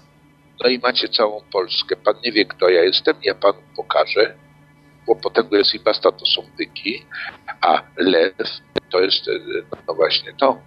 No 0.65 0.69
i 0.69 0.79
macie 0.79 1.09
całą 1.09 1.43
Polskę. 1.53 1.97
Pan 1.97 2.15
nie 2.25 2.33
wie, 2.33 2.45
kto 2.45 2.69
ja 2.69 2.85
jestem, 2.85 3.17
ja 3.23 3.35
panu 3.35 3.59
pokażę, 3.77 4.35
bo 5.09 5.17
potem 5.17 5.49
jest 5.53 5.75
i 5.75 5.81
basta, 5.81 6.13
to 6.13 6.27
są 6.27 6.43
byki, 6.59 7.07
a 7.61 7.83
lew 7.97 8.35
to 8.91 9.01
jest, 9.01 9.29
e, 9.29 9.33
no 9.89 9.95
właśnie 9.95 10.33
to, 10.33 10.61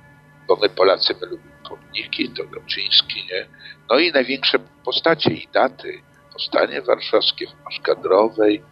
bo 0.47 0.55
my 0.55 0.69
Polacy, 0.69 1.15
my 1.21 1.27
lubimy 1.27 1.55
pomniki, 1.69 2.29
to 2.29 2.43
Gałczyński, 2.43 3.27
nie? 3.31 3.45
No 3.89 3.99
i 3.99 4.11
największe 4.11 4.59
postacie 4.85 5.33
i 5.33 5.47
daty. 5.53 6.01
Powstanie 6.31 6.81
warszawskie 6.81 7.47
w 7.47 7.63
Marsz 7.63 7.79
Kadrowej, 7.79 8.63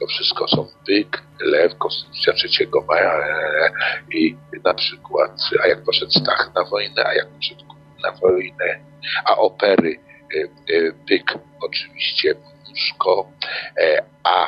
to 0.00 0.06
wszystko 0.06 0.48
są 0.48 0.68
byk, 0.86 1.22
lew, 1.40 1.78
konstytucja 1.78 2.32
3 2.32 2.48
maja 2.88 3.12
e, 3.12 3.70
i 4.14 4.36
na 4.64 4.74
przykład, 4.74 5.30
a 5.62 5.66
jak 5.66 5.84
poszedł 5.84 6.12
Stach 6.12 6.50
na 6.54 6.64
wojnę, 6.64 7.06
a 7.06 7.14
jak 7.14 7.28
poszedł 7.28 7.64
na 8.02 8.12
wojnę, 8.12 8.84
a 9.24 9.36
opery 9.36 10.00
e, 10.36 10.42
e, 10.74 10.92
byk 11.08 11.38
oczywiście 11.60 12.34
Mniszko, 12.74 13.30
e, 13.78 14.04
a 14.24 14.46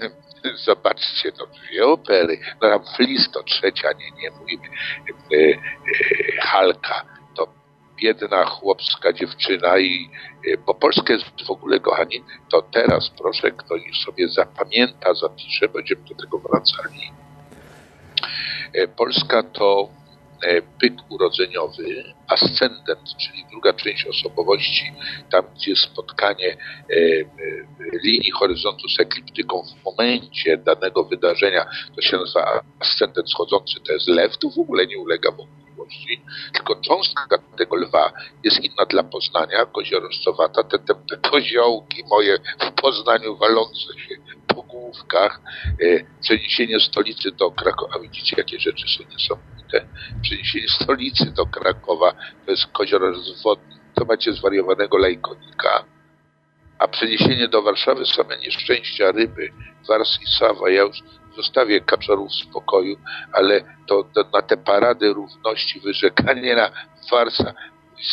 zobaczcie, 0.66 1.32
to 1.32 1.46
dwie 1.46 1.86
opery, 1.86 2.38
no 2.62 2.68
tam 2.70 2.84
Flis 2.96 3.30
to 3.30 3.42
trzecia, 3.42 3.88
nie, 3.92 4.22
nie 4.22 4.30
mówimy, 4.30 4.68
e, 4.68 5.36
e, 5.36 5.56
Halka 6.40 7.04
to 7.36 7.48
biedna 7.96 8.44
chłopska 8.44 9.12
dziewczyna 9.12 9.78
i 9.78 10.10
bo 10.66 10.74
Polska 10.74 11.12
jest 11.12 11.46
w 11.46 11.50
ogóle, 11.50 11.80
kochani, 11.80 12.24
to 12.50 12.62
teraz 12.62 13.10
proszę 13.18 13.50
ktoś 13.50 13.82
sobie 14.04 14.28
zapamięta, 14.28 15.14
zapisze, 15.14 15.68
będziemy 15.68 16.00
do 16.08 16.14
tego 16.14 16.38
wracali. 16.38 17.12
Polska 18.96 19.42
to 19.42 19.88
e, 20.42 20.62
byt 20.80 20.94
urodzeniowy, 21.08 22.14
ascendent, 22.28 23.16
czyli 23.20 23.44
druga 23.50 23.72
część 23.72 24.06
osobowości, 24.06 24.92
tam 25.30 25.44
gdzie 25.54 25.76
spotkanie 25.76 26.50
e, 26.50 26.56
e, 26.94 27.26
linii 28.04 28.30
horyzontu 28.30 28.88
z 28.88 29.00
ekliptyką 29.00 29.62
w 29.62 29.84
momencie 29.84 30.56
danego 30.56 31.04
wydarzenia, 31.04 31.66
to 31.96 32.02
się 32.02 32.16
nazywa 32.16 32.62
ascendent 32.80 33.30
schodzący, 33.30 33.80
to 33.86 33.92
jest 33.92 34.08
lew, 34.08 34.38
to 34.38 34.50
w 34.50 34.58
ogóle 34.58 34.86
nie 34.86 34.98
ulega 34.98 35.30
wątpliwości, 35.30 36.22
tylko 36.52 36.74
cząstka 36.80 37.38
tego 37.58 37.76
lwa 37.76 38.12
jest 38.44 38.64
inna 38.64 38.86
dla 38.86 39.02
Poznania, 39.02 39.66
koziorożcowata, 39.66 40.64
te, 40.64 40.78
te, 40.78 40.94
te 40.94 41.30
koziołki 41.30 42.04
moje 42.10 42.38
w 42.60 42.72
Poznaniu 42.82 43.36
walące 43.36 43.98
się 43.98 44.14
po 44.54 44.62
główkach, 44.62 45.40
e, 45.82 46.20
przeniesienie 46.20 46.80
stolicy 46.80 47.32
do 47.32 47.50
Krakowa, 47.50 47.98
widzicie 47.98 48.36
jakie 48.38 48.60
rzeczy 48.60 48.88
są 48.88 49.04
niesamowite, 49.10 49.86
przeniesienie 50.22 50.68
stolicy 50.68 51.30
do 51.30 51.46
Krakowa, 51.46 52.12
to 52.44 52.50
jest 52.50 52.66
kozior 52.66 53.00
rozwodny, 53.00 53.74
to 53.94 54.04
macie 54.04 54.32
zwariowanego 54.32 54.98
lejkonika, 54.98 55.84
a 56.78 56.88
przeniesienie 56.88 57.48
do 57.48 57.62
Warszawy 57.62 58.06
same 58.06 58.38
nieszczęścia 58.38 59.12
ryby, 59.12 59.48
wars 59.88 60.18
i 60.22 60.26
sawa, 60.38 60.70
ja 60.70 60.82
już 60.82 60.98
zostawię 61.36 61.80
kaczorów 61.80 62.28
w 62.28 62.34
spokoju, 62.34 62.96
ale 63.32 63.60
to, 63.86 64.04
to 64.14 64.24
na 64.32 64.42
te 64.42 64.56
parady 64.56 65.12
równości, 65.12 65.80
wyrzekanie 65.80 66.56
na 66.56 66.70
farsa 67.10 67.54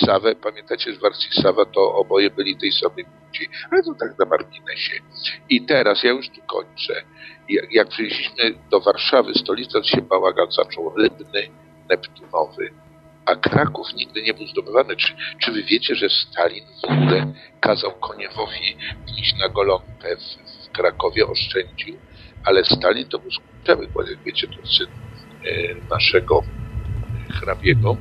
sawę, 0.05 0.35
pamiętacie, 0.35 0.93
że 0.93 0.99
wars 0.99 1.27
i 1.31 1.41
sawa 1.41 1.65
to 1.65 1.93
oboje 1.95 2.29
byli 2.29 2.57
tej 2.57 2.71
samej 2.71 3.05
płci, 3.05 3.49
ale 3.71 3.83
to 3.83 3.93
tak 3.99 4.19
na 4.19 4.25
marginesie. 4.25 4.99
I 5.49 5.65
teraz, 5.65 6.03
ja 6.03 6.11
już 6.11 6.29
tu 6.29 6.41
kończę, 6.47 7.03
jak, 7.49 7.73
jak 7.73 7.87
przyjechaliśmy 7.87 8.43
do 8.71 8.79
Warszawy, 8.79 9.33
stolica, 9.33 9.81
to 9.81 9.87
się 9.87 10.01
bałagan 10.01 10.51
zaczął. 10.51 10.93
Rybny, 10.97 11.49
neptunowy, 11.89 12.69
a 13.25 13.35
Kraków 13.35 13.93
nigdy 13.93 14.21
nie 14.21 14.33
był 14.33 14.47
zdobywany. 14.47 14.95
Czy, 14.95 15.13
czy 15.41 15.51
wy 15.51 15.63
wiecie, 15.63 15.95
że 15.95 16.09
Stalin 16.09 16.65
w 16.81 16.91
ogóle 16.91 17.33
kazał 17.59 17.91
Koniewowi 17.91 18.77
iść 19.17 19.35
na 19.39 19.49
golonkę 19.49 20.15
w, 20.17 20.67
w 20.67 20.71
Krakowie, 20.71 21.27
oszczędził, 21.27 21.97
ale 22.45 22.65
Stalin 22.65 23.05
to 23.05 23.19
był 23.19 23.31
skurczowy, 23.31 23.87
bo 23.93 24.03
jak 24.03 24.23
wiecie, 24.23 24.47
to 24.47 24.67
syn 24.67 24.87
e, 24.87 25.75
naszego 25.89 26.43
hrabiego 27.29 27.97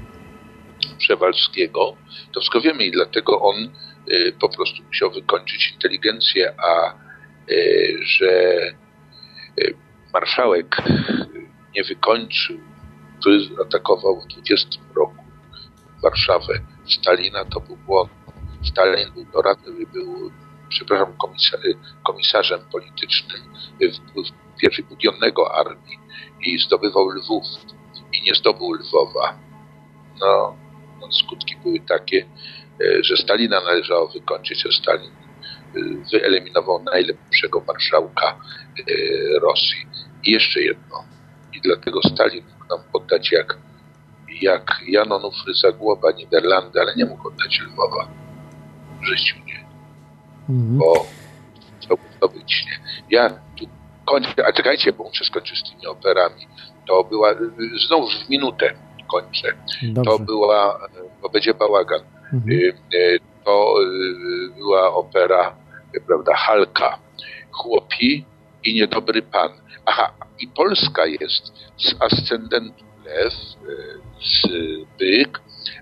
Przewalskiego, 1.08 1.96
to 2.32 2.40
wszystko 2.40 2.60
wiemy 2.60 2.84
i 2.84 2.90
dlatego 2.90 3.40
on 3.40 3.56
e, 3.56 4.32
po 4.32 4.48
prostu 4.48 4.82
musiał 4.82 5.10
wykończyć 5.10 5.72
inteligencję, 5.72 6.54
a 6.58 6.92
e, 6.92 6.94
że 8.02 8.30
e, 8.60 8.72
marszałek 10.12 10.76
nie 11.74 11.84
wykończył, 11.84 12.58
który 13.20 13.38
atakował 13.66 14.20
w 14.20 14.26
20 14.26 14.68
roku 14.96 15.24
Warszawę 16.02 16.60
Stalina, 16.88 17.44
to 17.44 17.60
był 17.60 17.76
błąd. 17.76 18.10
Stalin 18.64 19.12
był 19.12 19.24
doradny, 19.24 19.86
był, 19.92 20.30
przepraszam, 20.68 21.16
komisar, 21.16 21.60
komisarzem 22.04 22.60
politycznym 22.72 23.40
w, 23.80 24.56
w 24.56 24.60
pierwszej 24.60 24.84
budionnego 24.84 25.54
armii 25.54 25.98
i 26.40 26.58
zdobywał 26.58 27.08
Lwów 27.08 27.44
i 28.12 28.22
nie 28.22 28.34
zdobył 28.34 28.72
Lwowa. 28.72 29.38
No, 30.20 30.67
skutki 31.10 31.56
były 31.56 31.80
takie, 31.80 32.26
e, 32.80 33.04
że 33.04 33.16
Stalina 33.16 33.60
należało 33.60 34.08
wykończyć, 34.08 34.66
a 34.66 34.72
Stalin 34.82 35.10
e, 35.10 35.80
wyeliminował 36.12 36.82
najlepszego 36.82 37.62
marszałka 37.66 38.26
e, 38.28 38.82
Rosji. 39.40 39.86
I 40.24 40.32
jeszcze 40.32 40.60
jedno. 40.60 41.04
I 41.54 41.60
dlatego 41.60 42.00
Stalin 42.02 42.44
mógł 42.44 42.76
nam 42.76 42.86
oddać 42.92 43.32
jak, 43.32 43.58
jak 44.42 44.80
Jan 44.86 45.12
Onufry 45.12 45.54
Zagłoba 45.54 46.10
Niderlandy, 46.10 46.80
ale 46.80 46.94
nie 46.96 47.04
mógł 47.04 47.28
oddać 47.28 47.60
Lwowa. 47.60 48.08
W 49.00 49.04
życiu 49.04 49.36
nie. 49.46 49.66
Mhm. 50.48 50.78
Bo 50.78 51.06
chciałby 51.80 52.02
zdobyć 52.16 52.64
nie. 52.66 52.78
Ja 53.10 53.30
tu 53.30 53.66
kończę, 54.06 54.46
a 54.46 54.52
czekajcie, 54.52 54.92
bo 54.92 55.04
muszę 55.04 55.24
skończyć 55.24 55.58
z 55.58 55.70
tymi 55.70 55.86
operami. 55.86 56.46
To 56.86 57.04
była, 57.04 57.34
znów 57.86 58.10
w 58.14 58.28
minutę 58.28 58.87
kończę. 59.10 59.52
To 59.94 60.02
Dobrze. 60.02 60.24
była, 60.24 60.88
bo 61.22 61.28
będzie 61.28 61.54
bałagan. 61.54 62.00
Mhm. 62.32 62.52
Y, 62.52 62.74
y, 62.94 63.20
To 63.44 63.74
y, 63.82 64.54
była 64.56 64.94
opera, 64.94 65.56
prawda, 66.06 66.34
Halka. 66.34 66.98
Chłopi 67.50 68.24
i 68.64 68.74
niedobry 68.74 69.22
pan. 69.22 69.50
Aha, 69.86 70.12
i 70.40 70.48
Polska 70.48 71.06
jest 71.06 71.52
z 71.78 71.94
ascendentu 72.00 72.84
lew, 73.04 73.34
z 74.20 74.48
byk, 74.98 75.40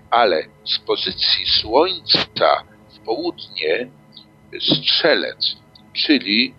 ale 0.09 0.43
z 0.65 0.79
pozycji 0.79 1.45
słońca 1.45 2.63
w 2.95 2.99
południe 3.05 3.89
strzelec, 4.59 5.55
czyli 5.93 6.53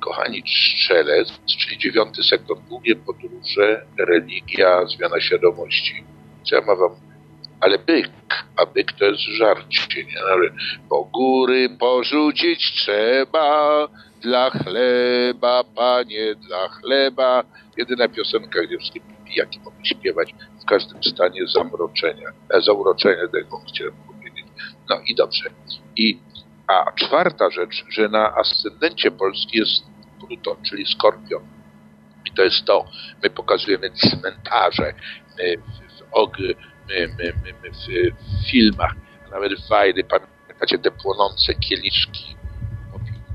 kochani 0.00 0.42
strzelec, 0.46 1.28
czyli 1.46 1.78
dziewiąty 1.78 2.22
sektor, 2.22 2.58
długie 2.68 2.96
podróże, 2.96 3.86
religia, 3.98 4.86
zmiana 4.86 5.20
świadomości. 5.20 6.04
Co 6.44 6.56
ja 6.56 6.62
mam 6.62 6.78
wam 6.78 7.12
ale 7.62 7.78
byk, 7.78 8.10
a 8.56 8.66
byk 8.66 8.92
to 8.92 9.04
jest 9.04 9.22
żarcie, 9.22 10.04
nie? 10.04 10.20
Ale 10.32 10.50
po 10.88 11.04
góry 11.04 11.68
porzucić 11.78 12.72
trzeba, 12.72 13.88
dla 14.22 14.50
chleba, 14.50 15.64
panie, 15.64 16.34
dla 16.34 16.68
chleba. 16.68 17.44
Jedyna 17.76 18.08
piosenka, 18.08 18.62
gdzie 18.62 18.78
wszystkie 18.78 19.00
pijaki 19.26 19.60
mogli 19.60 19.86
śpiewać 19.86 20.34
w 20.62 20.64
każdym 20.64 21.02
stanie 21.02 21.46
zamroczenia, 21.46 22.28
e, 22.54 22.60
zauroczenia 22.60 23.28
tego 23.28 23.60
chciałem 23.68 23.94
powiedzieć. 24.06 24.46
No 24.90 25.00
i 25.06 25.14
dobrze. 25.14 25.50
I, 25.96 26.18
a 26.66 26.92
czwarta 26.92 27.50
rzecz, 27.50 27.84
że 27.88 28.08
na 28.08 28.34
ascendencie 28.34 29.10
Polski 29.10 29.58
jest 29.58 29.82
Pluton, 30.20 30.56
czyli 30.62 30.86
Skorpion. 30.86 31.42
I 32.24 32.30
to 32.30 32.42
jest 32.42 32.64
to, 32.64 32.84
my 33.22 33.30
pokazujemy 33.30 33.90
cmentarze, 33.90 34.94
my 35.38 35.56
w, 35.56 36.02
og, 36.12 36.38
my, 36.88 37.08
my, 37.18 37.32
my, 37.62 37.70
w, 37.70 38.50
filmach, 38.50 38.94
nawet 39.30 39.60
w 39.60 39.68
Wajdy, 39.68 40.04
pamiętacie 40.04 40.78
te 40.78 40.90
płonące 40.90 41.54
kieliszki 41.54 42.36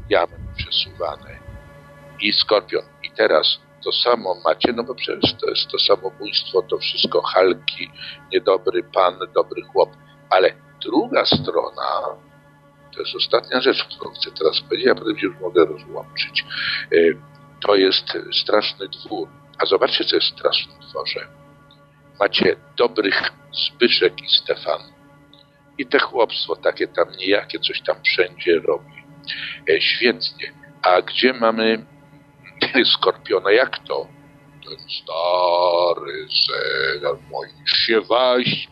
diament 0.09 0.47
przesuwane 0.55 1.39
i 2.19 2.33
skorpion. 2.33 2.83
I 3.03 3.11
teraz 3.11 3.59
to 3.83 3.91
samo 3.91 4.35
macie, 4.45 4.73
no 4.73 4.83
bo 4.83 4.95
przecież 4.95 5.33
to 5.33 5.49
jest 5.49 5.67
to 5.71 5.79
samobójstwo, 5.79 6.61
to 6.61 6.77
wszystko 6.77 7.21
halki, 7.21 7.91
niedobry 8.31 8.83
pan, 8.83 9.19
dobry 9.35 9.61
chłop. 9.61 9.89
Ale 10.29 10.53
druga 10.81 11.25
strona, 11.25 12.17
to 12.97 13.03
jest 13.03 13.15
ostatnia 13.15 13.61
rzecz, 13.61 13.83
którą 13.83 14.11
chcę 14.11 14.31
teraz 14.31 14.61
powiedzieć, 14.61 14.87
a 14.87 14.95
potem 14.95 15.17
już 15.17 15.39
mogę 15.41 15.65
rozłączyć. 15.65 16.45
Y, 16.93 17.17
To 17.61 17.75
jest 17.75 18.05
straszny 18.41 18.87
dwór. 18.87 19.27
A 19.59 19.65
zobaczcie, 19.65 20.05
co 20.05 20.15
jest 20.15 20.27
w 20.27 20.33
strasznym 20.33 20.79
dworze. 20.79 21.27
Macie 22.19 22.55
dobrych 22.77 23.31
Zbyszek 23.53 24.21
i 24.21 24.29
Stefan. 24.29 24.81
I 25.77 25.85
te 25.85 25.99
chłopstwo 25.99 26.55
takie 26.55 26.87
tam 26.87 27.05
niejakie 27.19 27.59
coś 27.59 27.81
tam 27.81 27.95
wszędzie 28.03 28.59
robi. 28.59 28.91
E, 29.69 29.81
świetnie. 29.81 30.53
A 30.81 31.01
gdzie 31.01 31.33
mamy 31.33 31.85
Skorpiona? 32.93 33.51
Jak 33.51 33.79
to? 33.79 34.07
Ten 34.65 34.77
stary 34.89 36.27
zegar 36.47 37.15
moich 37.31 37.69
się 37.69 38.01
waść 38.01 38.69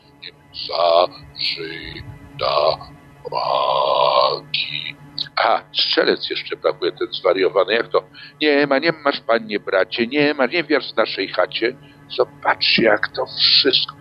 zaczyna 0.68 2.95
magi. 3.32 4.96
A, 5.36 5.62
strzelec 5.74 6.30
jeszcze 6.30 6.56
brakuje, 6.56 6.92
ten 6.92 7.08
zwariowany. 7.12 7.74
Jak 7.74 7.88
to? 7.88 8.04
Nie 8.42 8.68
ma, 8.68 8.80
nie 8.80 8.92
masz, 8.92 9.20
panie 9.20 9.60
bracie, 9.60 10.08
nie 10.08 10.34
ma, 10.34 10.46
nie 10.46 10.64
wiesz 10.64 10.94
w 10.94 10.98
naszej 10.98 11.28
chacie. 11.28 11.76
Zobaczcie, 12.10 12.84
jak 12.84 13.08
to 13.08 13.26
wszystko. 13.26 13.96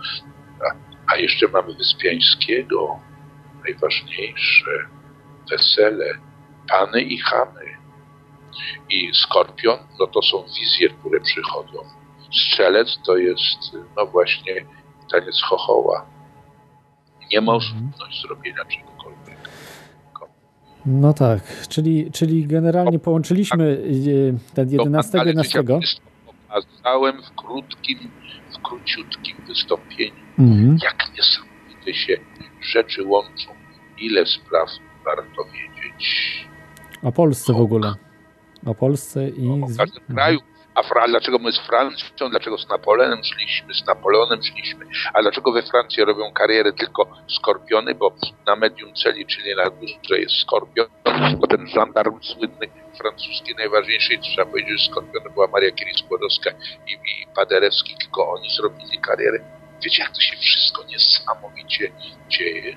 A, 0.61 0.75
a 1.12 1.16
jeszcze 1.16 1.49
mamy 1.49 1.75
Wyspiańskiego. 1.75 3.01
Najważniejsze. 3.64 4.70
Wesele. 5.51 6.14
Pany 6.68 7.03
i 7.03 7.18
chamy. 7.18 7.77
I 8.91 9.14
skorpion, 9.14 9.79
no 10.01 10.07
to 10.07 10.22
są 10.22 10.45
wizje, 10.59 10.89
które 10.89 11.20
przychodzą. 11.20 11.79
Strzelec 12.33 12.99
to 13.07 13.16
jest, 13.16 13.59
no 13.97 14.07
właśnie, 14.07 14.66
taniec 15.12 15.43
chochoła. 15.43 16.07
Nie 17.33 17.41
możliwość 17.41 18.22
zrobienia 18.22 18.64
czegokolwiek. 18.64 18.93
No 20.87 21.12
tak, 21.12 21.66
czyli, 21.68 22.11
czyli 22.12 22.47
generalnie 22.47 22.99
połączyliśmy 22.99 23.64
y, 23.64 24.35
ten 24.55 24.70
11 24.70 25.20
ale 25.20 25.28
11. 25.30 25.62
wiecie, 25.62 25.97
pokazałem 26.49 27.22
w 27.22 27.30
krótkim, 27.35 27.99
w 28.55 28.62
króciutkim 28.62 29.37
wystąpieniu, 29.47 30.14
Mhm. 30.39 30.78
jak 30.85 31.05
niesamowite 31.16 31.85
te 31.85 31.95
się 31.95 32.16
rzeczy 32.61 33.03
łączą. 33.07 33.51
Ile 33.99 34.26
spraw 34.26 34.68
warto 35.05 35.45
wiedzieć 35.45 36.47
O 37.03 37.12
Polsce 37.12 37.53
w 37.53 37.61
ogóle. 37.61 37.95
O 38.66 38.74
Polsce 38.74 39.28
i... 39.28 39.49
o 39.49 39.66
każdym 39.78 40.05
kraju. 40.14 40.39
A 40.75 40.83
Fra- 40.83 41.09
dlaczego 41.09 41.39
my 41.39 41.53
z 41.53 41.59
Francją, 41.59 42.31
dlaczego 42.31 42.59
z 42.59 42.68
Napoleonem 42.68 43.25
szliśmy, 43.25 43.75
z 43.75 43.87
Napoleonem 43.87 44.43
szliśmy, 44.43 44.87
a 45.14 45.22
dlaczego 45.22 45.53
we 45.53 45.62
Francji 45.62 46.05
robią 46.05 46.33
karierę 46.33 46.72
tylko 46.72 47.11
skorpiony, 47.39 47.95
bo 47.95 48.14
na 48.47 48.57
medium 48.57 48.95
celi, 48.95 49.27
czyli 49.27 49.55
na 49.57 49.70
górze 49.70 50.20
jest 50.20 50.35
skorpion, 50.43 50.87
bo 51.39 51.47
ten 51.47 51.68
żandarm 51.68 52.18
słynny 52.22 52.66
francuski 53.01 53.55
najważniejszy, 53.59 54.18
trzeba 54.18 54.51
powiedzieć, 54.51 54.81
że 54.81 54.91
skorpionem 54.91 55.33
była 55.35 55.47
Maria 55.53 55.70
Curie-Skłodowska 55.70 56.51
i, 56.89 56.93
i 56.93 57.27
Paderewski, 57.37 57.95
tylko 58.01 58.33
oni 58.33 58.49
zrobili 58.51 59.01
karierę. 59.01 59.39
Wiecie, 59.85 60.03
jak 60.03 60.12
to 60.12 60.20
się 60.20 60.37
wszystko 60.37 60.85
niesamowicie 60.85 61.93
dzieje? 62.29 62.77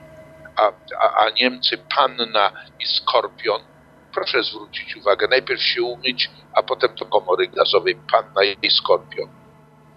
A, 0.58 0.64
a, 1.04 1.26
a 1.26 1.30
Niemcy 1.30 1.78
panna 1.95 2.52
i 2.80 2.86
skorpion, 2.86 3.62
proszę 4.18 4.43
zwrócić 4.43 4.95
uwagę, 4.95 5.28
najpierw 5.28 5.61
się 5.61 5.84
umyć, 5.84 6.30
a 6.53 6.63
potem 6.63 6.95
do 6.95 7.05
komory 7.05 7.47
gazowej 7.47 7.95
panna 8.11 8.43
i 8.61 8.72
skorpion. 8.72 9.30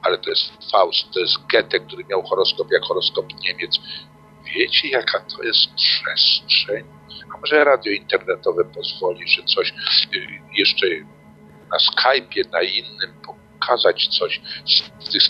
Ale 0.03 0.19
to 0.19 0.31
jest 0.31 0.71
Faust, 0.73 1.11
to 1.15 1.21
jest 1.21 1.35
Goethe, 1.53 1.81
który 1.81 2.05
miał 2.05 2.23
horoskop 2.23 2.73
jak 2.73 2.83
horoskop 2.83 3.27
Niemiec. 3.43 3.77
Wiecie, 4.55 4.89
jaka 4.89 5.21
to 5.21 5.43
jest 5.43 5.75
przestrzeń? 5.75 6.85
A 7.35 7.39
może 7.39 7.65
radio 7.65 7.93
internetowe 7.93 8.65
pozwoli, 8.65 9.29
że 9.29 9.43
coś 9.43 9.71
y, 9.71 10.27
jeszcze 10.57 10.87
na 11.73 11.79
Skype'ie, 11.79 12.53
na 12.53 12.63
innym 12.63 13.11
pokazać 13.27 14.09
coś 14.19 14.41
z 14.69 14.83
tych, 15.11 15.23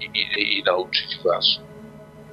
i, 0.00 0.06
i, 0.40 0.58
i 0.58 0.62
nauczyć 0.62 1.18
was. 1.24 1.60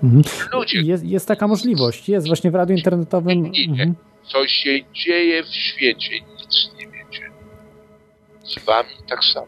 Mhm. 0.03 0.23
Ludzie, 0.53 0.81
Jest, 0.81 1.05
jest 1.05 1.27
taka 1.27 1.47
możliwość. 1.47 2.09
Jest 2.09 2.27
właśnie 2.27 2.51
w 2.51 2.55
radiu 2.55 2.75
internetowym. 2.75 3.51
Mhm. 3.69 3.95
Co 4.31 4.47
się 4.47 4.91
dzieje 4.93 5.43
w 5.43 5.53
świecie, 5.55 6.19
nic 6.21 6.69
nie 6.77 6.87
wiecie. 6.87 7.31
Z 8.43 8.65
wami 8.65 8.89
tak 9.09 9.23
samo. 9.23 9.47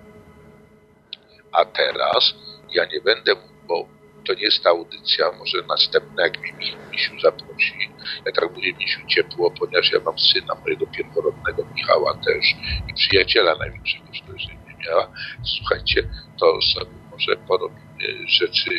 A 1.51 1.65
teraz 1.65 2.33
ja 2.73 2.85
nie 2.85 3.01
będę, 3.01 3.35
bo 3.67 3.87
to 4.27 4.33
nie 4.33 4.41
jest 4.41 4.63
ta 4.63 4.69
audycja, 4.69 5.31
może 5.31 5.57
następna, 5.69 6.23
jak 6.23 6.41
mi 6.41 6.53
Mi- 6.53 6.77
Misiu 6.91 7.19
zaprosi. 7.19 7.89
Ja 8.25 8.31
tak 8.31 8.53
będzie 8.53 8.73
Misiu 8.73 9.07
ciepło, 9.07 9.51
ponieważ 9.51 9.91
ja 9.91 9.99
mam 10.05 10.19
syna 10.19 10.55
mojego 10.55 10.87
pierworodnego 10.87 11.65
Michała 11.75 12.13
też 12.13 12.45
i 12.89 12.93
przyjaciela 12.93 13.55
największego, 13.55 14.05
że 14.13 14.33
jeszcze 14.33 14.53
nie 14.53 14.75
miała. 14.85 15.11
Słuchajcie, 15.57 16.09
to 16.39 16.61
sobie 16.61 16.91
może 17.11 17.37
porobimy 17.37 18.27
rzeczy 18.27 18.69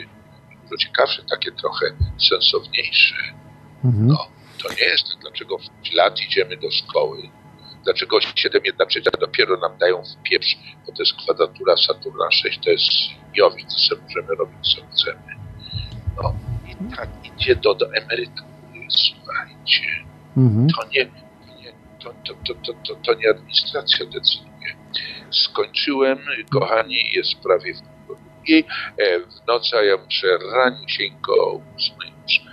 dużo 0.62 0.76
ciekawsze, 0.76 1.22
takie 1.30 1.52
trochę 1.52 1.86
sensowniejsze. 2.28 3.14
Mhm. 3.84 4.06
No, 4.06 4.26
to 4.62 4.68
nie 4.68 4.84
jest 4.84 5.08
tak, 5.08 5.20
dlaczego 5.20 5.58
w 5.58 5.94
lat 5.94 6.20
idziemy 6.20 6.56
do 6.56 6.70
szkoły, 6.70 7.22
dlaczego 7.84 8.20
7 8.34 8.62
jedna 8.64 8.86
trzecia 8.86 9.10
dopiero 9.20 9.56
nam 9.56 9.78
dają 9.78 10.02
w 10.02 10.22
pieprz, 10.22 10.56
bo 10.86 10.92
to 10.92 11.02
jest 11.02 11.14
kwadratura 11.14 11.76
Saturna 11.76 12.30
6, 12.30 12.58
to 12.64 12.70
jest 12.70 12.88
Jowic, 13.34 13.74
co 13.88 13.96
możemy 13.96 14.34
robić 14.34 14.74
co 14.74 14.80
chcemy. 14.86 15.36
No 16.16 16.34
i 16.68 16.96
tak 16.96 17.08
idzie 17.24 17.56
do, 17.56 17.74
do 17.74 17.86
emerytury, 17.94 18.86
słuchajcie. 18.88 20.04
Mhm. 20.36 20.66
To 20.68 20.88
nie, 20.88 21.04
nie 21.62 21.72
to, 22.00 22.14
to, 22.24 22.34
to, 22.34 22.54
to, 22.54 22.72
to, 22.86 22.94
to 22.94 23.14
nie 23.14 23.30
administracja 23.30 24.06
decyduje. 24.06 24.76
Skończyłem, 25.30 26.18
kochani, 26.50 27.12
jest 27.12 27.34
prawie 27.34 27.74
w 27.74 27.80
drugiej. 28.06 28.64
E, 28.98 29.20
W 29.20 29.46
nocy, 29.46 29.76
a 29.76 29.82
ja 29.82 29.96
muszę 29.96 30.26
ranisieńko 30.52 31.32
o 31.32 31.52
ósmej 31.76 32.12
już 32.22 32.51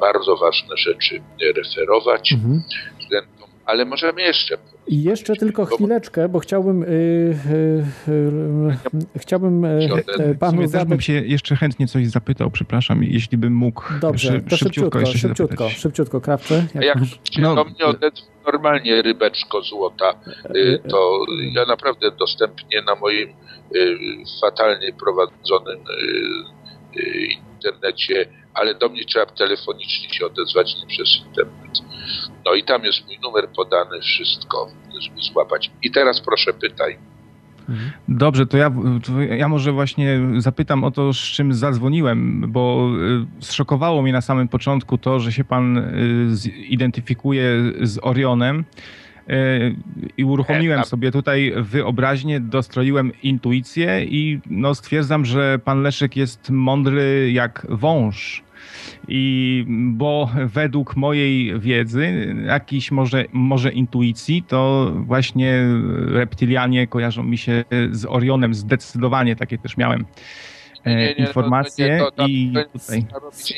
bardzo 0.00 0.36
ważne 0.36 0.76
rzeczy 0.76 1.20
referować 1.56 2.32
Mhm. 2.32 2.62
studentom, 3.00 3.48
ale 3.66 3.84
możemy 3.84 4.22
jeszcze 4.22 4.58
I 4.86 5.02
jeszcze 5.02 5.36
tylko 5.36 5.64
chwileczkę, 5.66 6.28
bo 6.28 6.38
chciałbym, 6.38 6.82
y, 6.82 6.86
y, 6.86 8.12
y, 9.16 9.18
chciałbym 9.18 9.62
W 9.62 10.34
W 10.34 10.38
panu 10.38 10.68
też 10.70 10.84
bym 10.84 11.00
się 11.00 11.12
jeszcze 11.12 11.56
chętnie 11.56 11.86
coś 11.86 12.06
zapytał, 12.06 12.50
przepraszam, 12.50 13.04
jeśli 13.04 13.38
bym 13.38 13.52
mógł 13.54 13.82
Dobrze, 14.00 14.32
szy- 14.32 14.40
to 14.50 14.56
szybciutko, 14.56 15.06
szybciutko, 15.06 15.36
zapytać. 15.44 15.72
szybciutko, 15.72 16.20
Krawcze. 16.20 16.66
Jak 16.74 16.98
się 17.32 17.42
No, 17.42 17.54
do 17.54 17.64
mnie 17.64 17.76
normalnie 18.52 19.02
rybeczko 19.02 19.62
złota, 19.62 20.14
to 20.88 21.20
ja 21.52 21.64
naprawdę 21.66 22.10
dostępnie 22.18 22.82
na 22.82 22.94
moim 22.94 23.28
fatalnie 24.40 24.92
prowadzonym 24.92 25.78
internecie, 27.54 28.26
ale 28.54 28.74
do 28.74 28.88
mnie 28.88 29.04
trzeba 29.04 29.26
telefonicznie 29.26 30.14
się 30.14 30.26
odezwać, 30.26 30.76
nie 30.76 30.86
przez 30.86 31.08
internet. 31.26 31.78
No 32.44 32.54
i 32.54 32.64
tam 32.64 32.84
jest 32.84 33.06
mój 33.06 33.18
numer 33.22 33.48
podany, 33.56 34.00
wszystko, 34.00 34.70
żeby 35.00 35.22
złapać. 35.22 35.70
I 35.82 35.90
teraz 35.90 36.20
proszę 36.20 36.52
pytaj. 36.52 36.98
Dobrze, 38.08 38.46
to 38.46 38.56
ja, 38.56 38.70
to 39.06 39.20
ja 39.20 39.48
może 39.48 39.72
właśnie 39.72 40.20
zapytam 40.38 40.84
o 40.84 40.90
to, 40.90 41.12
z 41.12 41.16
czym 41.16 41.54
zadzwoniłem, 41.54 42.44
bo 42.48 42.90
y, 43.40 43.44
zszokowało 43.44 44.02
mnie 44.02 44.12
na 44.12 44.20
samym 44.20 44.48
początku 44.48 44.98
to, 44.98 45.20
że 45.20 45.32
się 45.32 45.44
pan 45.44 45.78
y, 45.78 46.36
zidentyfikuje 46.36 47.44
z 47.82 47.98
Orionem. 48.02 48.64
Y, 49.28 49.76
I 50.16 50.24
uruchomiłem 50.24 50.84
sobie 50.84 51.12
tutaj 51.12 51.52
wyobraźnię, 51.56 52.40
dostroiłem 52.40 53.12
intuicję 53.22 54.04
i 54.04 54.40
no, 54.50 54.74
stwierdzam, 54.74 55.24
że 55.24 55.58
pan 55.64 55.82
Leszek 55.82 56.16
jest 56.16 56.50
mądry 56.50 57.32
jak 57.32 57.66
wąż. 57.70 58.42
I 59.08 59.64
bo 59.68 60.30
według 60.46 60.96
mojej 60.96 61.60
wiedzy, 61.60 62.34
jakiejś 62.46 62.90
może, 62.90 63.24
może 63.32 63.72
intuicji, 63.72 64.42
to 64.42 64.92
właśnie 64.96 65.64
reptilianie 66.06 66.86
kojarzą 66.86 67.22
mi 67.22 67.38
się 67.38 67.64
z 67.90 68.04
Orionem. 68.04 68.54
Zdecydowanie 68.54 69.36
takie 69.36 69.58
też 69.58 69.76
miałem 69.76 70.04
e, 70.84 71.12
informacje. 71.12 71.96
no, 71.98 72.10
to, 72.10 72.26
I 72.26 72.52
to, 72.54 72.78
tutaj. 72.78 73.06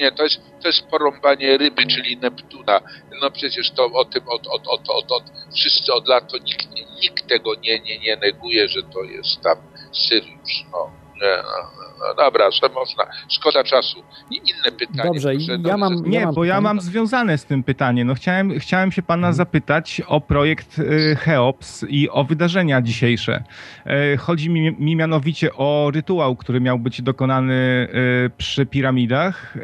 nie, 0.01 0.13
to 0.13 0.23
jest, 0.25 0.41
to 0.63 0.69
jest 0.69 0.87
porąbanie 0.87 1.59
ryby, 1.59 1.87
czyli 1.87 2.17
Neptuna. 2.17 2.81
No 3.23 3.31
przecież 3.31 3.71
to 3.71 3.85
o 3.85 4.05
tym 4.05 4.29
od, 4.29 4.47
od, 4.47 4.69
od, 4.69 4.89
od, 4.91 5.13
od 5.13 5.23
wszyscy 5.55 5.93
od 5.93 6.09
lat 6.09 6.31
to 6.33 6.39
nikt, 6.39 6.75
nie- 6.75 6.85
nikt 7.03 7.27
tego 7.29 7.55
nie, 7.55 7.81
nie, 7.81 7.99
nie 7.99 8.17
neguje, 8.17 8.69
że 8.69 8.83
to 8.83 9.03
jest 9.03 9.41
tam 9.41 9.57
Syriusz. 9.93 10.65
No, 10.73 10.91
nie, 11.23 11.37
no, 11.43 11.71
no 12.09 12.15
dobra, 12.15 12.51
że 12.51 12.69
można. 12.75 13.05
Szkoda 13.29 13.65
czasu. 13.65 14.03
I 14.31 14.37
inne 14.37 14.79
pytanie. 14.79 15.09
Dobrze, 15.09 15.31
proszę, 15.33 15.59
ja 15.69 15.77
mam- 15.77 16.03
Nie, 16.07 16.25
mam 16.25 16.35
bo 16.35 16.45
ja 16.45 16.61
mam 16.61 16.81
związane 16.81 17.39
z 17.39 17.45
tym 17.45 17.63
pytanie. 17.63 18.05
No 18.05 18.15
chciałem, 18.15 18.59
chciałem 18.59 18.93
się 18.93 19.03
pana 19.03 19.27
Mhm. 19.29 19.35
zapytać 19.35 20.03
o 20.07 20.21
projekt 20.21 20.79
y, 20.79 21.17
Cheops 21.21 21.85
i 21.89 22.11
o 22.11 22.25
wydarzenia 22.25 22.83
dzisiejsze. 22.83 23.45
E, 23.87 24.17
Chodzi 24.17 24.51
mi, 24.51 24.77
mi 24.79 24.97
mianowicie 24.97 25.55
o 25.55 25.91
rytuał, 25.95 26.37
który 26.37 26.61
miał 26.61 26.79
być 26.79 27.03
dokonany 27.03 27.89
y, 28.27 28.31
przy 28.39 28.67
piramidach 28.67 29.55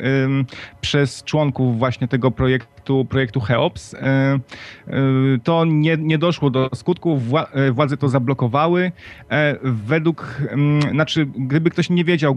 przez 0.81 1.25
członków 1.25 1.79
właśnie 1.79 2.09
tego 2.09 2.31
projektu, 2.31 2.78
projektu 3.11 3.41
Cheops. 3.41 3.95
Y, 3.95 3.97
y, 3.97 5.41
To 5.45 5.65
nie, 5.65 5.97
nie 5.97 6.19
doszło 6.19 6.51
do 6.51 6.71
skutku, 6.75 7.17
wła- 7.19 7.47
e, 7.53 7.73
władze 7.73 7.97
to 7.97 8.09
zablokowały. 8.09 8.93
E, 9.31 9.57
Według, 9.63 10.27
mm, 10.51 10.81
znaczy, 10.83 11.27
gdyby 11.27 11.71
ktoś 11.71 11.91
nie 11.91 12.05
wiedział, 12.05 12.35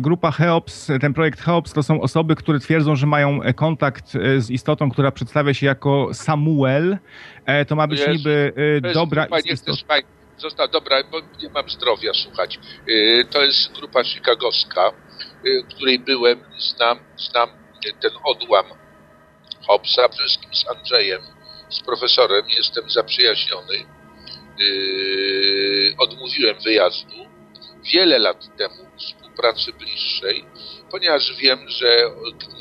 grupa 0.00 0.30
Cheops, 0.30 0.90
ten 1.00 1.14
projekt 1.14 1.40
Cheops 1.40 1.72
to 1.72 1.82
są 1.82 2.00
osoby, 2.00 2.36
które 2.36 2.58
twierdzą, 2.60 2.96
że 2.96 3.06
mają 3.06 3.42
e, 3.42 3.54
kontakt 3.54 4.12
e, 4.16 4.40
z 4.40 4.50
istotą, 4.50 4.90
która 4.90 5.10
przedstawia 5.10 5.54
się 5.54 5.66
jako 5.66 6.08
Samuel. 6.12 6.98
E, 7.46 7.64
To 7.64 7.76
ma 7.76 7.86
być 7.86 8.00
Jezu, 8.00 8.12
niby 8.12 8.52
e, 8.56 8.62
jest 8.86 8.94
dobra 8.94 9.26
istota. 9.44 9.94
Został, 10.38 10.68
dobra, 10.68 10.96
bo 11.12 11.18
nie 11.20 11.48
mam 11.54 11.68
zdrowia, 11.70 12.14
słuchać. 12.14 12.58
To 13.30 13.42
jest 13.42 13.72
grupa 13.80 14.04
chicagowska, 14.04 14.80
której 15.68 15.98
byłem, 15.98 16.38
znam, 16.58 16.98
znam 17.16 17.48
ten 18.02 18.10
odłam 18.24 18.64
Hobbesa, 19.66 20.08
przede 20.08 20.28
wszystkim 20.28 20.54
z 20.54 20.68
Andrzejem, 20.68 21.22
z 21.70 21.80
profesorem, 21.80 22.48
jestem 22.48 22.90
zaprzyjaźniony. 22.90 23.86
Yy, 24.58 25.94
odmówiłem 25.98 26.56
wyjazdu 26.60 27.24
wiele 27.92 28.18
lat 28.18 28.56
temu, 28.56 28.90
współpracy 28.98 29.72
bliższej, 29.72 30.44
ponieważ 30.90 31.36
wiem, 31.36 31.68
że 31.68 32.10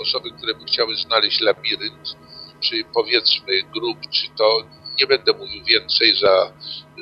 osoby, 0.02 0.32
które 0.32 0.54
by 0.54 0.66
chciały 0.66 0.96
znaleźć 0.96 1.42
labirynt, 1.42 2.16
czy 2.60 2.84
powiedzmy 2.94 3.62
grup, 3.74 3.98
czy 4.12 4.28
to, 4.38 4.58
nie 5.00 5.08
będę 5.08 5.34
mówił 5.34 5.64
więcej 5.64 6.16
za 6.16 6.54
y, 6.98 7.02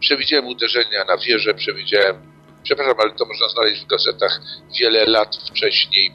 przewidziałem 0.00 0.46
uderzenia 0.46 1.04
na 1.04 1.16
wieżę, 1.16 1.54
przewidziałem, 1.54 2.32
przepraszam, 2.62 3.00
ale 3.00 3.12
to 3.12 3.24
można 3.24 3.48
znaleźć 3.48 3.82
w 3.82 3.86
gazetach 3.86 4.40
wiele 4.80 5.04
lat 5.06 5.36
wcześniej 5.50 6.14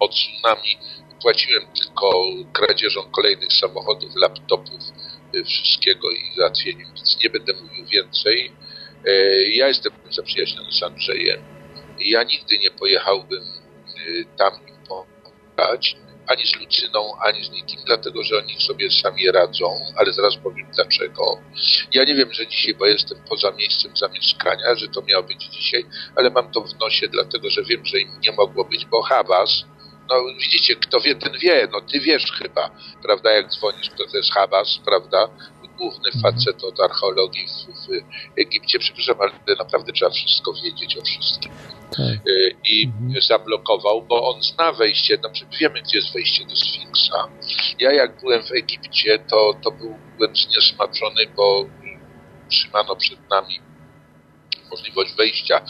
o 0.00 0.08
tsunami. 0.08 0.78
Płaciłem 1.22 1.62
tylko 1.82 2.24
kradzieżą 2.52 3.10
kolejnych 3.10 3.52
samochodów, 3.52 4.16
laptopów, 4.16 4.80
y, 5.34 5.44
wszystkiego 5.44 6.10
i 6.10 6.34
załatwieniem, 6.36 6.86
więc 6.94 7.18
nie 7.24 7.30
będę 7.30 7.52
mówił 7.52 7.86
więcej. 7.86 8.52
E, 9.06 9.42
Ja 9.48 9.68
jestem 9.68 9.92
zaprzyjaźniony 10.10 10.72
z 10.72 10.82
Andrzejem. 10.82 11.40
Ja 11.98 12.22
nigdy 12.22 12.58
nie 12.58 12.70
pojechałbym 12.70 13.42
y, 13.42 14.24
tam 14.38 14.52
im 14.68 14.74
współgrać 14.82 15.96
ani 16.26 16.46
z 16.46 16.56
Lucyną, 16.60 17.12
ani 17.24 17.44
z 17.44 17.50
nikim, 17.50 17.80
dlatego 17.86 18.24
że 18.24 18.38
oni 18.38 18.60
sobie 18.60 18.90
sami 18.90 19.30
radzą, 19.30 19.66
ale 19.96 20.12
zaraz 20.12 20.36
powiem 20.36 20.66
dlaczego. 20.74 21.38
Ja 21.94 22.04
nie 22.04 22.14
wiem, 22.14 22.32
że 22.32 22.46
dzisiaj, 22.46 22.74
bo 22.74 22.86
jestem 22.86 23.18
poza 23.28 23.50
miejscem 23.50 23.96
zamieszkania, 23.96 24.74
że 24.74 24.88
to 24.88 25.02
miało 25.02 25.22
być 25.22 25.44
dzisiaj, 25.44 25.84
ale 26.16 26.30
mam 26.30 26.52
to 26.52 26.60
w 26.60 26.78
nosie, 26.80 27.08
dlatego 27.08 27.50
że 27.50 27.64
wiem, 27.64 27.86
że 27.86 28.00
im 28.00 28.20
nie 28.20 28.32
mogło 28.32 28.64
być, 28.64 28.84
bo 28.86 29.02
Habas, 29.02 29.64
no 30.10 30.34
widzicie, 30.40 30.76
kto 30.76 31.00
wie, 31.00 31.14
ten 31.14 31.38
wie, 31.38 31.68
no 31.72 31.80
ty 31.80 32.00
wiesz 32.00 32.32
chyba, 32.32 32.70
prawda, 33.02 33.32
jak 33.32 33.50
dzwonisz, 33.50 33.90
kto 33.90 34.04
to 34.10 34.16
jest 34.16 34.32
Habas, 34.32 34.78
prawda, 34.84 35.28
główny 35.80 36.10
facet 36.22 36.64
od 36.64 36.80
archeologii 36.80 37.46
w, 37.46 37.86
w 37.86 38.40
Egipcie, 38.40 38.78
przepraszam, 38.78 39.16
ale 39.20 39.56
naprawdę 39.58 39.92
trzeba 39.92 40.10
wszystko 40.10 40.52
wiedzieć 40.52 40.96
o 40.96 41.02
wszystkim. 41.02 41.52
Tak. 41.90 42.28
Y, 42.28 42.56
i 42.64 42.92
zablokował, 43.28 44.02
bo 44.02 44.34
on 44.34 44.42
zna 44.42 44.72
wejście, 44.72 45.16
znaczy 45.16 45.46
wiemy, 45.60 45.82
gdzie 45.82 45.98
jest 45.98 46.12
wejście 46.12 46.44
do 46.46 46.56
Sfinksa. 46.56 47.28
Ja 47.78 47.92
jak 47.92 48.20
byłem 48.20 48.42
w 48.42 48.52
Egipcie, 48.52 49.18
to, 49.18 49.54
to 49.64 49.70
byłem 49.70 50.36
zniesmaczony, 50.36 51.26
bo 51.36 51.66
trzymano 52.50 52.96
przed 52.96 53.30
nami 53.30 53.60
możliwość 54.70 55.14
wejścia 55.14 55.60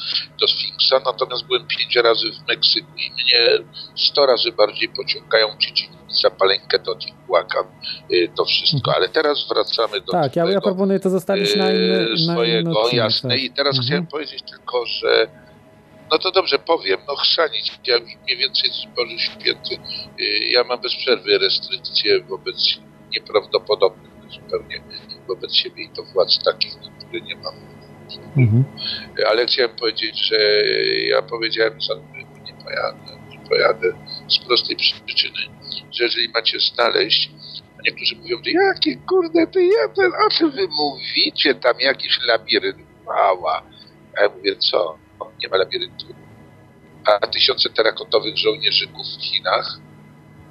do 0.41 0.49
Sfinksa, 0.49 1.01
natomiast 1.07 1.47
byłem 1.47 1.67
pięć 1.67 1.97
razy 1.97 2.27
w 2.33 2.49
Meksyku 2.49 2.89
i 2.97 3.11
mnie 3.11 3.59
sto 3.97 4.27
razy 4.27 4.53
bardziej 4.53 4.89
pociągają 4.89 5.49
Chichen 5.59 6.01
Palenkę, 6.39 6.79
to 6.79 6.95
Tihuacan, 6.97 7.65
y, 8.13 8.31
to 8.37 8.45
wszystko. 8.45 8.95
Ale 8.97 9.09
teraz 9.09 9.49
wracamy 9.49 10.01
do 10.01 10.13
Tak, 10.13 10.37
ja, 10.37 10.61
proponuję 10.61 11.01
to 11.01 11.11
zostawić 11.11 11.57
na 11.57 11.71
inny, 11.71 11.81
y, 11.81 12.03
na 12.03 12.07
inny 12.09 12.19
swojego, 12.19 12.81
odcinek, 12.81 13.05
jasne. 13.05 13.31
tak. 13.31 13.41
I 13.43 13.51
teraz 13.51 13.75
Mhm. 13.75 13.87
chciałem 13.87 14.07
powiedzieć 14.07 14.43
tylko, 14.51 14.87
że 14.87 15.27
no 16.13 16.19
to 16.19 16.31
dobrze 16.31 16.59
powiem, 16.59 17.01
no 17.09 17.17
chrzanić, 17.17 17.73
ja 17.87 17.99
mniej 18.25 18.37
więcej 18.39 18.71
z 18.71 18.97
Boży 18.97 19.19
Święty. 19.19 19.75
Y, 20.21 20.39
Ja 20.53 20.65
mam 20.65 20.81
bez 20.81 20.97
przerwy 20.97 21.39
restrykcje 21.39 22.21
wobec 22.21 22.57
nieprawdopodobnych 23.15 24.11
zupełnie 24.31 24.81
wobec 25.29 25.55
siebie 25.55 25.85
i 25.85 25.89
to 25.91 26.03
władz 26.03 26.39
takich, 26.45 26.75
na 26.77 26.91
które 27.07 27.21
nie 27.21 27.37
mam. 27.37 27.55
Mhm. 28.37 28.65
Ale 29.27 29.47
chciałem 29.47 29.77
powiedzieć, 29.77 30.29
że 30.29 30.37
ja 31.09 31.23
powiedziałem 31.23 31.81
że 31.81 31.95
nie 32.45 32.65
pojadę, 32.65 33.21
nie 33.31 33.49
pojadę 33.49 33.93
z 34.29 34.39
prostej 34.39 34.77
przyczyny, 34.77 35.39
że 35.93 36.05
jeżeli 36.05 36.29
macie 36.29 36.61
znaleźć, 36.61 37.31
a 37.79 37.83
niektórzy 37.87 38.17
mówią, 38.17 38.37
że 38.45 38.51
jakie 38.51 38.97
kurde 38.97 39.47
ty 39.47 39.63
jeden, 39.63 40.13
a 40.27 40.31
czy 40.31 40.51
wy 40.51 40.69
mówicie 40.69 41.55
tam 41.55 41.75
jakiś 41.81 42.19
labirynt, 42.27 42.91
mała. 43.07 43.63
A 44.19 44.23
ja 44.23 44.29
mówię, 44.29 44.57
co? 44.57 44.99
Nie 45.43 45.49
ma 45.49 45.57
labiryntu. 45.57 46.07
A 47.07 47.27
tysiące 47.27 47.71
terakotowych 47.71 48.37
żołnierzyków 48.37 49.07
w 49.07 49.23
Chinach 49.23 49.81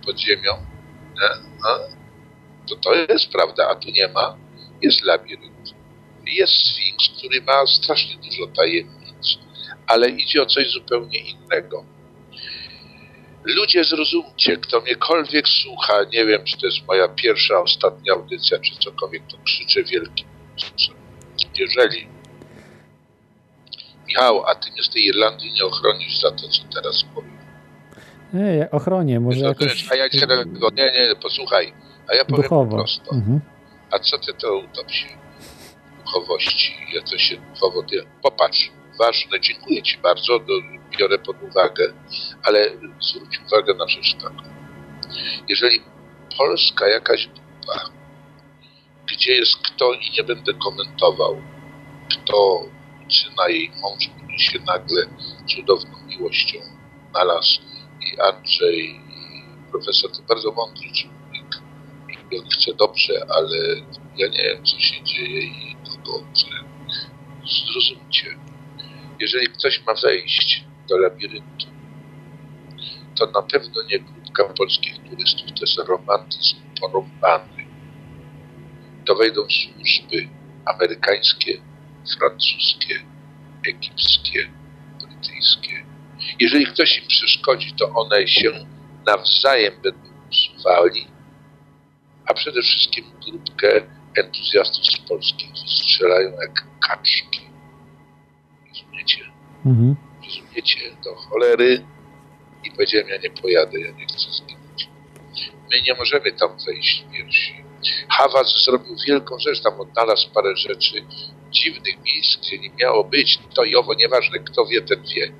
pod 0.05 0.19
ziemią? 0.19 0.51
No, 1.63 1.69
to 2.69 2.75
to 2.75 2.93
jest 2.93 3.31
prawda, 3.31 3.69
a 3.69 3.75
tu 3.75 3.89
nie 3.91 4.07
ma. 4.07 4.37
Jest 4.81 5.03
labirynt. 5.03 5.58
Jest 6.33 6.53
Sfinks, 6.53 7.09
który 7.17 7.41
ma 7.41 7.67
strasznie 7.67 8.15
dużo 8.15 8.47
tajemnic, 8.55 9.37
ale 9.87 10.09
idzie 10.09 10.41
o 10.41 10.45
coś 10.45 10.71
zupełnie 10.71 11.19
innego. 11.19 11.85
Ludzie, 13.43 13.83
zrozumcie, 13.83 14.57
kto 14.57 14.81
miekolwiek 14.81 15.47
słucha, 15.47 15.93
nie 16.13 16.25
wiem, 16.25 16.43
czy 16.43 16.57
to 16.57 16.65
jest 16.65 16.87
moja 16.87 17.07
pierwsza, 17.07 17.61
ostatnia 17.61 18.13
audycja, 18.13 18.59
czy 18.59 18.75
cokolwiek, 18.79 19.23
to 19.27 19.37
krzyczę 19.45 19.83
wielkim. 19.83 20.27
Jeżeli 21.59 22.07
Michał, 24.07 24.45
a 24.45 24.55
ty 24.55 24.71
mnie 24.71 24.83
z 24.83 24.89
tej 24.89 25.05
Irlandii 25.05 25.53
nie 25.53 25.65
ochronisz 25.65 26.19
za 26.19 26.31
to, 26.31 26.47
co 26.49 26.63
teraz 26.73 27.03
powiem. 27.15 27.37
Ej, 28.33 28.71
ochronię, 28.71 29.19
może 29.19 29.39
To 29.39 29.47
jakoś 29.47 29.67
wiesz, 29.67 29.91
a 29.91 29.95
ja 29.95 30.09
cię 30.09 30.27
nie, 30.73 30.83
nie, 30.83 31.15
posłuchaj, 31.21 31.73
a 32.07 32.15
ja 32.15 32.25
powiem 32.25 32.41
duchowo. 32.43 32.75
prosto. 32.75 33.15
Mhm. 33.15 33.41
A 33.91 33.99
co 33.99 34.17
ty 34.17 34.33
to 34.33 34.57
utopsie 34.57 35.18
duchowości? 36.13 36.73
Ja 36.93 37.01
to 37.01 37.17
się 37.17 37.37
duchowo... 37.37 37.83
ty- 37.83 38.05
Popatrz, 38.21 38.71
ważne, 38.99 39.39
dziękuję 39.39 39.81
ci 39.83 39.97
bardzo, 39.97 40.39
do, 40.39 40.53
biorę 40.99 41.19
pod 41.19 41.43
uwagę, 41.43 41.93
ale 42.43 42.69
zwróć 43.01 43.39
uwagę 43.47 43.73
na 43.73 43.87
rzecz 43.87 44.13
taką. 44.13 44.43
Jeżeli 45.49 45.81
Polska 46.37 46.87
jakaś 46.87 47.27
grupa, 47.27 47.89
gdzie 49.07 49.33
jest 49.35 49.55
kto 49.57 49.93
i 49.93 50.11
nie 50.17 50.23
będę 50.23 50.53
komentował, 50.53 51.41
kto 52.11 52.61
syna 53.11 53.49
jej 53.49 53.71
mąż, 53.81 54.09
który 54.17 54.39
się 54.39 54.59
nagle 54.59 55.01
cudowną 55.55 55.97
miłością 56.07 56.59
znalazł 57.11 57.61
i 58.01 58.19
Andrzej 58.21 58.89
i 58.89 59.43
profesor 59.71 60.11
to 60.11 60.21
bardzo 60.29 60.51
mądry 60.51 60.87
człowiek 60.95 61.61
i 62.31 62.39
on 62.39 62.49
chce 62.49 62.73
dobrze, 62.73 63.25
ale 63.29 63.57
ja 64.17 64.27
nie 64.27 64.43
wiem 64.43 64.65
co 64.65 64.79
się 64.79 65.03
dzieje 65.03 65.41
i 65.43 65.75
chce. 66.03 66.47
Zrozumcie, 67.67 68.35
jeżeli 69.19 69.47
ktoś 69.47 69.85
ma 69.85 69.93
wejść 69.93 70.65
do 70.89 70.97
labiryntu, 70.97 71.67
to 73.15 73.25
na 73.25 73.41
pewno 73.41 73.83
nie 73.91 73.99
grupka 73.99 74.43
polskich 74.43 74.93
turystów, 75.09 75.47
to 75.47 75.61
jest 75.61 75.77
romantyzm 75.77 76.57
porąbany. 76.81 77.65
To 79.05 79.15
wejdą 79.15 79.41
służby 79.41 80.29
amerykańskie, 80.65 81.61
francuskie, 82.19 82.95
egipskie, 83.67 84.49
brytyjskie. 84.99 85.85
Jeżeli 86.39 86.65
ktoś 86.65 86.97
im 86.97 87.07
przeszkodzi, 87.07 87.73
to 87.73 87.89
one 87.93 88.27
się 88.27 88.51
nawzajem 89.05 89.73
będą 89.83 90.09
usuwali, 90.29 91.07
a 92.25 92.33
przede 92.33 92.61
wszystkim 92.61 93.05
grupkę 93.25 93.98
entuzjastów 94.15 94.85
z 94.85 94.97
Polski 94.97 95.51
strzelają 95.55 96.31
jak 96.31 96.65
kaczki. 96.87 97.41
Rozumiecie? 98.69 99.25
Mhm. 99.65 99.95
Rozumiecie? 100.25 100.79
Do 101.03 101.15
cholery 101.15 101.85
i 102.63 102.71
powiedziałem, 102.71 103.09
ja 103.09 103.17
nie 103.17 103.29
pojadę, 103.29 103.79
ja 103.79 103.91
nie 103.91 104.05
chcę 104.05 104.31
zginąć. 104.31 104.89
My 105.71 105.81
nie 105.81 105.93
możemy 105.93 106.31
tam 106.31 106.49
wejść 106.65 107.05
pierwsi. 107.11 107.63
Hawas 108.09 108.63
zrobił 108.65 108.95
wielką 109.07 109.39
rzecz, 109.39 109.61
tam 109.61 109.79
odnalazł 109.81 110.29
parę 110.33 110.57
rzeczy 110.57 111.05
dziwnych 111.51 112.03
miejsc, 112.03 112.37
gdzie 112.37 112.59
nie 112.59 112.69
miało 112.69 113.03
być, 113.03 113.39
to 113.55 113.63
i 113.63 113.75
owo, 113.75 113.93
nieważne, 113.93 114.39
kto 114.39 114.65
wie, 114.65 114.81
ten 114.81 115.03
wie. 115.15 115.33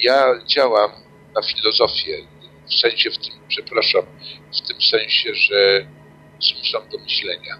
Ja 0.00 0.44
działam 0.46 0.90
na 1.34 1.42
filozofię, 1.42 2.26
w 2.68 2.74
sensie 2.74 3.10
w 3.10 3.18
tym, 3.18 3.32
przepraszam, 3.48 4.02
w 4.54 4.68
tym 4.68 4.82
sensie, 4.82 5.34
że 5.34 5.86
zmuszam 6.44 6.88
do 6.88 6.98
myślenia. 6.98 7.56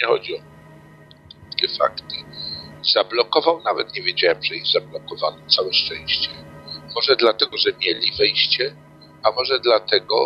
Nie 0.00 0.06
chodzi 0.06 0.34
o 0.36 0.38
takie 1.50 1.68
fakty. 1.68 2.14
Zablokował, 2.94 3.62
nawet 3.62 3.94
nie 3.94 4.02
wiedziałem, 4.02 4.42
że 4.42 4.54
ich 4.54 4.66
zablokowano, 4.66 5.46
całe 5.46 5.72
szczęście. 5.72 6.28
Może 6.94 7.16
dlatego, 7.16 7.58
że 7.58 7.70
mieli 7.80 8.12
wejście, 8.18 8.76
a 9.22 9.30
może 9.30 9.60
dlatego, 9.60 10.16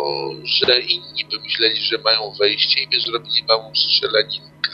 że 0.43 0.79
inni 0.79 1.25
by 1.31 1.39
myśleli, 1.39 1.81
że 1.81 1.97
mają 1.97 2.31
wejście 2.39 2.83
i 2.83 2.87
by 2.87 2.99
zrobili 2.99 3.43
małą 3.47 3.75
strzelaninkę. 3.75 4.71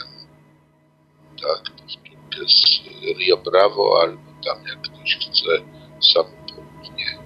Tak, 1.42 1.70
powtórkę 1.70 2.48
z 2.48 2.80
Rio 3.18 3.36
Bravo, 3.36 4.00
albo 4.02 4.22
tam 4.44 4.66
jak 4.66 4.80
ktoś 4.80 5.16
chce 5.16 5.64
sam 6.12 6.24
południe. 6.54 7.18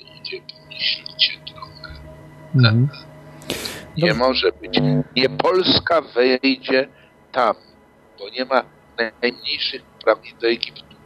Ludzie 0.00 0.40
pomyślcie 0.40 1.38
trochę. 1.46 2.00
Mhm. 2.54 2.88
Nie 3.96 4.14
może 4.14 4.52
być. 4.52 4.80
Nie 5.16 5.28
Polska 5.28 6.00
wejdzie 6.00 6.88
tam, 7.32 7.54
bo 8.18 8.28
nie 8.28 8.44
ma 8.44 8.64
najmniejszych 9.22 9.82
uprawnień 10.00 10.34
do 10.38 10.48
Egiptu. 10.48 10.96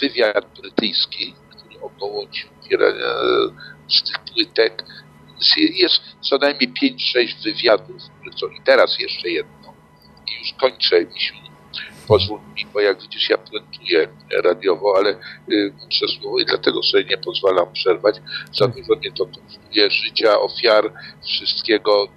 Wywiad 0.00 0.60
brytyjski, 0.60 1.34
który 1.50 1.80
ogołocił 1.80 2.48
e, 2.48 2.76
z 3.88 4.02
tych 4.02 4.18
płytek, 4.34 4.84
jest 5.56 6.00
co 6.20 6.38
najmniej 6.38 6.72
5-6 6.72 7.44
wywiadów, 7.44 8.02
co 8.40 8.46
i 8.46 8.60
teraz 8.64 8.98
jeszcze 8.98 9.28
jedno. 9.28 9.74
I 10.26 10.38
już 10.38 10.52
kończę, 10.60 11.04
Misiu. 11.04 11.47
Pozwól 12.08 12.40
mi, 12.56 12.66
bo 12.72 12.80
jak 12.80 13.02
widzisz, 13.02 13.30
ja 13.30 13.38
puentuję 13.38 14.08
radiowo, 14.44 14.94
ale 14.96 15.10
y, 15.52 15.72
muszę 15.84 16.08
słowo 16.08 16.38
i 16.38 16.44
dlatego 16.44 16.82
sobie 16.82 17.04
nie 17.04 17.18
pozwalam 17.18 17.72
przerwać. 17.72 18.16
Za 18.52 18.68
dużo 18.68 18.94
mnie 18.96 19.12
to 19.12 19.26
kosztuje 19.26 19.90
życia, 19.90 20.40
ofiar, 20.40 20.92
wszystkiego, 21.26 22.08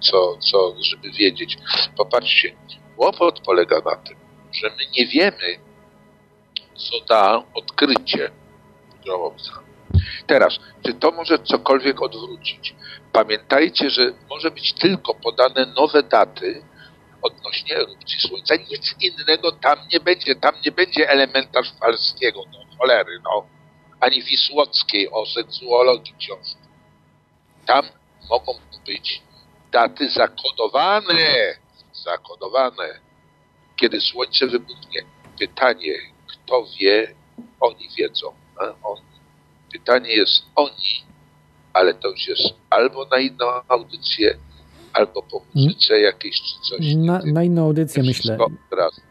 co, 0.00 0.36
co, 0.38 0.74
żeby 0.80 1.10
wiedzieć. 1.10 1.58
Popatrzcie, 1.96 2.56
łopot 2.96 3.40
polega 3.40 3.76
na 3.76 3.96
tym, 3.96 4.16
że 4.52 4.70
my 4.70 4.84
nie 4.98 5.06
wiemy, 5.06 5.58
co 6.74 7.04
da 7.08 7.42
odkrycie 7.54 8.30
grobowca. 9.04 9.52
Teraz, 10.26 10.58
czy 10.86 10.94
to 10.94 11.10
może 11.10 11.38
cokolwiek 11.38 12.02
odwrócić? 12.02 12.74
Pamiętajcie, 13.12 13.90
że 13.90 14.12
może 14.28 14.50
być 14.50 14.72
tylko 14.72 15.14
podane 15.14 15.66
nowe 15.66 16.02
daty 16.02 16.62
odnośnie 17.22 17.76
erupcji 17.76 18.20
Słońca. 18.20 18.54
Nic 18.56 18.94
innego 19.00 19.52
tam 19.52 19.78
nie 19.92 20.00
będzie. 20.00 20.34
Tam 20.34 20.54
nie 20.66 20.72
będzie 20.72 21.10
elementarz 21.10 21.72
falskiego, 21.80 22.44
no 22.52 22.58
cholery, 22.78 23.20
no. 23.24 23.46
ani 24.00 24.22
Wisłockiej 24.22 25.10
o 25.10 25.26
seksuologii 25.26 26.14
książki. 26.18 26.56
Tam 27.66 27.84
mogą 28.30 28.52
być 28.86 29.22
daty 29.72 30.10
zakodowane, 30.10 31.54
zakodowane. 31.92 33.00
Kiedy 33.76 34.00
słońce 34.00 34.46
wybuchnie, 34.46 35.02
pytanie, 35.38 35.94
kto 36.26 36.66
wie, 36.80 37.14
oni 37.60 37.88
wiedzą. 37.98 38.34
Oni. 38.82 39.02
Pytanie 39.72 40.12
jest 40.12 40.42
oni, 40.56 41.04
ale 41.72 41.94
to 41.94 42.08
już 42.08 42.28
jest 42.28 42.54
albo 42.70 43.04
na 43.04 43.18
inną 43.18 43.46
audycję, 43.68 44.38
albo 44.92 45.22
po 45.22 45.42
muzyce 45.54 46.00
jakiejś 46.00 46.36
czy 46.42 46.60
coś. 46.70 46.94
Na, 46.94 47.20
na 47.24 47.44
inną 47.44 47.64
audycję 47.64 48.02
myślę. 48.02 48.38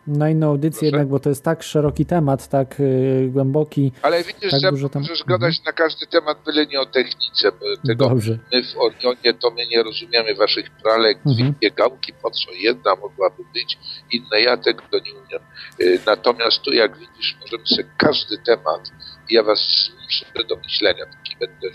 Na 0.07 0.29
inną 0.29 0.47
audycję 0.47 0.79
Proszę? 0.79 0.85
jednak, 0.85 1.07
bo 1.07 1.19
to 1.19 1.29
jest 1.29 1.43
tak 1.43 1.63
szeroki 1.63 2.05
temat, 2.05 2.47
tak 2.47 2.79
y, 2.79 3.29
głęboki. 3.31 3.91
Ale 4.01 4.23
widzisz, 4.23 4.51
Tak 4.51 4.59
że 4.61 4.71
dużo 4.71 4.89
tam- 4.89 5.01
możesz 5.01 5.23
gadać 5.23 5.63
na 5.65 5.71
każdy 5.71 6.07
temat, 6.07 6.37
byle 6.45 6.65
nie 6.65 6.79
o 6.81 6.85
technice, 6.85 7.51
bo 7.51 7.87
tego 7.87 8.09
Dobrze. 8.09 8.37
my 8.53 8.63
w 8.63 8.77
Orionie 8.77 9.33
to 9.33 9.51
my 9.51 9.67
nie 9.67 9.83
rozumiemy 9.83 10.35
waszych 10.35 10.71
pralek, 10.83 11.17
Mhm. 11.25 11.53
dwie 11.53 11.71
gałki, 11.71 12.13
po 12.13 12.31
co 12.31 12.51
jedna 12.53 12.95
mogłaby 12.95 13.43
być, 13.53 13.77
inne 14.11 14.41
ja 14.41 14.57
tego 14.57 14.81
nie 15.05 15.11
umiem. 15.13 15.41
Y, 15.81 15.99
Natomiast 16.05 16.61
tu, 16.61 16.73
jak 16.73 16.97
widzisz, 16.97 17.37
możemy 17.41 17.67
sobie 17.67 17.89
każdy 17.97 18.37
temat, 18.37 18.91
ja 19.29 19.43
was 19.43 19.59
zmuszę 19.91 20.47
do 20.49 20.55
myślenia, 20.55 21.05
taki 21.05 21.35
będę 21.39 21.67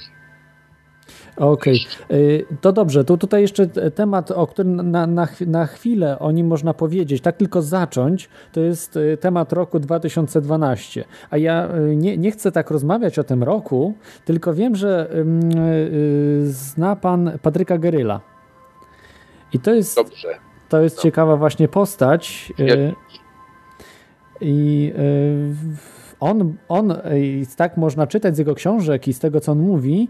Okej, 1.36 1.86
Y, 2.10 2.46
to 2.60 2.72
dobrze. 2.72 3.04
To 3.04 3.16
tutaj 3.16 3.42
jeszcze 3.42 3.66
temat, 3.66 4.30
o 4.30 4.46
którym 4.46 4.90
na, 4.90 5.06
na, 5.06 5.28
na 5.46 5.66
chwilę 5.66 6.18
o 6.18 6.30
nim 6.30 6.46
można 6.46 6.74
powiedzieć, 6.74 7.22
tak 7.22 7.36
tylko 7.36 7.62
zacząć, 7.62 8.28
to 8.52 8.60
jest 8.60 8.96
y, 8.96 9.16
temat 9.20 9.52
roku 9.52 9.78
2012. 9.80 11.04
A 11.30 11.36
ja 11.36 11.68
y, 11.76 11.96
nie, 11.96 12.16
nie 12.16 12.30
chcę 12.30 12.52
tak 12.52 12.70
rozmawiać 12.70 13.18
o 13.18 13.24
tym 13.24 13.42
roku, 13.42 13.94
tylko 14.24 14.54
wiem, 14.54 14.76
że 14.76 15.10
y, 15.14 16.52
zna 16.52 16.96
pan 16.96 17.38
Patryka 17.42 17.78
Geryla. 17.78 18.20
I 19.52 19.58
to 19.58 19.74
jest, 19.74 19.96
dobrze. 19.96 20.28
to 20.68 20.82
jest 20.82 21.02
ciekawa 21.02 21.36
właśnie 21.36 21.68
postać. 21.68 22.52
y, 22.60 22.64
Nie. 22.64 22.94
I 24.40 24.92
on, 26.20 26.54
on, 26.68 26.94
tak 27.56 27.76
można 27.76 28.06
czytać 28.06 28.36
z 28.36 28.38
jego 28.38 28.54
książek 28.54 29.08
i 29.08 29.12
z 29.12 29.18
tego, 29.18 29.40
co 29.40 29.52
on 29.52 29.58
mówi, 29.58 30.08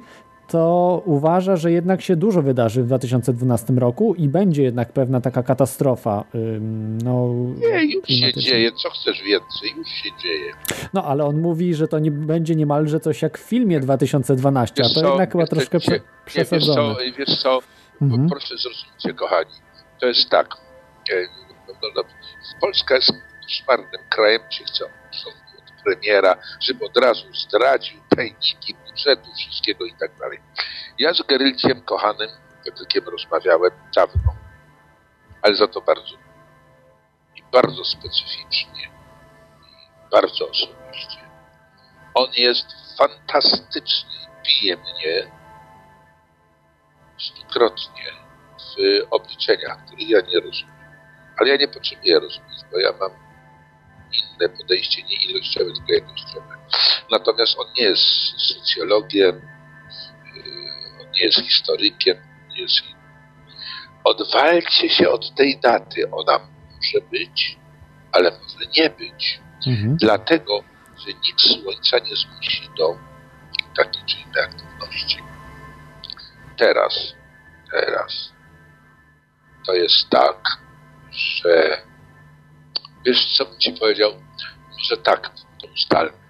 to 0.49 1.03
uważa, 1.05 1.57
że 1.57 1.73
jednak 1.73 2.03
się 2.03 2.17
dużo 2.17 2.43
wydarzy 2.43 2.83
w 2.83 2.87
2012 2.87 3.73
roku 3.73 4.15
i 4.15 4.29
będzie 4.29 4.63
jednak 4.63 4.93
pewna 4.93 5.21
taka 5.21 5.43
katastrofa. 5.43 6.25
No, 7.05 7.29
Nie, 7.57 7.85
już 7.95 8.07
się 8.09 8.33
dzieje, 8.41 8.73
co 8.73 8.91
chcesz 8.91 9.23
więcej, 9.23 9.71
już 9.77 9.89
się 9.89 10.09
dzieje. 10.23 10.53
No, 10.95 11.05
ale 11.05 11.25
on 11.25 11.41
mówi, 11.41 11.75
że 11.75 11.89
to 11.89 11.99
nie 11.99 12.11
będzie 12.11 12.55
niemalże 12.57 13.01
coś 13.01 13.23
jak 13.23 13.39
w 13.39 13.43
filmie 13.43 13.81
2012, 13.81 14.75
a 14.79 14.83
Wiesz 14.85 14.95
to 14.95 15.01
co, 15.01 15.09
jednak 15.09 15.33
chyba 15.33 15.45
wiesz 15.45 15.51
troszkę 15.51 15.79
nie, 15.79 15.85
wiesz 15.91 16.03
przesadzone. 16.27 16.95
co, 16.95 17.01
wiesz 17.19 17.43
co 17.43 17.59
Mhm. 18.03 18.29
proszę 18.29 18.55
zrozumcie, 18.59 19.15
kochani, 19.15 19.51
to 20.01 20.07
jest 20.07 20.31
tak, 20.31 20.55
e, 21.13 21.15
no, 21.69 21.75
no, 21.83 21.89
no, 21.97 22.03
Polska 22.61 22.95
jest 22.95 23.13
koszmarnym 23.43 24.01
krajem, 24.11 24.41
chcą 24.51 24.85
chcą 25.13 25.31
od 25.59 25.83
premiera, 25.85 26.37
żeby 26.61 26.85
od 26.85 26.97
razu 26.97 27.25
zdradził 27.49 27.97
tajniki 28.17 28.75
budżetu, 28.95 29.35
wszystkiego 29.37 29.85
i 29.85 29.95
tak 30.01 30.19
dalej. 30.19 30.41
Ja 30.99 31.15
z 31.15 31.23
Gerylciem 31.23 31.83
kochanym, 31.83 32.31
Patrykiem 32.65 33.05
rozmawiałem 33.09 33.71
dawno, 33.97 34.35
ale 35.43 35.55
za 35.55 35.69
to 35.69 35.81
bardzo 35.81 36.17
i 37.37 37.43
bardzo 37.53 37.85
specyficznie 37.85 38.85
i 40.07 40.11
bardzo 40.11 40.51
osobiście. 40.51 41.21
On 42.15 42.29
jest 42.37 42.67
fantastyczny 42.99 44.11
bije 44.45 44.77
mnie 44.77 45.31
stukrotnie 47.19 48.13
w 48.59 49.07
obliczeniach, 49.11 49.87
których 49.87 50.09
ja 50.09 50.21
nie 50.21 50.41
rozumiem. 50.41 50.75
Ale 51.37 51.51
ja 51.51 51.57
nie 51.57 51.69
potrzebuję 51.69 52.21
rozumieć, 52.21 52.59
bo 52.73 52.79
ja 52.79 52.93
mam 53.01 53.24
inne 54.19 54.49
podejście, 54.49 55.03
nie 55.03 55.17
ilościowe, 55.17 55.71
tylko 55.73 55.93
jakościowe. 55.93 56.57
Natomiast 57.11 57.59
on 57.59 57.67
nie 57.77 57.85
jest 57.85 58.05
socjologiem, 58.37 59.37
yy, 60.35 61.01
on 61.01 61.11
nie 61.11 61.25
jest 61.25 61.41
historykiem, 61.41 62.17
nie 62.51 62.63
jest 62.63 62.95
Odwalcie 64.05 64.89
się 64.89 65.11
od 65.11 65.35
tej 65.35 65.61
daty. 65.61 66.11
Ona 66.11 66.39
może 66.39 67.07
być, 67.11 67.59
ale 68.13 68.31
może 68.31 68.71
nie 68.77 68.91
być. 68.91 69.41
Mhm. 69.67 69.97
Dlatego, 69.97 70.65
że 70.99 71.13
nikt 71.13 71.41
słońca 71.41 71.99
nie 71.99 72.17
zmusi 72.17 72.69
do 72.79 72.99
takiej 73.77 74.03
czy 74.07 74.17
innej 74.17 74.45
aktywności. 74.45 75.19
Teraz, 76.57 77.15
teraz 77.71 78.33
to 79.67 79.75
jest 79.75 80.11
tak, 80.11 80.59
że 81.11 81.83
wiesz 83.07 83.37
co 83.37 83.45
bym 83.45 83.59
ci 83.59 83.73
powiedział? 83.73 84.13
Może 84.73 84.97
tak, 84.97 85.31
to 85.61 85.67
ustalmy. 85.75 86.25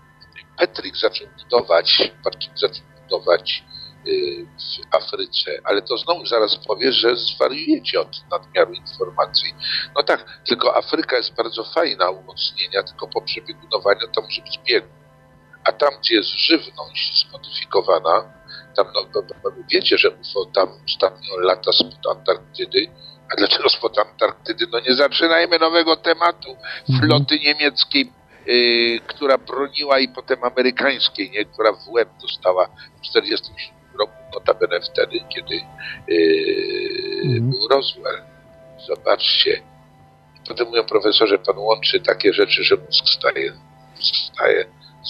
Petrik 0.59 0.97
zaczął 0.97 1.27
budować, 1.43 2.13
Patryk 2.25 2.59
zaczął 2.59 2.85
budować 3.03 3.65
y, 4.07 4.47
w 4.91 4.95
Afryce, 4.97 5.51
ale 5.65 5.83
to 5.83 5.99
znowu 5.99 6.27
zaraz 6.27 6.57
powie, 6.57 6.93
że 6.93 7.17
zwariujecie 7.17 8.01
od 8.01 8.31
nadmiaru 8.31 8.73
informacji. 8.73 9.55
No 9.97 10.03
tak, 10.03 10.41
tylko 10.47 10.77
Afryka 10.77 11.17
jest 11.17 11.35
bardzo 11.35 11.65
fajna 11.65 12.11
umocnienia, 12.11 12.83
tylko 12.83 13.09
po 13.09 13.23
przebiegunowaniu 13.23 14.09
to 14.15 14.23
może 14.23 14.43
być 14.43 14.61
bieg. 14.67 14.85
A 15.65 15.73
tam, 15.73 15.91
gdzie 16.01 16.15
jest 16.15 16.29
żywność 16.29 17.27
zmodyfikowana, 17.29 18.33
tam, 18.77 18.87
no, 18.95 19.23
no, 19.45 19.51
wiecie, 19.73 19.99
że 19.99 20.11
UFO 20.11 20.47
tam 20.55 20.69
ostatnio 20.87 21.37
lata 21.39 21.73
spod 21.73 22.07
Antarktydy. 22.11 22.87
A 23.33 23.37
dlaczego 23.37 23.69
spod 23.69 23.99
Antarktydy? 23.99 24.67
No 24.73 24.81
nie 24.81 24.95
zaczynajmy 24.95 25.59
nowego 25.59 25.97
tematu. 25.97 26.57
Floty 27.01 27.39
niemieckiej, 27.39 28.13
y, 28.49 29.01
która 29.07 29.39
broniła 29.39 29.99
i 29.99 30.09
potem 30.09 30.45
amerykańskiej, 30.45 31.31
nie? 31.31 31.45
która 31.45 31.73
w 31.73 31.89
łeb 31.89 32.09
dostała 32.23 32.67
w 32.67 33.01
1947 33.01 33.99
roku, 33.99 34.13
notabene 34.35 34.81
wtedy, 34.81 35.21
kiedy 35.29 35.55
y, 36.09 37.05
Mhm. 37.25 37.51
był 37.51 37.69
Roswell. 37.69 38.23
Zobaczcie. 38.87 39.63
Potem 40.49 40.67
mówią 40.67 40.85
profesorze, 40.85 41.39
pan 41.39 41.59
łączy 41.59 42.01
takie 42.01 42.33
rzeczy, 42.33 42.65
że 42.65 42.77
mózg 42.77 43.05
staje, 43.19 43.53
staje, 44.03 44.65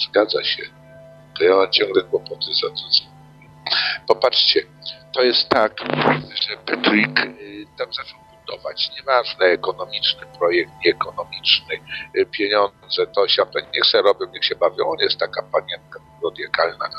zgadza 0.07 0.43
się. 0.43 0.63
To 1.37 1.43
ja 1.43 1.55
mam 1.55 1.71
ciągle 1.71 2.01
kłopoty 2.03 2.53
za 2.61 2.69
to, 2.69 2.75
co 2.75 3.03
Popatrzcie, 4.07 4.61
to 5.15 5.23
jest 5.23 5.49
tak, 5.49 5.73
że 6.47 6.57
Petrik 6.65 7.19
y, 7.19 7.65
tam 7.77 7.93
zaczął 7.93 8.19
budować, 8.39 8.91
nieważne, 8.97 9.45
ekonomiczny 9.45 10.27
projekt, 10.39 10.71
nieekonomiczny, 10.85 11.75
y, 12.17 12.25
pieniądze, 12.25 13.07
to 13.15 13.27
się, 13.27 13.45
to 13.45 13.59
niech 13.59 13.85
se 13.85 14.01
robią, 14.01 14.31
niech 14.33 14.45
się 14.45 14.55
bawią, 14.55 14.89
on 14.89 14.99
jest 14.99 15.19
taka 15.19 15.43
panienka 15.43 15.99
zodiakalna, 16.21 16.89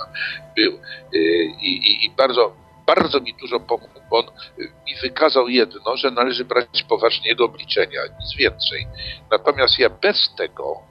był 0.56 0.72
y, 0.72 1.18
i, 1.60 1.76
i, 1.76 2.06
i 2.06 2.10
bardzo, 2.10 2.52
bardzo 2.86 3.20
mi 3.20 3.34
dużo 3.34 3.60
pomógł, 3.60 4.00
bo 4.10 4.18
on 4.18 4.26
mi 4.58 4.94
wykazał 5.02 5.48
jedno, 5.48 5.96
że 5.96 6.10
należy 6.10 6.44
brać 6.44 6.82
poważnie 6.88 7.28
jego 7.28 7.44
obliczenia, 7.44 8.00
nic 8.20 8.36
więcej. 8.38 8.86
Natomiast 9.30 9.78
ja 9.78 9.90
bez 9.90 10.34
tego 10.36 10.82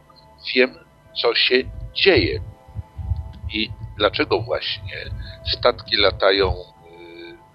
wiem, 0.55 0.79
co 1.21 1.35
się 1.35 1.55
dzieje 1.93 2.39
i 3.53 3.69
dlaczego 3.97 4.41
właśnie 4.41 5.09
statki 5.45 5.97
latają 5.97 6.74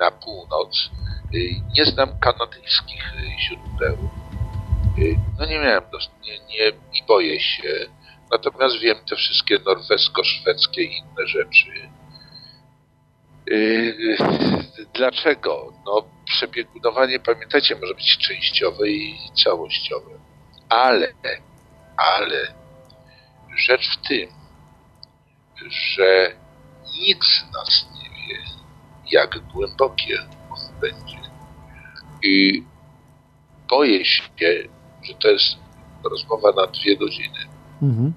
na 0.01 0.11
północ. 0.11 0.91
Y, 1.35 1.51
Nie 1.77 1.85
znam 1.85 2.19
kanadyjskich 2.19 3.15
y, 3.15 3.41
źródeł. 3.41 4.11
Y, 4.99 5.17
No 5.39 5.47
nie 5.47 5.59
miałem, 5.59 5.83
nie, 6.23 6.39
nie, 6.39 6.69
i 6.93 7.03
boję 7.09 7.41
się. 7.41 7.87
Natomiast 8.31 8.79
wiem 8.79 8.97
te 9.09 9.17
wszystkie 9.17 9.59
norwesko-szwedzkie 9.59 10.83
i 10.83 10.99
inne 10.99 11.27
rzeczy. 11.27 11.91
Dlaczego? 14.95 15.73
No 15.87 16.05
przebiegunowanie, 16.25 17.21
pamiętacie, 17.21 17.77
może 17.77 17.95
być 17.95 18.19
częściowe 18.19 18.89
i 18.89 19.19
całościowe. 19.45 20.11
Ale, 20.69 21.13
ale 21.97 22.55
rzecz 23.57 23.99
w 23.99 24.09
tym, 24.09 24.29
że 25.71 26.33
nikt 27.01 27.27
z 27.27 27.53
nas 27.53 27.87
nie 27.95 28.11
wie, 28.11 28.43
jak 29.11 29.39
głębokie 29.53 30.19
on 30.51 30.81
będzie. 30.81 31.21
I 32.23 32.65
boję 33.71 34.05
się, 34.05 34.23
że 35.03 35.15
to 35.15 35.29
jest 35.29 35.57
rozmowa 36.05 36.53
na 36.53 36.67
dwie 36.67 36.97
godziny. 36.97 37.39
Mhm. 37.83 38.13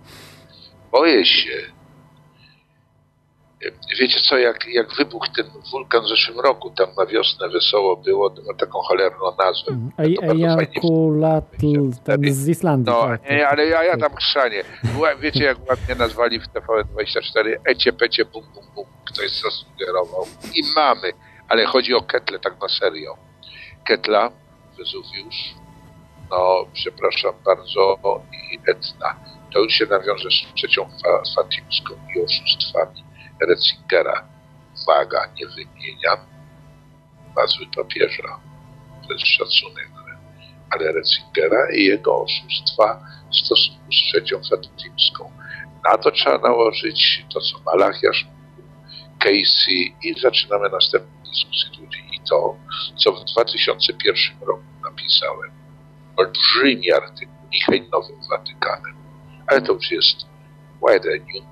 Boję 0.91 1.25
się, 1.25 1.61
Wiecie 3.99 4.19
co, 4.21 4.37
jak, 4.37 4.67
jak 4.67 4.93
wybuchł 4.95 5.27
ten 5.35 5.45
wulkan 5.71 6.03
w 6.03 6.07
zeszłym 6.07 6.39
roku, 6.39 6.69
tam 6.69 6.87
na 6.97 7.05
wiosnę 7.05 7.49
wesoło 7.49 7.97
było, 7.97 8.29
to 8.29 8.41
ma 8.41 8.53
taką 8.53 8.79
cholerną 8.79 9.25
nazwę. 9.39 9.77
Fajnie 9.97 10.17
Ejakulatl, 10.21 11.91
z 12.31 12.47
Islandii. 12.47 12.93
No, 12.93 13.01
tak, 13.01 13.29
nie, 13.29 13.39
tak. 13.39 13.51
ale 13.51 13.67
ja, 13.67 13.83
ja 13.83 13.97
tam 13.97 14.15
chrzanie. 14.15 14.63
Wiecie, 15.19 15.43
jak 15.43 15.69
ładnie 15.69 15.95
nazwali 15.95 16.39
w 16.39 16.47
TVN24 16.47 17.55
Ecie, 17.65 17.93
pecie, 17.93 18.25
bum, 18.25 18.43
bum, 18.53 18.63
bum. 18.75 18.85
Ktoś 19.05 19.31
zasugerował. 19.41 20.25
I 20.55 20.61
mamy. 20.75 21.11
Ale 21.49 21.65
chodzi 21.65 21.93
o 21.93 22.01
Ketlę 22.01 22.39
tak 22.39 22.61
na 22.61 22.69
serio. 22.69 23.17
Ketla, 23.87 24.31
Wezuwiusz, 24.77 25.53
no, 26.31 26.65
przepraszam 26.73 27.33
bardzo, 27.45 27.97
i 28.51 28.59
Etna. 28.67 29.15
To 29.53 29.59
już 29.59 29.73
się 29.73 29.85
nawiąże 29.85 30.29
z 30.29 30.55
trzecią 30.55 30.85
fa- 30.85 31.23
Fatimską 31.35 31.93
i 32.15 32.21
oszustwami 32.21 33.03
Retzingera. 33.45 34.27
Uwaga, 34.81 35.29
nie 35.39 35.47
wymieniam 35.47 36.17
bazły 37.35 37.65
papieża. 37.75 38.39
Jest 39.09 39.25
szacunek 39.25 39.93
ale 40.73 40.91
Retzingera 40.91 41.71
i 41.75 41.85
jego 41.85 42.23
oszustwa 42.23 42.99
w 43.31 43.35
stosunku 43.35 43.91
z 43.91 43.95
trzecią 43.95 44.41
Fatimską. 44.49 45.31
Na 45.85 45.97
to 45.97 46.11
trzeba 46.11 46.37
nałożyć 46.37 47.25
to, 47.33 47.39
co 47.41 47.59
Malachiasz 47.65 48.27
Casey 49.19 49.95
i 50.03 50.19
zaczynamy 50.19 50.69
następną 50.69 51.11
dyskusję 51.29 51.81
ludzi. 51.81 51.99
I 52.13 52.19
to, 52.29 52.55
co 52.95 53.11
w 53.11 53.25
2001 53.25 54.47
roku 54.47 54.63
napisałem. 54.83 55.51
Olbrzymi 56.17 56.91
artykuł 56.91 57.35
Michał 57.51 57.89
Nowym 57.91 58.19
Watykanem. 58.29 58.95
Ale 59.47 59.61
to 59.61 59.73
już 59.73 59.91
jest 59.91 60.17
quite 60.79 61.09
a 61.09 61.17
new 61.17 61.43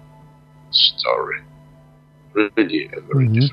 story. 0.72 1.51
A 2.36 2.56
very 2.56 2.90
Mhm. 3.16 3.50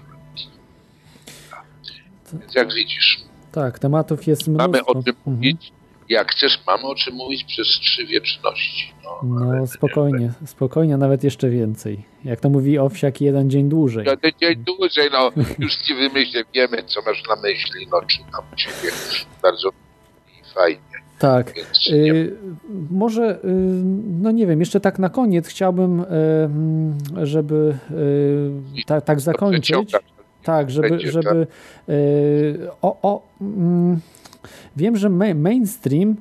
Więc 2.33 2.55
jak 2.55 2.73
widzisz, 2.75 3.21
Tak, 3.53 3.79
tematów 3.79 4.27
jest 4.27 4.49
mnóstwo. 4.49 4.69
Mamy 4.69 4.85
o 4.85 4.93
czym 5.03 5.15
Mhm. 5.17 5.37
mówić. 5.37 5.73
Jak 6.09 6.33
chcesz, 6.33 6.59
mamy 6.67 6.83
o 6.85 6.95
czym 6.95 7.15
mówić 7.15 7.45
przez 7.45 7.67
trzy 7.67 8.07
wieczności. 8.07 8.93
No, 9.05 9.21
No 9.23 9.67
spokojnie, 9.67 10.33
spokojnie, 10.47 10.97
nawet 10.97 11.25
jeszcze 11.25 11.51
więcej. 11.51 12.05
Jak 12.25 12.41
to 12.41 12.49
mówi 12.51 12.79
Owsiak, 12.79 13.21
jeden 13.21 13.51
dzień 13.51 13.69
dłużej. 13.69 14.07
Ja 14.07 14.17
ten 14.17 14.31
dzień 14.41 14.65
dłużej, 14.65 15.09
no 15.13 15.33
już 15.59 15.77
ci 15.77 15.95
wymyślę, 15.95 16.43
wiemy 16.55 16.83
co 16.87 17.03
masz 17.03 17.23
na 17.29 17.37
myśli, 17.37 17.87
no 17.93 18.03
czytam 18.03 18.45
ciebie 18.57 18.93
bardzo 19.43 19.71
fajnie, 20.59 20.80
Tak. 21.18 21.52
więc 21.56 21.68
Y, 21.93 22.36
może, 22.90 23.39
y, 23.44 23.48
no 24.22 24.30
nie 24.30 24.47
wiem, 24.47 24.60
jeszcze 24.60 24.80
tak 24.80 24.98
na 24.98 25.09
koniec 25.09 25.47
chciałbym, 25.47 26.01
y, 26.01 26.05
mm, 26.44 26.94
żeby 27.22 27.74
ta, 28.86 29.01
tak 29.01 29.20
zakończyć. 29.20 29.93
Tak, 30.44 30.70
żeby, 30.70 31.01
żeby 31.01 31.47
y, 31.89 32.68
o, 32.82 32.97
o, 33.02 33.22
mm, 33.40 34.01
wiem, 34.76 34.97
że 34.97 35.09
ma- 35.09 35.35
mainstream 35.35 36.16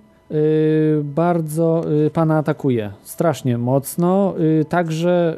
bardzo 1.03 1.85
pana 2.13 2.37
atakuje, 2.37 2.91
strasznie 3.03 3.57
mocno, 3.57 4.35
także 4.69 5.37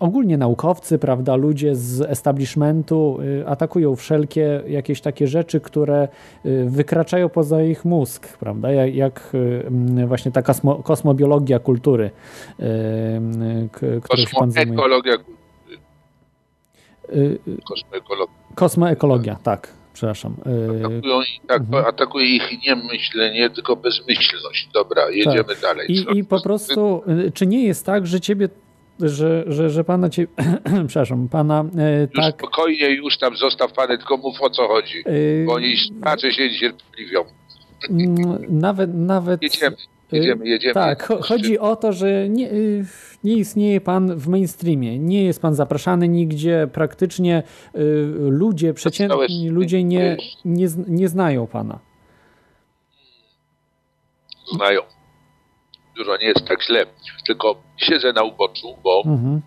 ogólnie 0.00 0.38
naukowcy, 0.38 0.98
prawda, 0.98 1.36
ludzie 1.36 1.74
z 1.76 2.00
establishmentu 2.00 3.18
y, 3.40 3.48
atakują 3.48 3.96
wszelkie 3.96 4.62
jakieś 4.68 5.00
takie 5.00 5.26
rzeczy, 5.26 5.60
które 5.60 6.08
y, 6.46 6.64
wykraczają 6.68 7.28
poza 7.28 7.62
ich 7.62 7.84
mózg, 7.84 8.38
prawda, 8.38 8.70
jak, 8.72 9.30
y, 9.34 9.64
mm, 9.66 10.08
właśnie 10.08 10.32
ta 10.32 10.42
kosmo, 10.42 10.74
kosmobiologia 10.82 11.58
kultury, 11.58 12.10
którą 13.72 14.16
się 14.16 14.26
pan 14.38 14.50
zajmuje. 14.50 14.76
Kosmoekologia, 14.78 15.16
kosmoekologia. 17.64 18.34
Kosmoekologia, 18.54 19.36
tak, 19.42 19.72
przepraszam. 19.92 20.34
Atakują, 20.80 21.20
i 21.22 21.46
tak, 21.46 21.60
Mhm. 21.62 21.84
atakuje 21.86 22.26
ich 22.36 22.42
nie 22.66 22.76
myślenie, 22.76 23.50
tylko 23.50 23.76
bezmyślność. 23.76 24.68
Dobra, 24.74 25.10
jedziemy 25.10 25.54
dalej. 25.62 25.86
Tak. 25.86 25.96
I, 25.96 26.04
Co- 26.04 26.10
I 26.10 26.24
po 26.24 26.40
prostu, 26.42 27.02
czy 27.34 27.46
nie 27.46 27.64
jest 27.66 27.86
tak, 27.86 28.06
że 28.06 28.20
ciebie, 28.20 28.48
że, 29.00 29.44
że, 29.46 29.70
że 29.70 29.84
pana 29.84 30.08
cię, 30.10 30.26
przepraszam, 30.88 31.28
pana 31.28 31.64
y, 31.64 32.08
Już 32.14 32.24
tak, 32.24 32.34
spokojnie, 32.34 32.90
już 32.90 33.18
tam 33.18 33.36
zostaw 33.36 33.72
pany, 33.72 33.98
tylko 33.98 34.16
mów 34.16 34.42
o 34.42 34.50
co 34.50 34.68
chodzi. 34.68 34.98
y, 35.08 35.44
Bo 35.46 35.52
oni 35.54 35.76
znaczy 35.98 36.32
się 36.32 36.42
niecierpliwią. 36.50 37.24
mm, 37.90 38.38
nawet, 38.48 38.94
nawet, 38.94 39.42
Jedziemy, 39.42 39.76
y, 40.12 40.16
jedziemy, 40.16 40.48
jedziemy. 40.48 40.74
tak, 40.74 41.08
cho- 41.08 41.22
chodzi 41.22 41.58
o 41.58 41.76
to, 41.76 41.92
że 41.92 42.28
nie, 42.28 42.52
y, 42.52 42.84
nie 43.24 43.34
istnieje 43.36 43.80
pan 43.80 44.16
w 44.16 44.28
mainstreamie, 44.28 44.98
nie 44.98 45.24
jest 45.24 45.42
pan 45.42 45.54
zapraszany 45.54 46.08
nigdzie, 46.08 46.68
praktycznie 46.72 47.42
y, 47.74 47.80
ludzie, 48.18 48.74
przeciętni 48.74 49.48
ludzie 49.48 49.84
nie, 49.84 50.16
nie, 50.44 50.66
nie 50.88 51.08
znają 51.08 51.46
pana. 51.46 51.78
Znają. 54.54 54.80
Dużo 55.96 56.16
nie 56.16 56.26
jest 56.26 56.46
tak 56.48 56.62
źle. 56.62 56.86
Tylko 57.26 57.62
siedzę 57.76 58.12
na 58.12 58.22
uboczu, 58.22 58.76
bo 58.82 59.02
Mhm. 59.06 59.42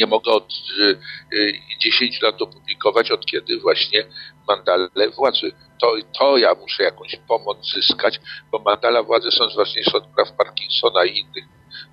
nie 0.00 0.06
mogę 0.06 0.30
od 0.32 0.52
y, 0.80 0.98
y, 1.36 1.52
10 1.80 2.22
lat 2.22 2.42
opublikować, 2.42 3.10
od 3.10 3.26
kiedy 3.26 3.60
właśnie 3.60 4.04
mandale 4.48 5.10
władzy. 5.10 5.52
To, 5.80 5.94
to 6.18 6.36
ja 6.36 6.54
muszę 6.54 6.82
jakąś 6.82 7.16
pomoc 7.28 7.72
zyskać, 7.74 8.20
bo 8.52 8.58
mandala 8.58 9.02
władzy 9.02 9.30
są 9.30 9.44
ważniejsze 9.56 9.96
od 9.96 10.06
praw 10.06 10.32
Parkinsona 10.32 11.04
i 11.04 11.18
innych. 11.18 11.44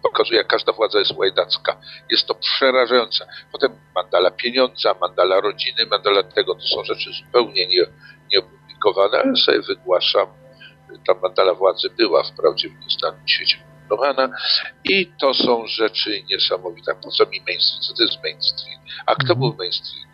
Pokazuje, 0.03 0.37
jak 0.37 0.47
każda 0.47 0.73
władza 0.73 0.99
jest 0.99 1.11
łajdacka. 1.11 1.81
Jest 2.11 2.27
to 2.27 2.35
przerażające. 2.35 3.27
Potem 3.51 3.71
mandala 3.95 4.31
pieniądza, 4.31 4.95
mandala 5.01 5.41
rodziny, 5.41 5.85
mandala 5.85 6.23
tego. 6.23 6.55
To 6.55 6.61
są 6.61 6.83
rzeczy 6.83 7.09
zupełnie 7.25 7.67
nie, 7.67 7.85
nieopublikowane, 8.31 9.17
ale 9.17 9.35
sobie 9.35 9.61
wygłaszam. 9.61 10.27
Ta 11.07 11.13
mandala 11.13 11.53
władzy 11.53 11.89
była 11.89 12.23
wprawdzie 12.23 12.69
w 12.69 12.79
nieustannym 12.79 13.27
świecie 13.27 13.72
publikowana 13.97 14.37
i 14.83 15.07
to 15.19 15.33
są 15.33 15.67
rzeczy 15.67 16.23
niesamowite. 16.29 16.95
Po 17.03 17.11
co 17.11 17.25
mi 17.25 17.41
mainstream? 17.47 17.81
Co 17.81 17.93
to 17.93 18.03
jest 18.03 18.23
mainstream? 18.23 18.79
A 19.05 19.15
kto 19.15 19.33
Mhm. 19.33 19.39
był 19.39 19.55
mainstream? 19.57 20.07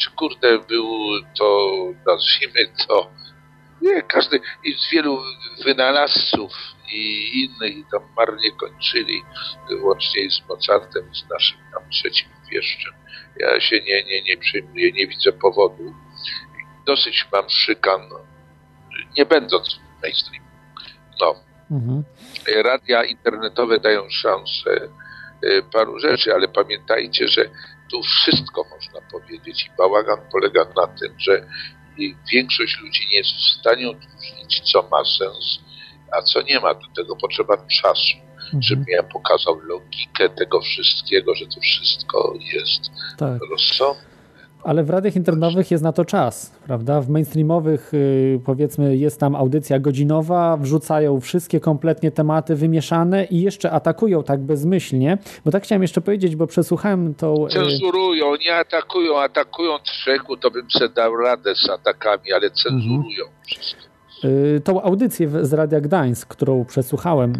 Czy 0.00 0.10
kurde 0.10 0.58
był 0.58 0.88
to, 1.38 1.68
nazwijmy 2.06 2.72
to, 2.88 3.10
nie, 3.82 4.02
każdy, 4.02 4.40
i 4.64 4.72
z 4.74 4.90
wielu 4.90 5.18
wynalazców 5.64 6.52
i 6.92 7.30
innych 7.44 7.76
i 7.76 7.84
tam 7.92 8.02
marnie 8.16 8.50
kończyli, 8.50 9.22
łącznie 9.82 10.30
z 10.30 10.48
Mozartem, 10.48 11.14
z 11.14 11.28
naszym 11.30 11.58
tam 11.74 11.90
trzecim 11.90 12.28
wieszczem. 12.52 12.92
Ja 13.40 13.60
się 13.60 13.80
nie, 13.80 14.04
nie, 14.04 14.22
nie 14.22 14.36
przejmuję, 14.36 14.92
nie 14.92 15.06
widzę 15.06 15.32
powodu. 15.32 15.94
Dosyć 16.86 17.26
mam 17.32 17.50
szykan, 17.50 18.00
nie 19.18 19.26
będąc 19.26 19.74
w 19.98 20.02
mainstream. 20.02 20.44
No, 21.20 21.34
Mhm. 21.70 22.04
Radia 22.62 23.04
internetowe 23.04 23.80
dają 23.80 24.02
szansę 24.10 24.70
e, 25.42 25.62
paru 25.72 25.98
rzeczy, 25.98 26.34
ale 26.34 26.48
pamiętajcie, 26.48 27.28
że 27.28 27.50
tu 27.90 28.02
wszystko 28.02 28.64
można 28.74 29.00
powiedzieć 29.10 29.66
i 29.66 29.76
bałagan 29.78 30.18
polega 30.32 30.64
na 30.76 30.86
tym, 30.86 31.14
że 31.18 31.46
większość 32.32 32.80
ludzi 32.80 33.08
nie 33.10 33.16
jest 33.18 33.30
w 33.30 33.60
stanie 33.60 33.90
odróżnić, 33.90 34.60
co 34.72 34.88
ma 34.90 35.04
sens, 35.04 35.58
a 36.12 36.22
co 36.22 36.42
nie 36.42 36.60
ma. 36.60 36.74
Do 36.74 36.86
tego 36.96 37.16
potrzeba 37.16 37.56
czasu, 37.82 38.16
żebym 38.60 38.82
Mhm. 38.88 38.96
ja 38.96 39.02
pokazał 39.12 39.60
logikę 39.60 40.28
tego 40.28 40.60
wszystkiego, 40.60 41.34
że 41.34 41.46
to 41.46 41.60
wszystko 41.60 42.34
jest 42.52 42.80
Tak. 43.18 43.38
rozsądne. 43.50 44.15
Ale 44.62 44.84
w 44.84 44.90
radiach 44.90 45.16
internetowych 45.16 45.70
jest 45.70 45.84
na 45.84 45.92
to 45.92 46.04
czas, 46.04 46.52
prawda? 46.66 47.00
W 47.00 47.08
mainstreamowych, 47.08 47.94
y, 47.94 48.40
powiedzmy, 48.44 48.96
jest 48.96 49.20
tam 49.20 49.34
audycja 49.36 49.78
godzinowa, 49.78 50.56
wrzucają 50.56 51.20
wszystkie 51.20 51.60
kompletnie 51.60 52.10
tematy 52.10 52.54
wymieszane 52.54 53.24
i 53.24 53.40
jeszcze 53.40 53.70
atakują 53.70 54.22
tak 54.22 54.40
bezmyślnie. 54.40 55.18
Bo 55.44 55.50
tak 55.50 55.62
chciałem 55.62 55.82
jeszcze 55.82 56.00
powiedzieć, 56.00 56.36
bo 56.36 56.46
przesłuchałem 56.46 57.14
tą. 57.14 57.46
y, 57.46 57.50
Cenzurują, 57.50 58.36
nie 58.36 58.56
atakują, 58.56 59.20
atakują 59.20 59.78
trzeku, 59.78 60.36
to 60.36 60.50
bym 60.50 60.70
se 60.70 60.88
dał 60.88 61.16
radę 61.16 61.54
z 61.54 61.70
atakami, 61.70 62.32
ale 62.32 62.50
cenzurują 62.50 63.24
wszystko. 63.46 63.85
Y, 64.24 64.60
Tą 64.64 64.82
audycję 64.82 65.28
z 65.46 65.52
Radia 65.52 65.80
Gdańsk, 65.80 66.28
którą 66.28 66.64
przesłuchałem, 66.64 67.32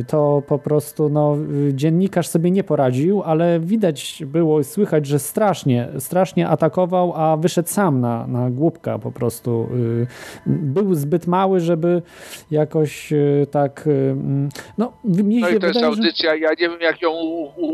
y, 0.00 0.04
to 0.04 0.42
po 0.46 0.58
prostu 0.58 1.08
no, 1.08 1.36
dziennikarz 1.72 2.28
sobie 2.28 2.50
nie 2.50 2.64
poradził, 2.64 3.22
ale 3.22 3.60
widać 3.60 4.22
było 4.26 4.60
i 4.60 4.64
słychać, 4.64 5.06
że 5.06 5.18
strasznie, 5.18 5.88
strasznie 5.98 6.48
atakował, 6.48 7.12
a 7.16 7.36
wyszedł 7.36 7.68
sam 7.68 8.00
na, 8.00 8.26
na 8.26 8.50
głupka 8.50 8.98
po 8.98 9.12
prostu. 9.12 9.68
Y, 9.76 10.06
Był 10.46 10.94
zbyt 10.94 11.26
mały, 11.26 11.60
żeby 11.60 12.02
jakoś 12.50 13.12
tak. 13.50 13.84
mm, 13.86 14.48
No, 14.78 14.92
No 15.04 15.20
i 15.20 15.40
to 15.40 15.46
jest 15.48 15.52
wydaje, 15.52 15.74
że... 15.74 15.86
audycja, 15.86 16.34
ja 16.34 16.50
nie 16.50 16.68
wiem 16.68 16.80
jak 16.80 17.02
ją, 17.02 17.10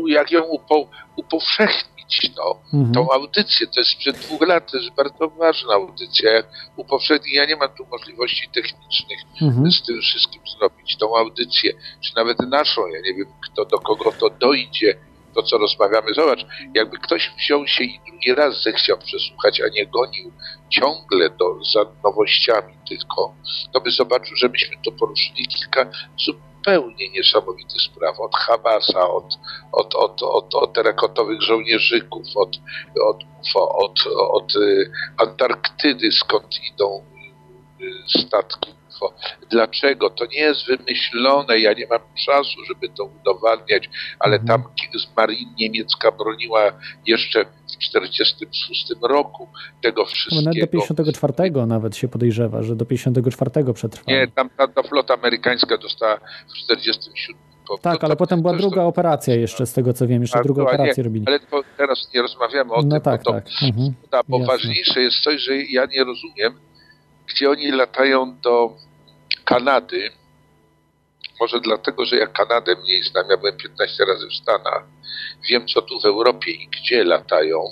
jak 0.07 0.31
ją 0.31 0.43
upo, 0.43 0.87
upowszechnić, 1.15 1.98
no. 2.37 2.61
Mhm. 2.73 2.93
Tą 2.93 3.11
audycję, 3.11 3.67
to 3.67 3.79
jest 3.79 3.91
sprzed 3.91 4.17
dwóch 4.17 4.47
lat, 4.47 4.71
to 4.71 4.77
jest 4.77 4.89
bardzo 4.95 5.29
ważna 5.29 5.73
audycja. 5.73 6.31
Jak 6.31 6.47
upowszechnić, 6.75 7.35
ja 7.35 7.45
nie 7.45 7.55
mam 7.55 7.69
tu 7.69 7.85
możliwości 7.85 8.49
technicznych 8.53 9.19
Mhm. 9.41 9.71
z 9.71 9.83
tym 9.83 10.01
wszystkim 10.01 10.41
zrobić. 10.57 10.97
Tą 10.97 11.17
audycję, 11.17 11.73
czy 12.01 12.15
nawet 12.15 12.39
naszą, 12.39 12.87
ja 12.87 13.01
nie 13.01 13.13
wiem 13.13 13.27
kto 13.51 13.65
do 13.65 13.79
kogo 13.79 14.11
to 14.19 14.29
dojdzie, 14.29 14.97
to, 15.35 15.43
co 15.43 15.57
rozmawiamy. 15.57 16.13
Zobacz, 16.13 16.45
jakby 16.75 16.97
ktoś 16.97 17.31
wziął 17.37 17.67
się 17.67 17.83
i 17.83 17.99
drugi 18.07 18.33
raz 18.33 18.63
zechciał 18.63 18.97
przesłuchać, 18.97 19.61
a 19.61 19.69
nie 19.69 19.85
gonił 19.85 20.31
ciągle 20.69 21.29
do, 21.29 21.63
za 21.73 21.85
nowościami 22.03 22.73
tylko, 22.89 23.35
to 23.73 23.81
by 23.81 23.91
zobaczył, 23.91 24.35
że 24.35 24.49
myśmy 24.49 24.75
tu 24.83 24.91
poruszyli 24.91 25.47
kilka 25.47 25.91
zupełnie 26.25 26.48
niesamowitych 27.13 27.81
spraw. 27.81 28.19
Od 28.19 28.35
Hamasa, 28.35 29.09
od, 29.09 29.39
od, 29.71 29.95
od, 29.95 30.23
od, 30.23 30.55
od 30.55 30.73
terakotowych 30.73 31.41
żołnierzyków, 31.41 32.27
od, 32.35 32.57
od 33.09 33.29
od, 33.55 33.99
od 34.31 34.55
y, 34.55 34.91
Antarktydy, 35.17 36.11
skąd 36.11 36.47
idą 36.73 37.05
y, 37.81 38.19
statki 38.19 38.78
UFO. 39.01 39.13
Dlaczego? 39.49 40.09
To 40.09 40.25
nie 40.25 40.39
jest 40.39 40.67
wymyślone, 40.67 41.59
ja 41.59 41.73
nie 41.73 41.87
mam 41.87 41.99
czasu, 42.25 42.57
żeby 42.67 42.89
to 42.89 43.03
udowadniać, 43.03 43.89
ale 44.19 44.35
Mhm. 44.37 44.47
tam 44.47 44.71
Marin 45.17 45.49
niemiecka 45.59 46.11
broniła 46.11 46.61
jeszcze 47.07 47.45
w 47.45 47.77
1946 47.77 48.85
roku 49.01 49.47
tego 49.81 50.05
wszystkiego. 50.05 50.41
nawet 50.41 50.61
do 50.61 50.67
54 50.67 51.65
nawet 51.67 51.97
się 51.97 52.07
podejrzewa, 52.07 52.63
że 52.63 52.75
do 52.75 52.85
54 52.85 53.73
przetrwało. 53.73 54.17
Nie, 54.17 54.27
tam 54.27 54.49
ta, 54.57 54.67
ta 54.67 54.83
flota 54.83 55.13
amerykańska 55.13 55.77
dostała 55.77 56.17
w 56.49 56.53
47. 56.53 57.37
Po, 57.67 57.77
Tak, 57.77 57.97
to- 57.99 58.03
ale 58.05 58.15
to- 58.15 58.19
potem 58.19 58.41
była 58.41 58.53
druga 58.57 58.83
operacja 58.83 59.35
jeszcze, 59.35 59.65
z 59.65 59.73
tego 59.73 59.93
co 59.93 60.07
wiem, 60.07 60.21
jeszcze 60.21 60.33
Tak, 60.37 60.43
drugą 60.43 60.61
była, 60.61 60.71
operację 60.73 60.93
nie, 60.97 61.03
robili. 61.03 61.25
Ale 61.27 61.39
to 61.39 61.61
teraz 61.77 62.09
nie 62.13 62.21
rozmawiamy 62.21 62.73
o 62.73 62.81
No 62.81 62.91
tym, 62.91 63.01
tak, 63.01 63.23
bo, 63.23 63.31
to, 63.31 63.37
tak. 63.41 63.45
Mhm. 63.63 63.93
bo 64.27 64.39
jasne. 64.39 64.53
ważniejsze 64.53 65.01
jest 65.01 65.19
coś, 65.19 65.41
że 65.41 65.57
ja 65.57 65.85
nie 65.85 66.03
rozumiem, 66.03 66.53
gdzie 67.27 67.49
oni 67.49 67.71
latają 67.71 68.37
do 68.43 68.75
Kanady. 69.49 70.11
Może 71.39 71.59
dlatego, 71.59 72.05
że 72.05 72.15
ja 72.15 72.27
Kanadę 72.27 72.75
mniej 72.75 73.03
znam, 73.03 73.29
ja 73.29 73.37
byłem 73.37 73.57
15 73.57 74.05
razy 74.05 74.27
w 74.27 74.33
Stanach. 74.33 74.83
Wiem, 75.49 75.67
co 75.67 75.81
tu 75.81 75.99
w 75.99 76.05
Europie 76.05 76.51
i 76.51 76.67
gdzie 76.67 77.03
latają 77.03 77.63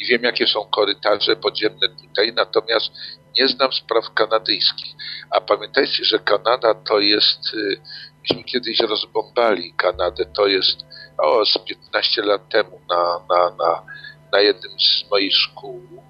i 0.00 0.06
wiem, 0.06 0.22
jakie 0.22 0.46
są 0.46 0.64
korytarze 0.64 1.36
podziemne 1.36 1.88
tutaj, 1.88 2.32
natomiast 2.32 2.92
nie 3.38 3.48
znam 3.48 3.72
spraw 3.72 4.14
kanadyjskich. 4.14 4.94
A 5.30 5.40
pamiętajcie, 5.40 6.04
że 6.04 6.18
Kanada 6.18 6.74
to 6.74 7.00
jest, 7.00 7.54
y, 7.54 7.80
myśmy 8.20 8.44
kiedyś 8.44 8.80
rozbombali 8.80 9.74
Kanadę, 9.74 10.24
to 10.36 10.46
jest 10.46 10.76
o, 11.18 11.46
z 11.46 11.58
15 11.58 12.22
lat 12.22 12.48
temu 12.48 12.80
na, 12.88 13.20
na, 13.28 13.50
na, 13.50 13.82
na 14.32 14.40
jednym 14.40 14.72
z 14.72 15.10
moich 15.10 15.36
szkół. 15.36 16.09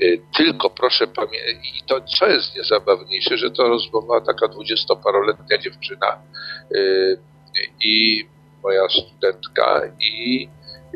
Y, 0.00 0.22
Tylko 0.36 0.70
proszę 0.70 1.06
pamiętać, 1.06 1.54
i 1.80 1.82
to 1.86 2.00
co 2.00 2.26
jest 2.26 2.56
niezabawniejsze, 2.56 3.38
że 3.38 3.50
to 3.50 3.68
rozmowała 3.68 4.20
taka 4.20 4.48
dwudziestoparoletnia 4.48 5.58
dziewczyna 5.58 6.22
y, 6.74 7.18
i 7.84 8.24
moja 8.62 8.88
studentka 8.88 9.82
i 10.00 10.48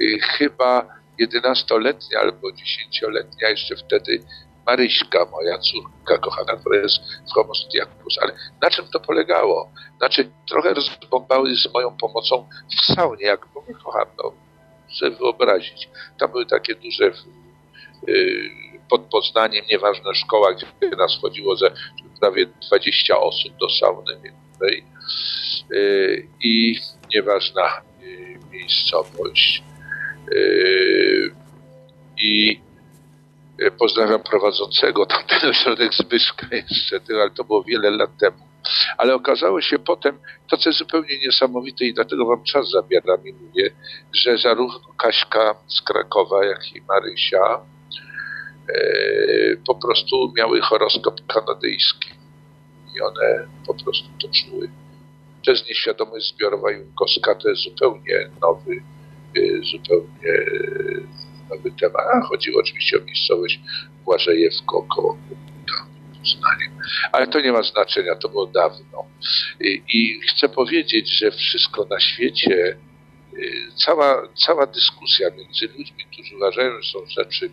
y, 0.03 0.19
chyba 0.21 0.87
jedenastoletnia 1.19 2.21
albo 2.21 2.53
dziesięcioletnia 2.53 3.49
jeszcze 3.49 3.77
wtedy 3.77 4.21
Maryśka, 4.67 5.25
moja 5.25 5.59
córka 5.59 6.19
kochana, 6.19 6.57
która 6.57 6.77
jest 6.77 6.99
w 7.31 7.35
Homo 7.35 7.55
Studiacus. 7.55 8.19
Ale 8.23 8.33
na 8.63 8.71
czym 8.71 8.89
to 8.89 9.01
polegało? 9.01 9.73
Znaczy 9.99 10.31
trochę 10.49 10.75
rozbombały 10.75 11.57
z 11.57 11.73
moją 11.75 11.97
pomocą 11.97 12.49
w 12.77 12.95
saunie, 12.95 13.27
jak 13.27 13.47
kocham, 13.85 14.07
no, 14.19 14.33
sobie 15.01 15.17
wyobrazić. 15.17 15.89
Tam 16.19 16.31
były 16.31 16.47
takie 16.47 16.75
duże 16.75 17.13
pod 18.91 19.01
Poznaniem, 19.01 19.65
nieważna 19.71 20.15
szkoła, 20.15 20.55
gdzie 20.55 20.97
nas 20.97 21.19
chodziło 21.23 21.57
ze 21.57 21.71
prawie 22.21 22.47
20 22.47 23.19
osób 23.19 23.53
do 23.61 23.69
sauny 23.69 24.17
między 24.23 24.83
y, 25.73 26.27
i 26.43 26.77
nieważna 27.15 27.83
y, 28.03 28.39
miejscowość. 28.53 29.63
Y, 30.33 31.35
I 32.19 32.61
y, 33.61 33.71
pozdrawiam 33.71 34.23
prowadzącego 34.23 35.07
tamten 35.07 35.51
ośrodek 35.51 35.95
Zbyszka 35.95 36.47
jeszcze, 36.53 37.01
ale 37.09 37.31
to 37.31 37.45
było 37.45 37.65
wiele 37.65 37.91
lat 37.91 38.11
temu. 38.21 38.47
Ale 38.99 39.15
okazało 39.15 39.61
się 39.61 39.79
potem, 39.79 40.19
to 40.51 40.57
co 40.57 40.69
jest 40.69 40.79
zupełnie 40.79 41.19
niesamowite 41.19 41.85
i 41.85 41.95
dlatego 41.95 42.27
wam 42.27 42.45
czas 42.45 42.71
zabieram 42.71 43.27
i 43.27 43.33
mówię, 43.33 43.71
że 44.13 44.39
zarówno 44.39 44.93
Kaśka 44.99 45.55
z 45.69 45.83
Krakowa, 45.83 46.45
jak 46.45 46.77
i 46.77 46.83
Marysia 46.83 47.61
po 49.67 49.75
prostu 49.75 50.33
miały 50.37 50.61
horoskop 50.61 51.27
kanadyjski 51.27 52.11
i 52.97 53.01
one 53.01 53.47
po 53.67 53.75
prostu 53.75 54.09
to 54.23 54.29
czuły. 54.29 54.71
To 55.45 55.51
jest 55.51 55.69
nieświadomość 55.69 56.35
zbiorowa 56.35 56.71
Junkowska, 56.71 57.35
to 57.35 57.49
jest 57.49 57.63
zupełnie 57.63 58.31
nowy, 58.41 58.83
e, 59.37 59.41
zupełnie 59.73 60.31
e, 60.31 61.55
nowy 61.55 61.71
temat. 61.81 62.03
A 62.15 62.21
chodziło 62.21 62.61
oczywiście 62.61 62.99
o 62.99 63.05
miejscowość 63.05 63.61
Błażejewko 64.05 64.83
koło 64.83 65.19
Poznaniem. 66.19 66.73
Ale 67.13 67.27
to 67.27 67.41
nie 67.41 67.53
ma 67.53 67.63
znaczenia, 67.63 68.17
to 68.17 68.29
było 68.29 68.47
dawno. 68.47 69.05
I, 69.61 69.83
i 69.89 70.21
chcę 70.21 70.49
powiedzieć, 70.49 71.19
że 71.19 71.31
wszystko 71.31 71.85
na 71.91 72.01
świecie, 72.01 72.77
cała, 73.85 74.29
cała 74.47 74.67
dyskusja 74.67 75.31
między 75.31 75.69
ludźmi, 75.79 76.05
którzy 76.13 76.37
uważają, 76.37 76.83
że 76.83 76.93
są 76.93 77.07
rzeczy 77.07 77.51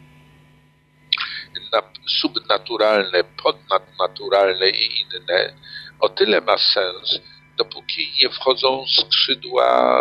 subnaturalne, 2.22 3.24
podnadnaturalne 3.24 4.70
i 4.70 5.02
inne, 5.02 5.54
o 6.00 6.10
tyle 6.10 6.41
ma 6.41 6.58
sens, 6.58 7.20
dopóki 7.58 8.14
nie 8.22 8.30
wchodzą 8.30 8.86
skrzydła 8.88 10.00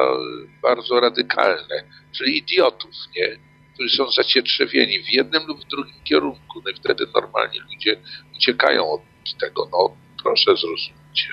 bardzo 0.62 1.00
radykalne, 1.00 1.84
czyli 2.12 2.38
idiotów, 2.38 2.90
nie? 3.16 3.38
którzy 3.74 3.96
są 3.96 4.10
zacietrzewieni 4.10 5.02
w 5.04 5.12
jednym 5.12 5.46
lub 5.46 5.60
w 5.60 5.68
drugim 5.68 6.02
kierunku. 6.04 6.62
No 6.64 6.70
i 6.70 6.74
wtedy 6.74 7.06
normalnie 7.14 7.60
ludzie 7.60 7.96
uciekają 8.36 8.90
od 8.90 9.02
tego. 9.40 9.68
No 9.72 9.96
proszę 10.22 10.56
zrozumcie. 10.56 11.28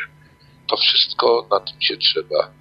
To 0.68 0.78
wszystko 0.78 1.48
na 1.52 1.60
tym 1.60 1.82
się 1.82 1.98
trzeba 1.98 2.52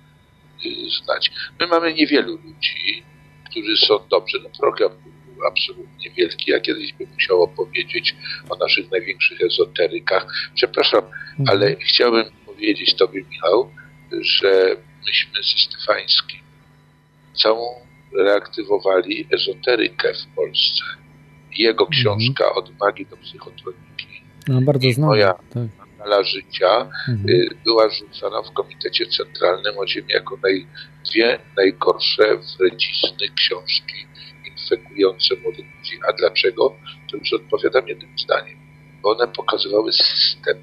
y, 0.67 0.91
znać. 1.05 1.31
My 1.61 1.67
mamy 1.67 1.95
niewielu 1.95 2.37
ludzi, 2.37 3.05
którzy 3.51 3.77
są 3.77 4.09
dobrzy. 4.09 4.41
No 4.43 4.51
program 4.61 4.93
absolutnie 5.47 6.10
wielki. 6.10 6.51
Ja 6.51 6.60
kiedyś 6.60 6.93
bym 6.93 7.09
musiał 7.15 7.43
opowiedzieć 7.43 8.15
o 8.51 8.56
naszych 8.56 8.90
największych 8.90 9.40
ezoterykach. 9.40 10.27
Przepraszam, 10.55 11.02
Mhm. 11.05 11.48
ale 11.48 11.77
chciałbym 11.77 12.24
powiedzieć 12.47 12.94
Tobie, 12.94 13.23
Michał, 13.31 13.70
że 14.20 14.77
myśmy 15.06 15.32
ze 15.43 15.59
Stefańskim 15.59 16.40
całą 17.43 17.66
reaktywowali 18.19 19.27
ezoterykę 19.35 20.12
w 20.15 20.35
Polsce. 20.36 20.85
Jego 21.56 21.85
Mhm. 21.86 21.90
książka 22.02 22.55
Od 22.55 22.78
magii 22.81 23.06
do 23.06 23.16
psychotroniki, 23.16 24.06
No, 24.48 24.60
bardzo 24.60 24.90
znam. 24.90 25.09
moja- 25.09 25.35
Tak. 25.35 25.69
Mandala 25.78 26.23
życia, 26.23 26.81
Mhm. 27.09 27.28
y, 27.28 27.48
była 27.65 27.90
rzucana 27.90 28.43
w 28.43 28.52
Komitecie 28.52 29.06
Centralnym 29.06 29.78
o 29.78 29.86
Ziemię 29.89 30.15
jako 30.15 30.39
naj, 30.43 30.66
dwie 31.10 31.39
najgorsze 31.56 32.23
wręcizny 32.59 33.28
książki 33.36 34.06
infekujące 34.77 35.36
młodych 35.36 35.66
ludzi. 35.78 36.01
A 36.09 36.12
dlaczego? 36.12 36.77
To 37.11 37.16
już 37.16 37.32
odpowiadam 37.32 37.89
jednym 37.89 38.19
zdaniem. 38.19 38.59
Bo 39.03 39.11
one 39.11 39.28
pokazywały 39.28 39.93
system, 39.93 40.57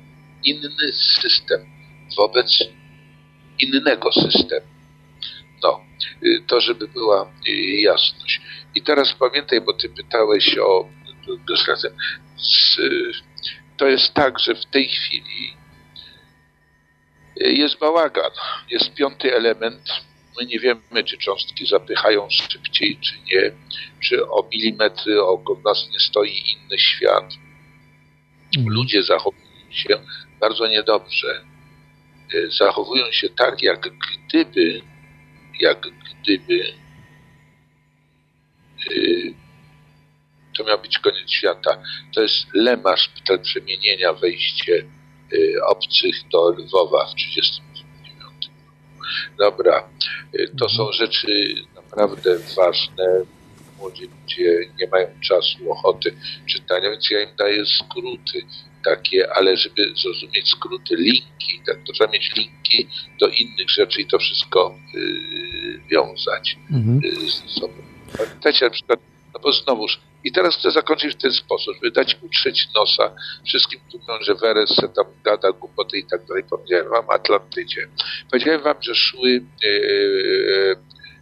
inny 0.44 0.94
system 0.94 1.66
wobec 2.18 2.64
innego 3.60 4.12
systemu. 4.12 4.68
No, 5.64 5.82
y, 6.24 6.44
to 6.48 6.62
żeby 6.62 6.88
była 6.88 7.32
y, 7.48 7.52
jasność. 7.82 8.42
I 8.76 8.82
teraz 8.82 9.14
pamiętaj, 9.14 9.62
bo 9.62 9.74
ty 9.74 9.90
pytałeś 9.90 10.58
o 10.58 10.90
Gosrazem. 11.48 11.94
To 13.78 13.88
jest 13.88 14.14
tak, 14.14 14.40
że 14.40 14.56
w 14.56 14.66
tej 14.66 14.88
chwili 14.88 15.54
y, 17.42 17.54
jest 17.54 17.80
bałagan. 17.80 18.32
Jest 18.70 18.94
piąty 18.94 19.36
element. 19.36 19.82
My 20.40 20.46
nie 20.46 20.60
wiemy, 20.60 21.04
czy 21.04 21.18
cząstki 21.18 21.66
zapychają 21.66 22.28
szybciej, 22.30 22.98
czy 23.02 23.16
nie. 23.20 23.52
Czy 24.04 24.30
o 24.30 24.50
milimetry 24.52 25.22
oko 25.22 25.62
nas 25.66 25.90
nie 25.94 26.00
stoi 26.00 26.30
inny 26.30 26.78
świat. 26.78 27.34
Ludzie 28.68 29.04
zachowują 29.04 29.72
się 29.72 30.00
bardzo 30.40 30.68
niedobrze. 30.68 31.46
Y, 32.34 32.52
Zachowują 32.52 33.12
się 33.12 33.30
tak, 33.30 33.64
jak 33.64 33.90
gdyby, 34.28 34.82
jak 35.60 35.88
gdyby 36.22 36.74
y, 38.92 39.34
to 40.58 40.64
miał 40.64 40.82
być 40.82 41.00
koniec 41.00 41.32
świata. 41.32 41.82
To 42.16 42.22
jest 42.22 42.46
lemarz 42.54 43.10
przemienienia, 43.44 44.14
wejście 44.14 44.86
y, 45.34 45.56
obcych 45.66 46.16
do 46.32 46.50
Lwowa 46.50 47.06
w 47.06 47.16
1939 47.16 47.75
Dobra, 49.38 49.90
y, 50.36 50.50
to 50.60 50.70
są 50.70 50.92
rzeczy 50.92 51.56
naprawdę 51.76 52.40
ważne. 52.58 53.06
Młodzi 53.78 54.04
ludzie 54.22 54.60
nie 54.82 54.88
mają 54.88 55.08
czasu, 55.24 55.72
ochoty 55.72 56.16
czytania, 56.50 56.90
więc 56.90 57.10
ja 57.12 57.22
im 57.22 57.36
daję 57.38 57.64
skróty. 57.66 58.46
takie, 58.86 59.34
ale 59.34 59.58
żeby 59.58 59.94
zrozumieć 60.04 60.50
skróty, 60.50 60.96
linki, 60.96 61.62
tak, 61.68 61.78
to 61.88 61.94
trzeba 61.94 62.12
mieć 62.12 62.32
linki 62.38 62.88
do 63.20 63.28
innych 63.28 63.70
rzeczy 63.70 64.02
i 64.02 64.06
to 64.06 64.20
wszystko 64.20 64.76
y, 64.96 65.80
wiązać 65.92 66.58
Mhm. 66.72 67.02
y, 67.06 67.30
ze 67.30 67.48
sobą. 67.60 67.74
Pamiętajcie 68.18 68.66
na 68.66 68.72
przykład, 68.72 69.00
no 69.34 69.40
bo 69.40 69.52
znowuż, 69.52 70.00
i 70.26 70.32
teraz 70.32 70.58
chcę 70.58 70.72
zakończyć 70.72 71.14
w 71.14 71.22
ten 71.22 71.32
sposób, 71.32 71.76
żeby 71.76 71.92
dać 71.92 72.18
utrzeć 72.22 72.68
nosa 72.76 73.16
wszystkim, 73.48 73.80
którzy 73.88 74.04
mówią, 74.08 74.20
że 74.22 74.36
Weres 74.36 74.76
tam 74.96 75.06
gada 75.24 75.52
głupoty 75.52 75.98
i 75.98 76.06
tak 76.06 76.26
dalej. 76.26 76.44
Powiedziałem 76.50 76.90
wam 76.90 77.10
Atlantydzie. 77.10 77.88
Powiedziałem 78.32 78.62
wam, 78.62 78.78
że 78.82 78.96
szły, 78.96 79.42
e, 79.66 79.70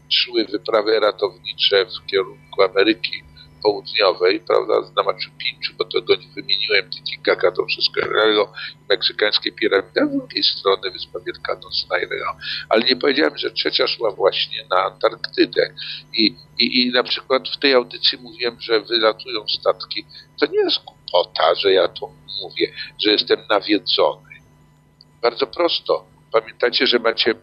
szły 0.10 0.46
wyprawy 0.46 1.00
ratownicze 1.00 1.86
w 1.86 2.06
kierunku 2.06 2.62
Ameryki 2.62 3.24
Południowej, 3.64 4.40
prawda, 4.40 4.74
na 4.96 5.04
Machu 5.04 5.32
Picchu, 5.38 5.74
bo 5.78 5.86
to 5.86 6.02
go 6.02 6.16
nie 6.16 6.28
wymieniłem, 6.28 6.90
Titicaca, 6.90 7.52
to 7.52 7.66
wszystko 7.66 8.02
innego, 8.02 8.54
meksykańskie 8.90 9.52
piramidy, 9.52 10.02
a 10.02 10.06
z 10.06 10.12
drugiej 10.12 10.44
strony 10.44 10.92
Wyspa 10.92 11.20
Wielkanocna 11.20 11.98
innego. 11.98 12.26
Ale 12.70 12.84
nie 12.84 12.96
powiedziałem, 12.96 13.38
że 13.38 13.52
trzecia 13.52 13.88
szła 13.88 14.12
właśnie 14.12 14.66
na 14.72 14.84
Antarktydę. 14.84 15.74
I, 16.14 16.36
i, 16.60 16.82
I 16.82 16.92
na 16.92 17.04
przykład 17.04 17.50
w 17.50 17.60
tej 17.60 17.74
audycji 17.74 18.18
mówiłem, 18.22 18.62
że 18.62 18.82
wylatują 18.82 19.48
statki. 19.48 20.06
To 20.40 20.46
nie 20.46 20.60
jest 20.60 20.84
głupota, 20.86 21.56
że 21.56 21.74
ja 21.74 21.88
to 21.88 22.12
mówię, 22.42 22.74
że 23.04 23.12
jestem 23.12 23.40
nawiedzony. 23.50 24.30
Bardzo 25.22 25.48
prosto. 25.48 26.06
Pamiętacie, 26.32 26.88
że 26.88 27.00
macie 27.00 27.36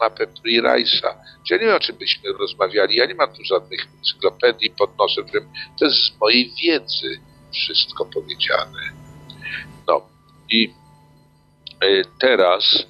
mapę 0.00 0.26
Pre-Rice'a. 0.26 1.14
Ja 1.50 1.56
nie 1.56 1.66
wiem, 1.66 1.76
o 1.76 1.80
czym 1.80 1.96
byśmy 1.96 2.32
rozmawiali. 2.32 2.96
Ja 2.96 3.06
nie 3.06 3.14
mam 3.14 3.32
tu 3.32 3.44
żadnych 3.44 3.86
encyklopedii 3.98 4.70
pod 4.70 4.98
nosem. 4.98 5.24
Wiem, 5.34 5.48
To 5.78 5.84
jest 5.84 5.96
z 5.98 6.20
mojej 6.20 6.52
wiedzy 6.62 7.20
wszystko 7.52 8.04
powiedziane. 8.04 8.80
No 9.86 10.08
i 10.50 10.74
e, 11.80 12.04
teraz 12.18 12.86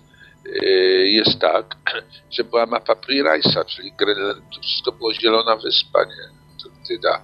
e, 0.62 0.66
jest 1.06 1.38
tak, 1.40 1.76
że 2.34 2.44
była 2.44 2.66
mapa 2.66 2.92
Pre-Rice'a, 2.92 3.64
czyli 3.64 3.92
to 3.98 4.60
wszystko 4.60 4.92
było 4.92 5.14
zielona 5.14 5.56
wyspa, 5.56 6.04
nie? 6.04 6.38
Antarktyda. 6.52 7.22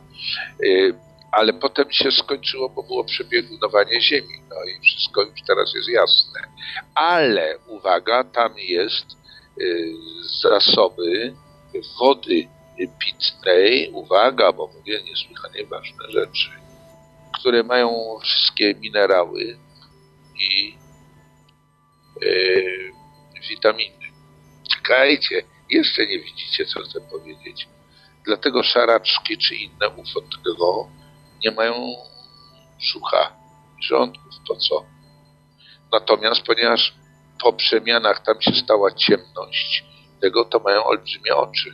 E, 0.65 1.05
Ale 1.33 1.53
potem 1.53 1.93
się 1.93 2.13
skończyło, 2.13 2.69
bo 2.69 2.83
było 2.83 3.05
przebiegunowanie 3.05 4.01
Ziemi. 4.01 4.41
No 4.51 4.57
i 4.65 4.81
wszystko 4.87 5.23
już 5.23 5.43
teraz 5.47 5.75
jest 5.75 5.89
jasne. 5.89 6.41
Ale 6.95 7.59
uwaga, 7.67 8.25
tam 8.25 8.59
jest 8.59 9.07
zasoby 10.43 11.35
wody 11.99 12.49
pitnej, 12.99 13.91
uwaga, 13.93 14.53
bo 14.53 14.67
mówię 14.67 15.03
niesłychanie 15.03 15.67
ważne 15.67 16.11
rzeczy, 16.11 16.51
które 17.35 17.63
mają 17.63 18.19
wszystkie 18.23 18.75
minerały 18.75 19.59
i 20.41 20.79
y, 22.23 22.93
witaminy. 23.49 24.13
Czekajcie, 24.75 25.43
jeszcze 25.71 26.07
nie 26.07 26.19
widzicie, 26.19 26.67
co 26.67 26.81
chcę 26.81 27.01
powiedzieć. 27.01 27.69
Dlatego 28.25 28.63
szaraczki 28.63 29.39
czy 29.39 29.55
inne 29.55 29.89
UFO 29.89 30.21
nie 31.45 31.51
mają 31.51 31.75
brzucha, 32.79 33.37
rządków, 33.81 34.35
to 34.49 34.57
co? 34.57 34.87
Natomiast 35.93 36.43
ponieważ 36.43 36.95
po 37.45 37.53
przemianach 37.53 38.23
tam 38.27 38.41
się 38.41 38.53
stała 38.53 38.91
ciemność, 38.91 39.85
tego 40.21 40.45
to 40.45 40.59
mają 40.59 40.85
olbrzymie 40.85 41.35
oczy. 41.37 41.71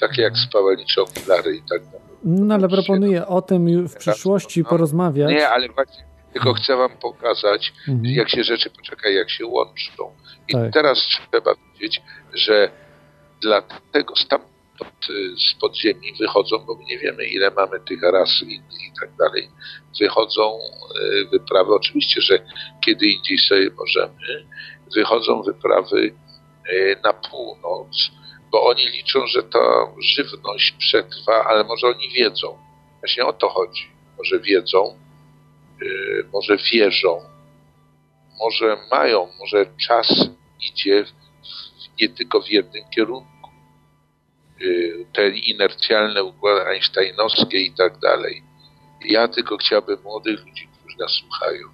Takie 0.00 0.22
jak 0.22 0.36
spawalnicze 0.48 1.02
okulary 1.02 1.56
i 1.56 1.62
tak 1.70 1.84
dalej. 1.84 2.00
No 2.24 2.54
ale 2.54 2.68
proponuję 2.68 3.26
o 3.26 3.42
tym 3.42 3.88
w 3.88 3.96
przyszłości 3.96 4.60
No. 4.62 4.68
porozmawiać. 4.68 5.30
Nie, 5.30 5.48
ale 5.48 5.68
właśnie 5.68 6.04
tylko 6.32 6.52
chcę 6.54 6.76
wam 6.76 6.90
pokazać, 6.90 7.72
Mhm. 7.88 8.14
jak 8.14 8.30
się 8.30 8.44
rzeczy, 8.44 8.70
poczekaj, 8.70 9.14
jak 9.14 9.30
się 9.30 9.46
łączą. 9.46 10.12
I 10.48 10.52
Tak. 10.52 10.72
teraz 10.72 10.98
trzeba 10.98 11.54
wiedzieć, 11.80 12.02
że 12.34 12.70
dlatego 13.42 14.16
stamtąd 14.16 14.49
y, 14.49 14.49
z 15.38 15.60
podziemi 15.60 16.12
wychodzą, 16.20 16.58
bo 16.58 16.74
my 16.74 16.84
nie 16.84 16.98
wiemy 16.98 17.24
ile 17.24 17.50
mamy 17.50 17.80
tych 17.80 18.02
ras 18.02 18.42
i 18.48 18.60
tak 19.00 19.16
dalej, 19.16 19.48
wychodzą 20.00 20.58
y, 21.00 21.28
wyprawy, 21.32 21.74
oczywiście, 21.74 22.20
że 22.20 22.38
kiedy 22.84 23.06
indziej 23.06 23.38
sobie 23.38 23.70
możemy, 23.78 24.46
wychodzą 24.94 25.42
wyprawy 25.42 26.14
y, 26.72 26.96
na 27.04 27.12
północ, 27.12 28.10
bo 28.50 28.66
oni 28.66 28.86
liczą, 28.86 29.26
że 29.26 29.42
ta 29.42 29.92
żywność 30.16 30.72
przetrwa, 30.78 31.44
ale 31.44 31.64
może 31.64 31.86
oni 31.86 32.10
wiedzą. 32.10 32.58
Właśnie 33.00 33.26
o 33.26 33.32
to 33.32 33.48
chodzi. 33.48 33.90
Może 34.18 34.40
wiedzą, 34.40 34.98
y, 35.82 36.24
może 36.32 36.56
wierzą, 36.72 37.20
może 38.38 38.76
mają, 38.90 39.28
może 39.38 39.66
czas 39.86 40.28
idzie 40.60 41.04
w, 41.04 42.00
nie 42.00 42.08
tylko 42.08 42.42
w 42.42 42.48
jednym 42.48 42.84
kierunku. 42.90 43.39
Y, 44.62 45.06
Te 45.12 45.28
inercjalne 45.28 46.24
układy 46.24 46.66
einsteinowskie 46.66 47.58
i 47.58 47.72
tak 47.72 47.98
dalej. 47.98 48.42
Ja 49.04 49.28
tylko 49.28 49.56
chciałbym 49.56 50.02
młodych 50.02 50.46
ludzi, 50.46 50.68
którzy 50.78 50.96
nas 50.98 51.12
słuchają, 51.12 51.68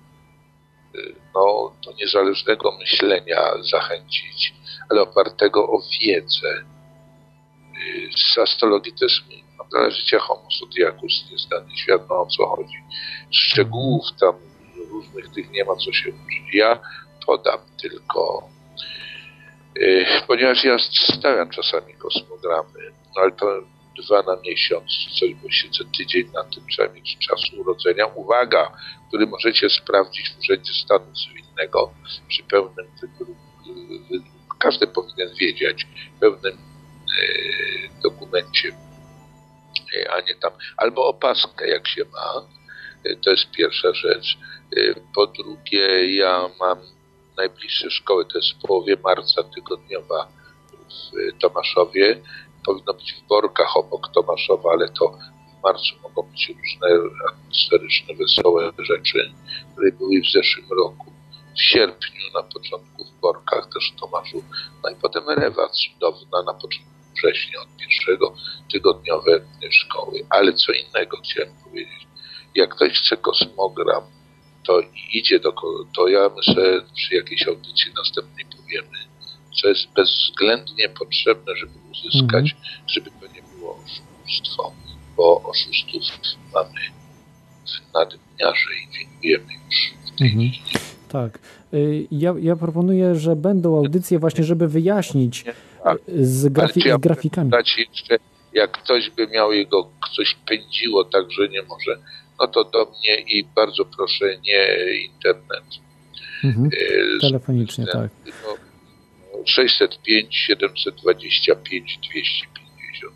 y, 0.94 1.14
no, 1.34 1.72
do 1.84 1.92
niezależnego 1.92 2.78
myślenia 2.78 3.42
zachęcić, 3.70 4.54
ale 4.90 5.02
opartego 5.02 5.68
o 5.68 5.82
wiedzę. 6.00 6.64
Y, 7.78 8.10
Z 8.34 8.38
astrologii 8.38 8.92
jest 9.00 9.14
dla 9.70 9.90
życia 9.90 10.18
homo 10.18 10.48
zodiacus, 10.60 11.30
nieznany 11.30 11.76
świat, 11.76 12.02
no 12.08 12.20
o 12.20 12.26
co 12.26 12.46
chodzi. 12.46 12.78
Szczegółów 13.30 14.04
tam 14.20 14.34
różnych 14.90 15.28
tych 15.28 15.50
nie 15.50 15.64
ma 15.64 15.76
co 15.76 15.92
się 15.92 16.08
uczyć. 16.10 16.54
Ja 16.54 16.78
podam 17.26 17.58
tylko, 17.82 18.48
ponieważ 20.26 20.64
ja 20.64 20.76
stawiam 21.18 21.50
czasami 21.50 21.94
kosmogramy, 21.94 22.92
no 23.16 23.22
ale 23.22 23.32
to 23.32 23.46
dwa 24.02 24.22
na 24.22 24.36
miesiąc, 24.42 24.84
coś, 25.20 25.34
bo 25.34 25.50
siedzę 25.50 25.84
tydzień 25.98 26.30
na 26.34 26.44
tym, 26.44 26.66
trzeba 26.70 26.92
mieć 26.94 27.18
czas 27.18 27.40
urodzenia. 27.58 28.06
Uwaga, 28.06 28.72
który 29.08 29.26
możecie 29.26 29.70
sprawdzić 29.70 30.30
w 30.30 30.38
Urzędzie 30.38 30.72
Stanu 30.84 31.12
Cywilnego 31.12 31.92
przy 32.28 32.42
pełnym 32.42 32.86
wy- 34.10 34.36
Każdy 34.58 34.86
powinien 34.86 35.34
wiedzieć, 35.40 35.86
pełnym 36.20 36.58
y, 37.22 37.88
dokumencie, 38.02 38.68
y, 39.96 40.10
a 40.10 40.20
nie 40.20 40.34
tam, 40.34 40.52
albo 40.76 41.06
opaskę 41.06 41.68
jak 41.68 41.88
się 41.88 42.04
ma, 42.04 42.46
y, 43.10 43.16
to 43.16 43.30
jest 43.30 43.50
pierwsza 43.50 43.94
rzecz. 43.94 44.38
Y, 44.76 44.94
Po 45.14 45.26
drugie, 45.26 46.14
ja 46.16 46.48
mam 46.60 46.78
najbliższe 47.36 47.90
szkoły, 47.90 48.24
to 48.24 48.38
jest 48.38 48.52
w 48.52 48.66
połowie 48.66 48.96
marca 49.04 49.42
tygodniowa 49.42 50.28
w 50.72 51.40
Tomaszowie. 51.40 52.22
Powinno 52.66 52.94
być 52.94 53.12
w 53.12 53.28
Borkach 53.28 53.76
obok 53.76 54.08
Tomaszowa, 54.14 54.70
ale 54.70 54.88
to 54.88 55.18
w 55.60 55.62
marcu 55.62 55.94
mogą 56.02 56.22
być 56.22 56.48
różne 56.48 56.88
atmosferyczne, 57.28 58.14
wesołe 58.14 58.72
rzeczy, 58.78 59.32
które 59.72 59.92
były 59.92 60.20
w 60.20 60.32
zeszłym 60.32 60.66
roku. 60.70 61.12
W 61.56 61.62
sierpniu 61.62 62.22
na 62.34 62.42
początku 62.42 63.04
w 63.04 63.20
Borkach, 63.20 63.68
też 63.74 63.92
w 63.96 64.00
Tomaszu, 64.00 64.44
no 64.84 64.90
i 64.90 64.94
potem 64.94 65.28
Erewa 65.28 65.68
cudowna 65.68 66.42
na 66.42 66.54
początku 66.54 66.96
września 67.16 67.60
od 67.60 67.76
pierwszego 67.76 68.34
tygodniowe 68.72 69.40
szkoły. 69.70 70.26
Ale 70.30 70.52
co 70.52 70.72
innego 70.72 71.16
chciałem 71.16 71.54
powiedzieć. 71.64 72.06
Jak 72.54 72.74
ktoś 72.74 72.92
chce 73.00 73.16
kosmogram, 73.16 74.02
to 74.66 74.80
idzie 75.12 75.40
do, 75.40 75.52
to 75.96 76.08
ja 76.08 76.30
myślę 76.36 76.80
przy 76.96 77.14
jakiejś 77.14 77.48
audycji 77.48 77.92
następnej 77.98 78.44
powiemy, 78.56 78.98
co 79.62 79.68
jest 79.68 79.86
bezwzględnie 79.96 80.88
potrzebne, 80.88 81.56
żeby 81.56 81.72
uzyskać, 81.92 82.56
żeby 82.86 83.10
to 83.10 83.26
nie 83.34 83.42
było 83.58 83.78
oszustwo, 84.24 84.72
bo 85.16 85.42
oszustów 85.42 86.02
mamy 86.54 86.80
w 87.66 87.94
nadmiarze 87.94 88.68
i 88.84 88.92
dziękujemy 88.98 89.52
już 89.66 89.94
w 90.14 90.18
tej 90.18 90.28
dziedzinie. 90.30 90.58
Tak. 91.08 91.38
Y, 91.74 92.06
Ja, 92.10 92.34
ja 92.40 92.56
proponuję, 92.56 93.14
że 93.14 93.36
będą 93.36 93.76
audycje 93.76 94.18
właśnie, 94.18 94.44
żeby 94.44 94.68
wyjaśnić 94.68 95.44
Tak. 95.84 95.98
y, 96.08 96.26
z, 96.26 96.46
grafi- 96.46 96.86
ja 96.86 96.96
z 96.96 97.00
grafikami. 97.00 97.50
jeszcze, 97.78 98.18
jak 98.52 98.72
ktoś 98.82 99.10
by 99.10 99.26
miał 99.26 99.52
jego 99.52 99.90
coś 100.16 100.36
pędziło 100.46 101.04
tak, 101.04 101.24
że 101.32 101.48
nie 101.48 101.62
może, 101.62 101.98
no 102.40 102.46
to 102.46 102.64
do 102.64 102.84
mnie 102.98 103.16
i 103.20 103.44
bardzo 103.44 103.84
proszę 103.84 104.24
nie 104.38 104.66
internet. 105.04 105.64
Mhm. 106.44 106.66
e, 106.66 107.20
Telefonicznie, 107.20 107.86
tak. 107.86 108.10
tylko 108.24 108.56
605 109.44 110.36
725 110.36 111.98
250 112.02 112.52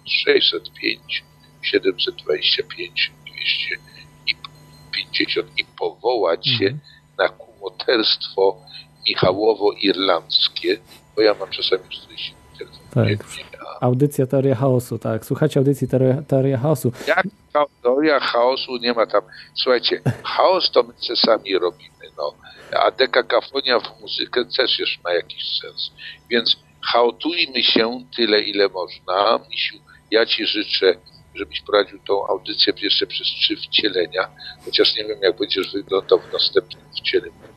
605 0.07 1.25
725 1.63 3.13
250 4.93 5.47
i 5.59 5.65
powołać 5.79 6.47
się 6.47 6.53
Mhm. 6.65 6.81
na 7.19 7.29
kumoterstwo 7.29 8.63
Michałowo-Irlandzkie, 9.09 10.77
bo 11.17 11.23
ja 11.23 11.35
mam 11.35 11.51
czasami 11.51 11.83
już 11.85 11.99
coś 11.99 12.33
telefon 12.59 12.79
Tak. 12.95 13.09
Audycja 13.81 14.27
Teoria 14.27 14.55
Chaosu, 14.55 14.99
tak. 14.99 15.25
Słuchajcie 15.25 15.61
audycji 15.61 15.89
Teoria, 15.89 16.23
Teoria 16.23 16.59
Chaosu. 16.59 16.93
Jak 17.07 17.27
teoria 17.83 18.21
chaosu 18.21 18.77
nie 18.77 18.93
ma 18.93 19.07
tam. 19.07 19.23
Słuchajcie, 19.55 20.03
chaos 20.25 20.71
to 20.71 20.83
my 20.83 21.17
sami 21.17 21.59
robimy, 21.59 22.07
no. 22.17 22.35
A 22.79 22.91
dekakafonia 22.91 23.81
w 23.81 24.01
muzykę 24.01 24.45
też 24.57 24.79
już 24.79 25.01
ma 25.05 25.13
jakiś 25.13 25.59
sens. 25.61 25.91
Więc 26.31 26.57
chaotujmy 26.93 27.63
się 27.63 28.05
tyle, 28.17 28.41
ile 28.41 28.69
można. 28.69 29.41
Misiu, 29.51 29.77
ja 30.11 30.27
ci 30.27 30.47
życzę, 30.47 30.95
żebyś 31.35 31.61
prowadził 31.61 31.99
tą 31.99 32.27
audycję 32.27 32.73
jeszcze 32.83 33.07
przez 33.07 33.27
trzy 33.27 33.57
wcielenia, 33.57 34.29
chociaż 34.65 34.97
nie 34.97 35.05
wiem, 35.05 35.19
jak 35.23 35.39
będziesz 35.39 35.73
wyglądał 35.73 36.19
w 36.19 36.33
następnym 36.33 36.83
wcieleniu. 36.97 37.50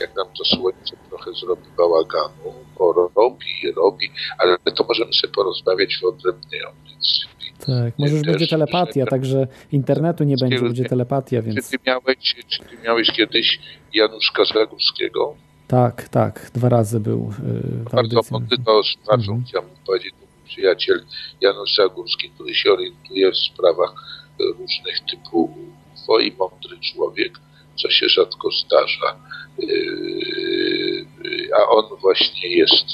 Jak 0.00 0.16
nam 0.16 0.26
to 0.38 0.44
słońce 0.44 0.96
trochę 1.08 1.32
zrobi 1.32 1.62
bałaganu, 1.76 2.54
bo 2.78 2.92
robi, 3.16 3.72
robi, 3.76 4.10
ale 4.38 4.58
to 4.76 4.84
możemy 4.88 5.12
sobie 5.12 5.32
porozmawiać 5.32 5.96
w 6.02 6.04
odrębnej 6.04 6.60
audycji. 6.64 7.28
Tak, 7.66 7.98
może 7.98 8.14
już 8.14 8.22
będzie 8.22 8.46
telepatia, 8.46 9.04
życzę- 9.04 9.10
także 9.10 9.46
internetu 9.72 10.24
nie 10.24 10.36
będzie, 10.36 10.60
będzie 10.60 10.84
telepatia, 10.84 11.38
Czy 11.38 11.42
więc 11.42 11.70
ty 11.70 11.76
miałeś, 11.86 12.34
czy 12.48 12.64
ty 12.64 12.78
miałeś 12.84 13.10
kiedyś 13.10 13.58
Januszka 13.94 14.44
Zagórskiego? 14.44 15.34
tak, 15.68 16.08
tak, 16.08 16.50
dwa 16.54 16.68
razy 16.68 17.00
był 17.00 17.32
yy, 17.44 17.60
w 17.60 17.90
Bardzo 17.90 18.20
mądry 18.30 18.56
to 18.66 18.82
słuchaczom 18.82 19.20
Mhm. 19.34 19.44
chciałbym 19.44 19.70
powiedzieć, 19.86 20.14
przyjaciel 20.46 21.04
Janusz 21.40 21.74
Zagórski, 21.74 22.30
który 22.30 22.54
się 22.54 22.72
orientuje 22.72 23.32
w 23.32 23.36
sprawach 23.36 23.94
różnych 24.38 25.00
typu 25.10 25.54
i 26.22 26.32
mądry 26.38 26.78
człowiek, 26.94 27.32
co 27.82 27.90
się 27.90 28.08
rzadko 28.08 28.50
zdarza. 28.50 29.16
Yy, 29.58 31.06
A 31.58 31.68
on 31.68 31.84
właśnie 32.00 32.48
jest 32.56 32.86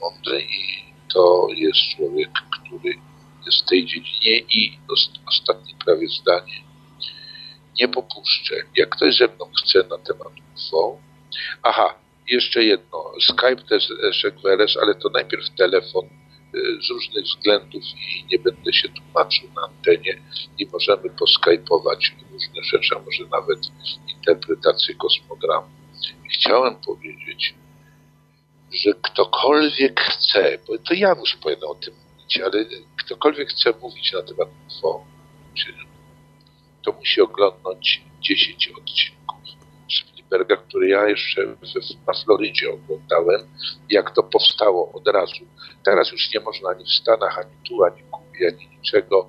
mądry 0.00 0.42
i 0.42 0.84
to 1.14 1.46
jest 1.56 1.78
człowiek, 1.96 2.30
który 2.60 2.94
jest 3.46 3.62
w 3.62 3.68
tej 3.68 3.86
dziedzinie 3.86 4.38
i 4.38 4.78
os- 4.92 5.10
ostatnie 5.28 5.74
prawie 5.84 6.08
zdanie. 6.08 6.64
Nie 7.80 7.88
popuszczę. 7.88 8.54
Jak 8.76 8.88
ktoś 8.88 9.16
ze 9.16 9.26
mną 9.28 9.50
chce 9.62 9.78
na 9.78 9.98
temat 9.98 10.32
UFO, 10.56 10.98
Aha, 11.62 11.94
jeszcze 12.28 12.64
jedno. 12.64 13.12
Skype 13.20 13.56
też 13.68 13.92
Szekweres, 14.12 14.76
ale 14.82 14.94
to 14.94 15.08
najpierw 15.08 15.50
telefon 15.50 16.08
z 16.86 16.90
różnych 16.90 17.24
względów 17.24 17.82
i 17.82 18.24
nie 18.30 18.38
będę 18.38 18.72
się 18.72 18.88
tłumaczył 18.88 19.48
na 19.56 19.62
antenie 19.62 20.22
i 20.58 20.66
możemy 20.66 21.10
poskypować 21.10 22.12
różne 22.32 22.64
rzeczy, 22.64 22.96
a 22.96 22.98
może 22.98 23.24
nawet 23.32 23.58
interpretację 24.08 24.94
kosmogramu. 24.94 25.68
I 26.24 26.28
chciałem 26.28 26.76
powiedzieć, 26.76 27.54
że 28.72 28.90
ktokolwiek 29.02 30.00
chce, 30.00 30.58
bo 30.66 30.78
to 30.78 30.94
Janusz 30.94 31.36
powinien 31.36 31.64
o 31.64 31.74
tym 31.74 31.94
mówić, 31.94 32.38
ale 32.40 32.64
ktokolwiek 32.96 33.48
chce 33.48 33.72
mówić 33.82 34.12
na 34.12 34.22
temat 34.22 34.48
UFO, 34.68 35.04
to 36.82 36.92
musi 36.92 37.20
oglądnąć 37.20 38.02
10 38.20 38.68
odcinków. 38.68 39.63
Spielberga, 40.26 40.56
który 40.56 40.88
ja 40.88 41.08
jeszcze 41.08 41.56
na 42.06 42.12
Florydzie 42.24 42.72
oglądałem, 42.72 43.40
jak 43.90 44.10
to 44.10 44.22
powstało 44.22 44.92
od 44.92 45.08
razu. 45.08 45.44
Teraz 45.84 46.12
już 46.12 46.34
nie 46.34 46.40
można 46.40 46.70
ani 46.70 46.84
w 46.84 46.92
Stanach, 46.92 47.38
ani 47.38 47.56
tu, 47.68 47.84
ani 47.84 48.02
Ani 48.40 48.68
niczego. 48.76 49.28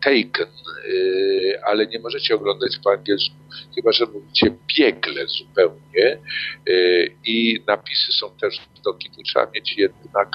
Taken, 0.00 0.48
yy, 0.88 1.64
ale 1.64 1.86
nie 1.86 1.98
możecie 1.98 2.34
oglądać 2.34 2.78
po 2.84 2.92
angielsku, 2.92 3.36
chyba 3.74 3.92
że 3.92 4.06
mówicie 4.06 4.54
biegle 4.78 5.26
zupełnie 5.26 6.18
yy, 6.66 7.16
i 7.24 7.64
napisy 7.66 8.12
są 8.12 8.30
też 8.36 8.60
do 8.84 8.94
kitu. 8.94 9.22
Trzeba 9.22 9.50
mieć 9.54 9.76
jednak 9.78 10.28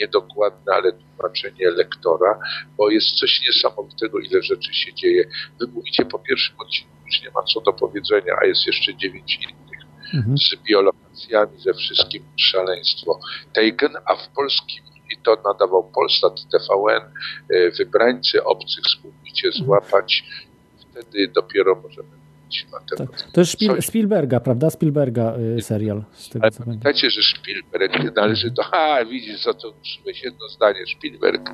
niedokładne, 0.00 0.72
ale 0.72 0.92
tłumaczenie 0.92 1.70
lektora, 1.70 2.38
bo 2.76 2.90
jest 2.90 3.08
coś 3.08 3.40
niesamowitego, 3.46 4.18
ile 4.18 4.42
rzeczy 4.42 4.74
się 4.74 4.94
dzieje. 4.94 5.24
Wy 5.60 5.66
mówicie 5.66 6.04
po 6.04 6.18
pierwszym 6.18 6.56
odcinku, 6.58 6.96
już 7.06 7.22
nie 7.22 7.30
ma 7.30 7.42
co 7.42 7.60
do 7.60 7.72
powiedzenia, 7.72 8.36
a 8.42 8.46
jest 8.46 8.66
jeszcze 8.66 8.96
dziewięć 8.96 9.38
innych 9.42 9.62
Mhm. 10.14 10.38
z 10.38 10.56
biologacjami, 10.68 11.60
ze 11.60 11.74
wszystkim 11.74 12.24
szaleństwo. 12.36 13.20
Taken, 13.54 13.92
a 14.06 14.16
w 14.16 14.28
polskim 14.28 14.84
i 15.12 15.16
to 15.16 15.36
nadawał 15.44 15.84
Polsat 15.84 16.34
TVN, 16.50 17.02
e, 17.50 17.70
wybrańcy 17.70 18.44
obcych 18.44 18.84
spróbujcie 18.98 19.52
złapać, 19.52 20.24
wtedy 20.90 21.28
dopiero 21.28 21.74
możemy 21.74 22.08
mówić 22.52 22.66
na 22.72 22.96
temat. 22.96 23.22
Tak. 23.22 23.32
To 23.32 23.40
jest 23.40 23.52
Spiel, 23.52 23.82
Spielberga, 23.82 24.40
prawda? 24.40 24.70
Spielberga 24.70 25.34
y, 25.58 25.62
serial, 25.62 26.02
z 26.12 26.28
tego 26.28 26.44
Ale 26.44 26.50
co 26.52 26.58
pamiętam. 26.58 26.82
pamiętajcie, 26.82 27.10
że 27.10 27.22
Spielberg 27.22 28.16
należy 28.16 28.50
do... 28.50 28.62
Ha, 28.72 29.04
widzisz, 29.04 29.42
za 29.42 29.54
to 29.54 29.74
użyłeś 29.82 30.22
jedno 30.22 30.48
zdanie. 30.48 30.80
Spielberg 30.96 31.50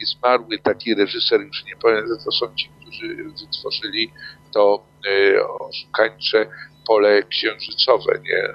i 0.00 0.06
zmarły 0.06 0.58
taki 0.58 0.94
reżyser, 0.94 1.40
już 1.40 1.64
nie 1.64 1.76
powiem, 1.76 2.06
że 2.08 2.24
to 2.24 2.32
są 2.32 2.54
ci, 2.54 2.68
którzy 2.80 3.16
wytworzyli 3.16 4.10
to 4.52 4.84
e, 5.06 5.48
oszukańcze 5.48 6.46
pole 6.86 7.22
księżycowe, 7.22 8.20
nie? 8.24 8.48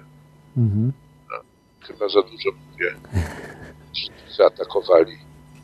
Mhm. 0.63 0.93
Chyba 1.81 2.09
za 2.09 2.21
dużo 2.21 2.49
mówię. 2.71 2.95
Zaatakowali, 4.37 5.17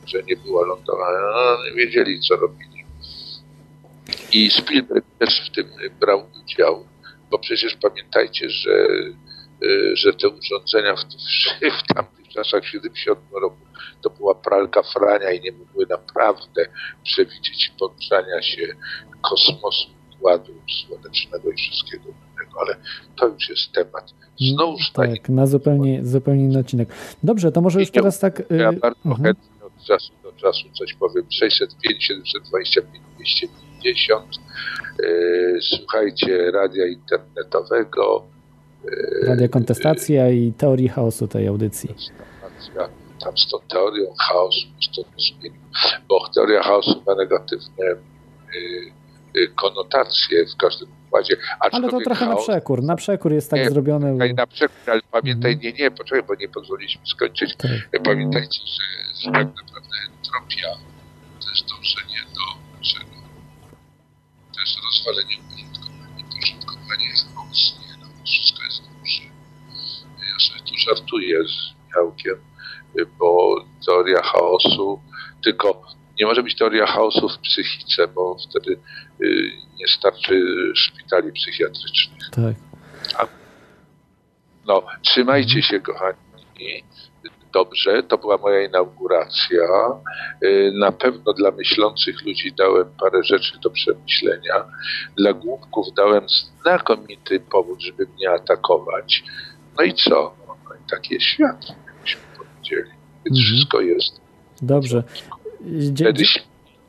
że 0.06 0.24
nie 0.24 0.36
było 0.36 0.66
lądowania. 0.66 1.20
No, 1.20 1.58
wiedzieli, 1.76 2.20
co 2.20 2.36
robili. 2.36 2.86
I 4.32 4.52
Spielberg 4.52 5.06
też 5.20 5.50
w 5.50 5.56
tym 5.56 5.70
brał 6.00 6.30
udział, 6.44 6.86
bo 7.32 7.40
przecież 7.40 7.76
pamiętajcie, 7.82 8.50
że, 8.50 8.88
y, 9.64 9.96
że 9.96 10.14
te 10.14 10.30
urządzenia 10.30 10.96
w, 10.96 11.04
w 11.80 11.94
tamtych 11.94 12.28
czasach, 12.28 12.64
w 12.64 12.68
70 12.68 13.20
roku, 13.42 13.58
to 14.02 14.10
była 14.10 14.36
pralka 14.36 14.84
frania 14.84 15.32
i 15.32 15.42
nie 15.42 15.52
mogły 15.52 15.86
naprawdę 15.90 16.68
przewidzieć 17.04 17.72
poruszania 17.80 18.42
się 18.42 18.68
kosmosu, 19.22 19.90
układu 20.16 20.54
słonecznego 20.88 21.52
i 21.52 21.56
wszystkiego 21.56 22.25
ale 22.60 22.76
to 23.16 23.28
już 23.28 23.50
jest 23.50 23.72
temat. 23.72 24.14
Znowuż 24.40 24.94
na 24.98 25.08
Tak, 25.08 25.30
na 25.30 25.48
zupełnie, 25.48 26.06
zupełnie 26.06 26.44
inny 26.44 26.60
odcinek. 26.60 26.90
Dobrze, 27.24 27.52
to 27.52 27.62
może 27.62 27.80
już 27.80 27.92
teraz 27.92 28.20
tak... 28.20 28.40
y, 28.40 28.46
Ja 28.58 28.72
bardzo 28.72 29.00
mhm. 29.06 29.24
chętnie 29.24 29.66
od 29.66 29.84
czasu 29.84 30.14
do 30.24 30.32
czasu 30.32 30.70
coś 30.74 30.94
powiem. 30.94 31.26
605, 31.30 32.04
725, 32.04 33.04
250. 33.16 34.26
Yy, 35.00 35.60
słuchajcie 35.62 36.52
radia 36.52 36.88
internetowego. 36.88 38.24
Yy, 38.86 39.28
Radia 39.28 39.48
Kontestacja 39.48 40.30
i 40.30 40.54
Teorii 40.54 40.90
Chaosu 40.90 41.28
tej 41.28 41.48
audycji. 41.48 41.96
Tam 43.20 43.38
z 43.38 43.52
tą 43.52 43.58
teorią 43.70 44.14
chaosu, 44.20 44.68
to 44.96 45.02
bo 46.08 46.30
teoria 46.36 46.64
chaosu 46.64 47.04
ma 47.08 47.16
negatywne 47.16 47.96
konotacje 49.56 50.46
w 50.46 50.58
każdym 50.58 50.90
układzie. 51.16 51.36
Ale 51.60 51.72
to 51.72 51.78
aczkolwiek 51.78 52.06
trochę 52.06 52.26
na 52.26 52.32
chaos- 52.32 52.44
przekór. 52.44 52.84
Na 52.84 52.96
przekór 52.96 53.32
jest 53.34 53.50
tak 53.52 53.60
Nie, 53.60 53.70
zrobione. 53.70 54.14
Na 54.14 54.48
przykład, 54.48 54.90
ale 54.90 55.02
pamiętaj, 55.12 55.54
Mhm. 55.54 55.74
nie, 55.76 55.84
nie, 55.84 55.92
poczekaj, 55.92 56.24
bo 56.28 56.36
nie 56.36 56.50
pozwoliliśmy 56.50 57.02
skończyć. 57.08 57.56
Tak. 57.56 58.02
Pamiętajcie, 58.04 58.60
że, 58.66 59.24
że 59.26 59.32
tak 59.32 59.48
naprawdę 59.48 59.96
entropia 60.08 60.70
to 61.44 61.50
jest 61.50 61.70
dążenie 61.70 62.20
do 62.36 62.46
czego? 62.84 63.16
To 64.54 64.60
jest 64.62 64.76
rozwalenie 64.86 65.36
uporządkowania. 65.40 66.28
Uporządkowanie 66.30 67.06
jest 67.06 67.36
mocnie, 67.36 67.88
no 68.02 68.08
wszystko 68.26 68.64
jest 68.64 68.82
dobrze. 68.84 69.22
Ja 70.34 70.40
sobie 70.40 70.60
tu 70.60 70.78
żartuję 70.78 71.38
z 71.44 71.86
Michałkiem, 71.88 72.36
bo 73.20 73.56
teoria 73.86 74.22
chaosu, 74.22 75.00
tylko 75.44 75.85
nie 76.20 76.26
może 76.26 76.44
być 76.44 76.56
teoria 76.56 76.86
chaosu 76.86 77.30
w 77.30 77.38
psychice, 77.40 78.08
bo 78.08 78.38
wtedy 78.50 78.80
y, 79.22 79.52
nie 79.80 79.88
starczy 79.88 80.42
szpitali 80.76 81.32
psychiatrycznych. 81.32 82.20
tak. 83.18 83.30
No, 84.68 84.84
trzymajcie 85.02 85.62
się, 85.62 85.80
kochani. 85.80 86.18
Dobrze, 87.54 88.04
to 88.04 88.18
była 88.18 88.38
moja 88.38 88.62
inauguracja. 88.68 89.64
Y, 90.44 90.72
Na 90.74 90.92
pewno 90.92 91.34
dla 91.34 91.52
myślących 91.52 92.26
ludzi 92.26 92.54
dałem 92.54 92.86
parę 93.00 93.24
rzeczy 93.24 93.60
do 93.64 93.70
przemyślenia. 93.70 94.54
Dla 95.18 95.34
głupków 95.34 95.88
dałem 95.98 96.24
znakomity 96.62 97.40
powód, 97.40 97.82
żeby 97.82 98.08
mnie 98.08 98.32
atakować. 98.32 99.24
No 99.78 99.84
i 99.84 99.94
co? 99.94 100.36
No 100.48 100.76
i 100.76 100.90
taki 100.92 101.14
jest 101.14 101.26
świat, 101.26 101.66
jakbyśmy 101.88 102.22
powiedzieli. 102.38 102.90
Więc 103.26 103.38
Mhm. 103.40 103.46
wszystko 103.46 103.82
jest. 103.82 104.22
Dobrze. 104.62 105.04
Wtedy 105.96 106.24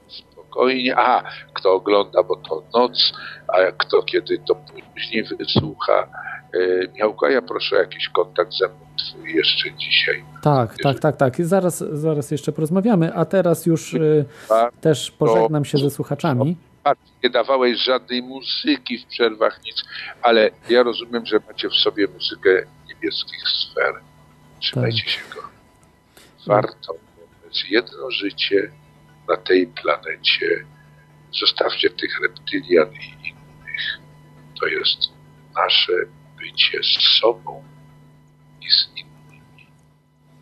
spokojnie. 0.09 0.97
A, 0.99 1.23
kto 1.55 1.73
ogląda, 1.73 2.23
bo 2.23 2.37
to 2.37 2.63
noc, 2.75 3.13
a 3.49 3.73
kto 3.73 4.03
kiedy 4.03 4.39
to 4.49 4.55
później 4.95 5.25
wysłucha. 5.39 6.09
Y, 6.55 6.89
Miałka, 6.95 7.31
ja 7.31 7.43
proszę 7.43 7.77
o 7.77 7.79
jakiś 7.79 8.09
kontakt 8.09 8.53
ze 8.53 8.69
mną 8.69 8.77
twój 8.99 9.35
jeszcze 9.35 9.73
dzisiaj. 9.73 10.25
Tak, 10.43 10.75
tak, 10.83 11.01
tak, 11.01 11.17
tak. 11.17 11.39
I 11.39 11.45
Zaraz, 11.45 11.79
zaraz 11.93 12.31
jeszcze 12.31 12.53
porozmawiamy, 12.53 13.15
a 13.15 13.25
teraz 13.25 13.67
już 13.67 13.95
y, 13.95 14.25
A, 14.51 14.71
też 14.81 15.11
pożegnam 15.11 15.65
się 15.65 15.79
ze 15.79 15.91
słuchaczami. 15.91 16.57
nie 17.25 17.31
dawałeś 17.31 17.79
żadnej 17.81 18.23
muzyki 18.23 18.99
w 18.99 19.07
przerwach, 19.07 19.61
nic, 19.65 19.85
ale 20.23 20.51
ja 20.69 20.83
rozumiem, 20.83 21.27
że 21.27 21.41
macie 21.49 21.69
w 21.69 21.75
sobie 21.75 22.07
muzykę 22.15 22.51
niebieskich 22.89 23.49
sfer. 23.49 23.95
Trzymajcie 24.61 25.03
Tak. 25.03 25.11
się 25.11 25.21
go. 25.35 25.41
Warto. 26.47 26.95
Mający 27.57 27.69
jedno 27.69 28.11
życie 28.11 28.73
na 29.29 29.37
tej 29.37 29.67
planecie. 29.67 30.67
Zostawcie 31.41 31.91
tych 31.91 32.21
reptylian 32.23 32.93
i 32.93 33.29
innych. 33.29 34.01
To 34.61 34.67
jest 34.67 34.99
nasze 35.55 35.93
bycie 36.39 36.83
z 36.83 37.21
sobą 37.21 37.65
i 38.61 38.71
z 38.71 38.89
innymi. 38.97 39.67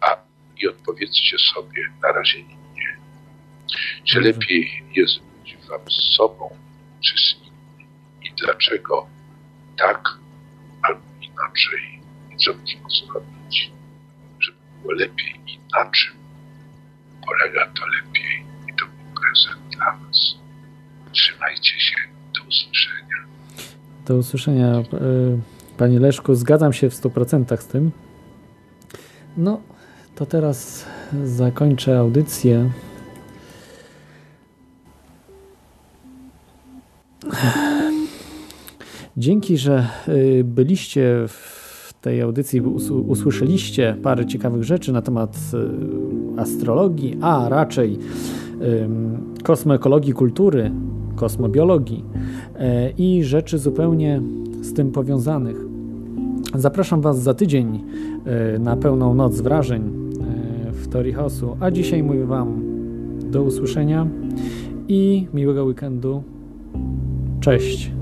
A 0.01 0.17
i 0.57 0.69
odpowiedzcie 0.69 1.37
sobie, 1.39 1.83
na 2.03 2.13
razie 2.13 2.43
nie. 2.43 2.99
Czy 4.05 4.21
lepiej 4.21 4.85
jest 4.93 5.21
być 5.21 5.57
wam 5.69 5.91
z 5.91 6.17
sobą, 6.17 6.57
czy 7.05 7.19
z 7.19 7.37
innymi? 7.37 7.87
I 8.23 8.33
dlaczego 8.33 9.07
tak 9.77 10.19
albo 10.83 11.03
inaczej? 11.21 12.01
I 12.33 12.37
co 12.37 12.55
można 12.55 12.89
zrobić, 12.89 13.73
żeby 14.41 14.59
było 14.83 14.93
lepiej 14.93 15.41
i 15.47 15.59
polega 17.27 17.67
to 17.67 17.83
lepiej? 17.87 18.47
I 18.69 18.73
to 18.79 18.85
był 18.85 19.23
prezent 19.23 19.75
dla 19.77 19.99
was. 20.07 20.35
Trzymajcie 21.13 21.81
się. 21.81 21.97
Do 22.35 22.49
usłyszenia. 22.49 23.17
Do 24.07 24.17
usłyszenia, 24.17 24.67
e, 24.67 24.83
Panie 25.79 26.01
Leszku. 26.01 26.35
Zgadzam 26.35 26.73
się 26.73 26.91
w 26.91 26.95
100% 26.95 27.61
z 27.61 27.67
tym. 27.67 27.91
No, 29.37 29.61
to 30.15 30.27
teraz 30.27 30.87
zakończę 31.25 31.99
audycję. 31.99 32.71
Dzięki, 39.17 39.59
że 39.59 39.89
y, 40.09 40.45
byliście 40.45 41.25
w 41.29 41.93
tej 42.01 42.21
audycji, 42.21 42.61
us- 42.61 42.91
usłyszeliście 42.91 43.97
parę 44.03 44.27
ciekawych 44.27 44.65
rzeczy 44.65 44.93
na 44.93 45.03
temat 45.03 45.37
y, 45.55 45.57
astrologii, 46.37 47.19
a 47.21 47.49
raczej 47.49 47.99
kosmoekologii 49.43 50.13
kultury, 50.13 50.71
kosmobiologii 51.17 52.05
e, 52.57 52.91
i 52.91 53.25
rzeczy 53.25 53.59
zupełnie 53.59 54.21
z 54.61 54.73
tym 54.75 54.93
powiązanych. 54.93 55.57
Zapraszam 56.55 57.01
Was 57.01 57.23
za 57.23 57.35
tydzień 57.35 57.81
e, 58.25 58.59
na 58.59 58.77
pełną 58.77 59.15
noc 59.15 59.41
wrażeń 59.41 59.83
e, 59.83 60.73
w 60.73 60.89
Teorii 60.89 61.13
Chaosu, 61.13 61.57
a 61.61 61.71
dzisiaj 61.71 62.03
mówię 62.03 62.25
Wam 62.25 62.63
do 63.31 63.43
usłyszenia 63.43 64.07
i 64.89 65.27
miłego 65.35 65.65
weekendu. 65.65 66.23
Cześć. 67.41 67.94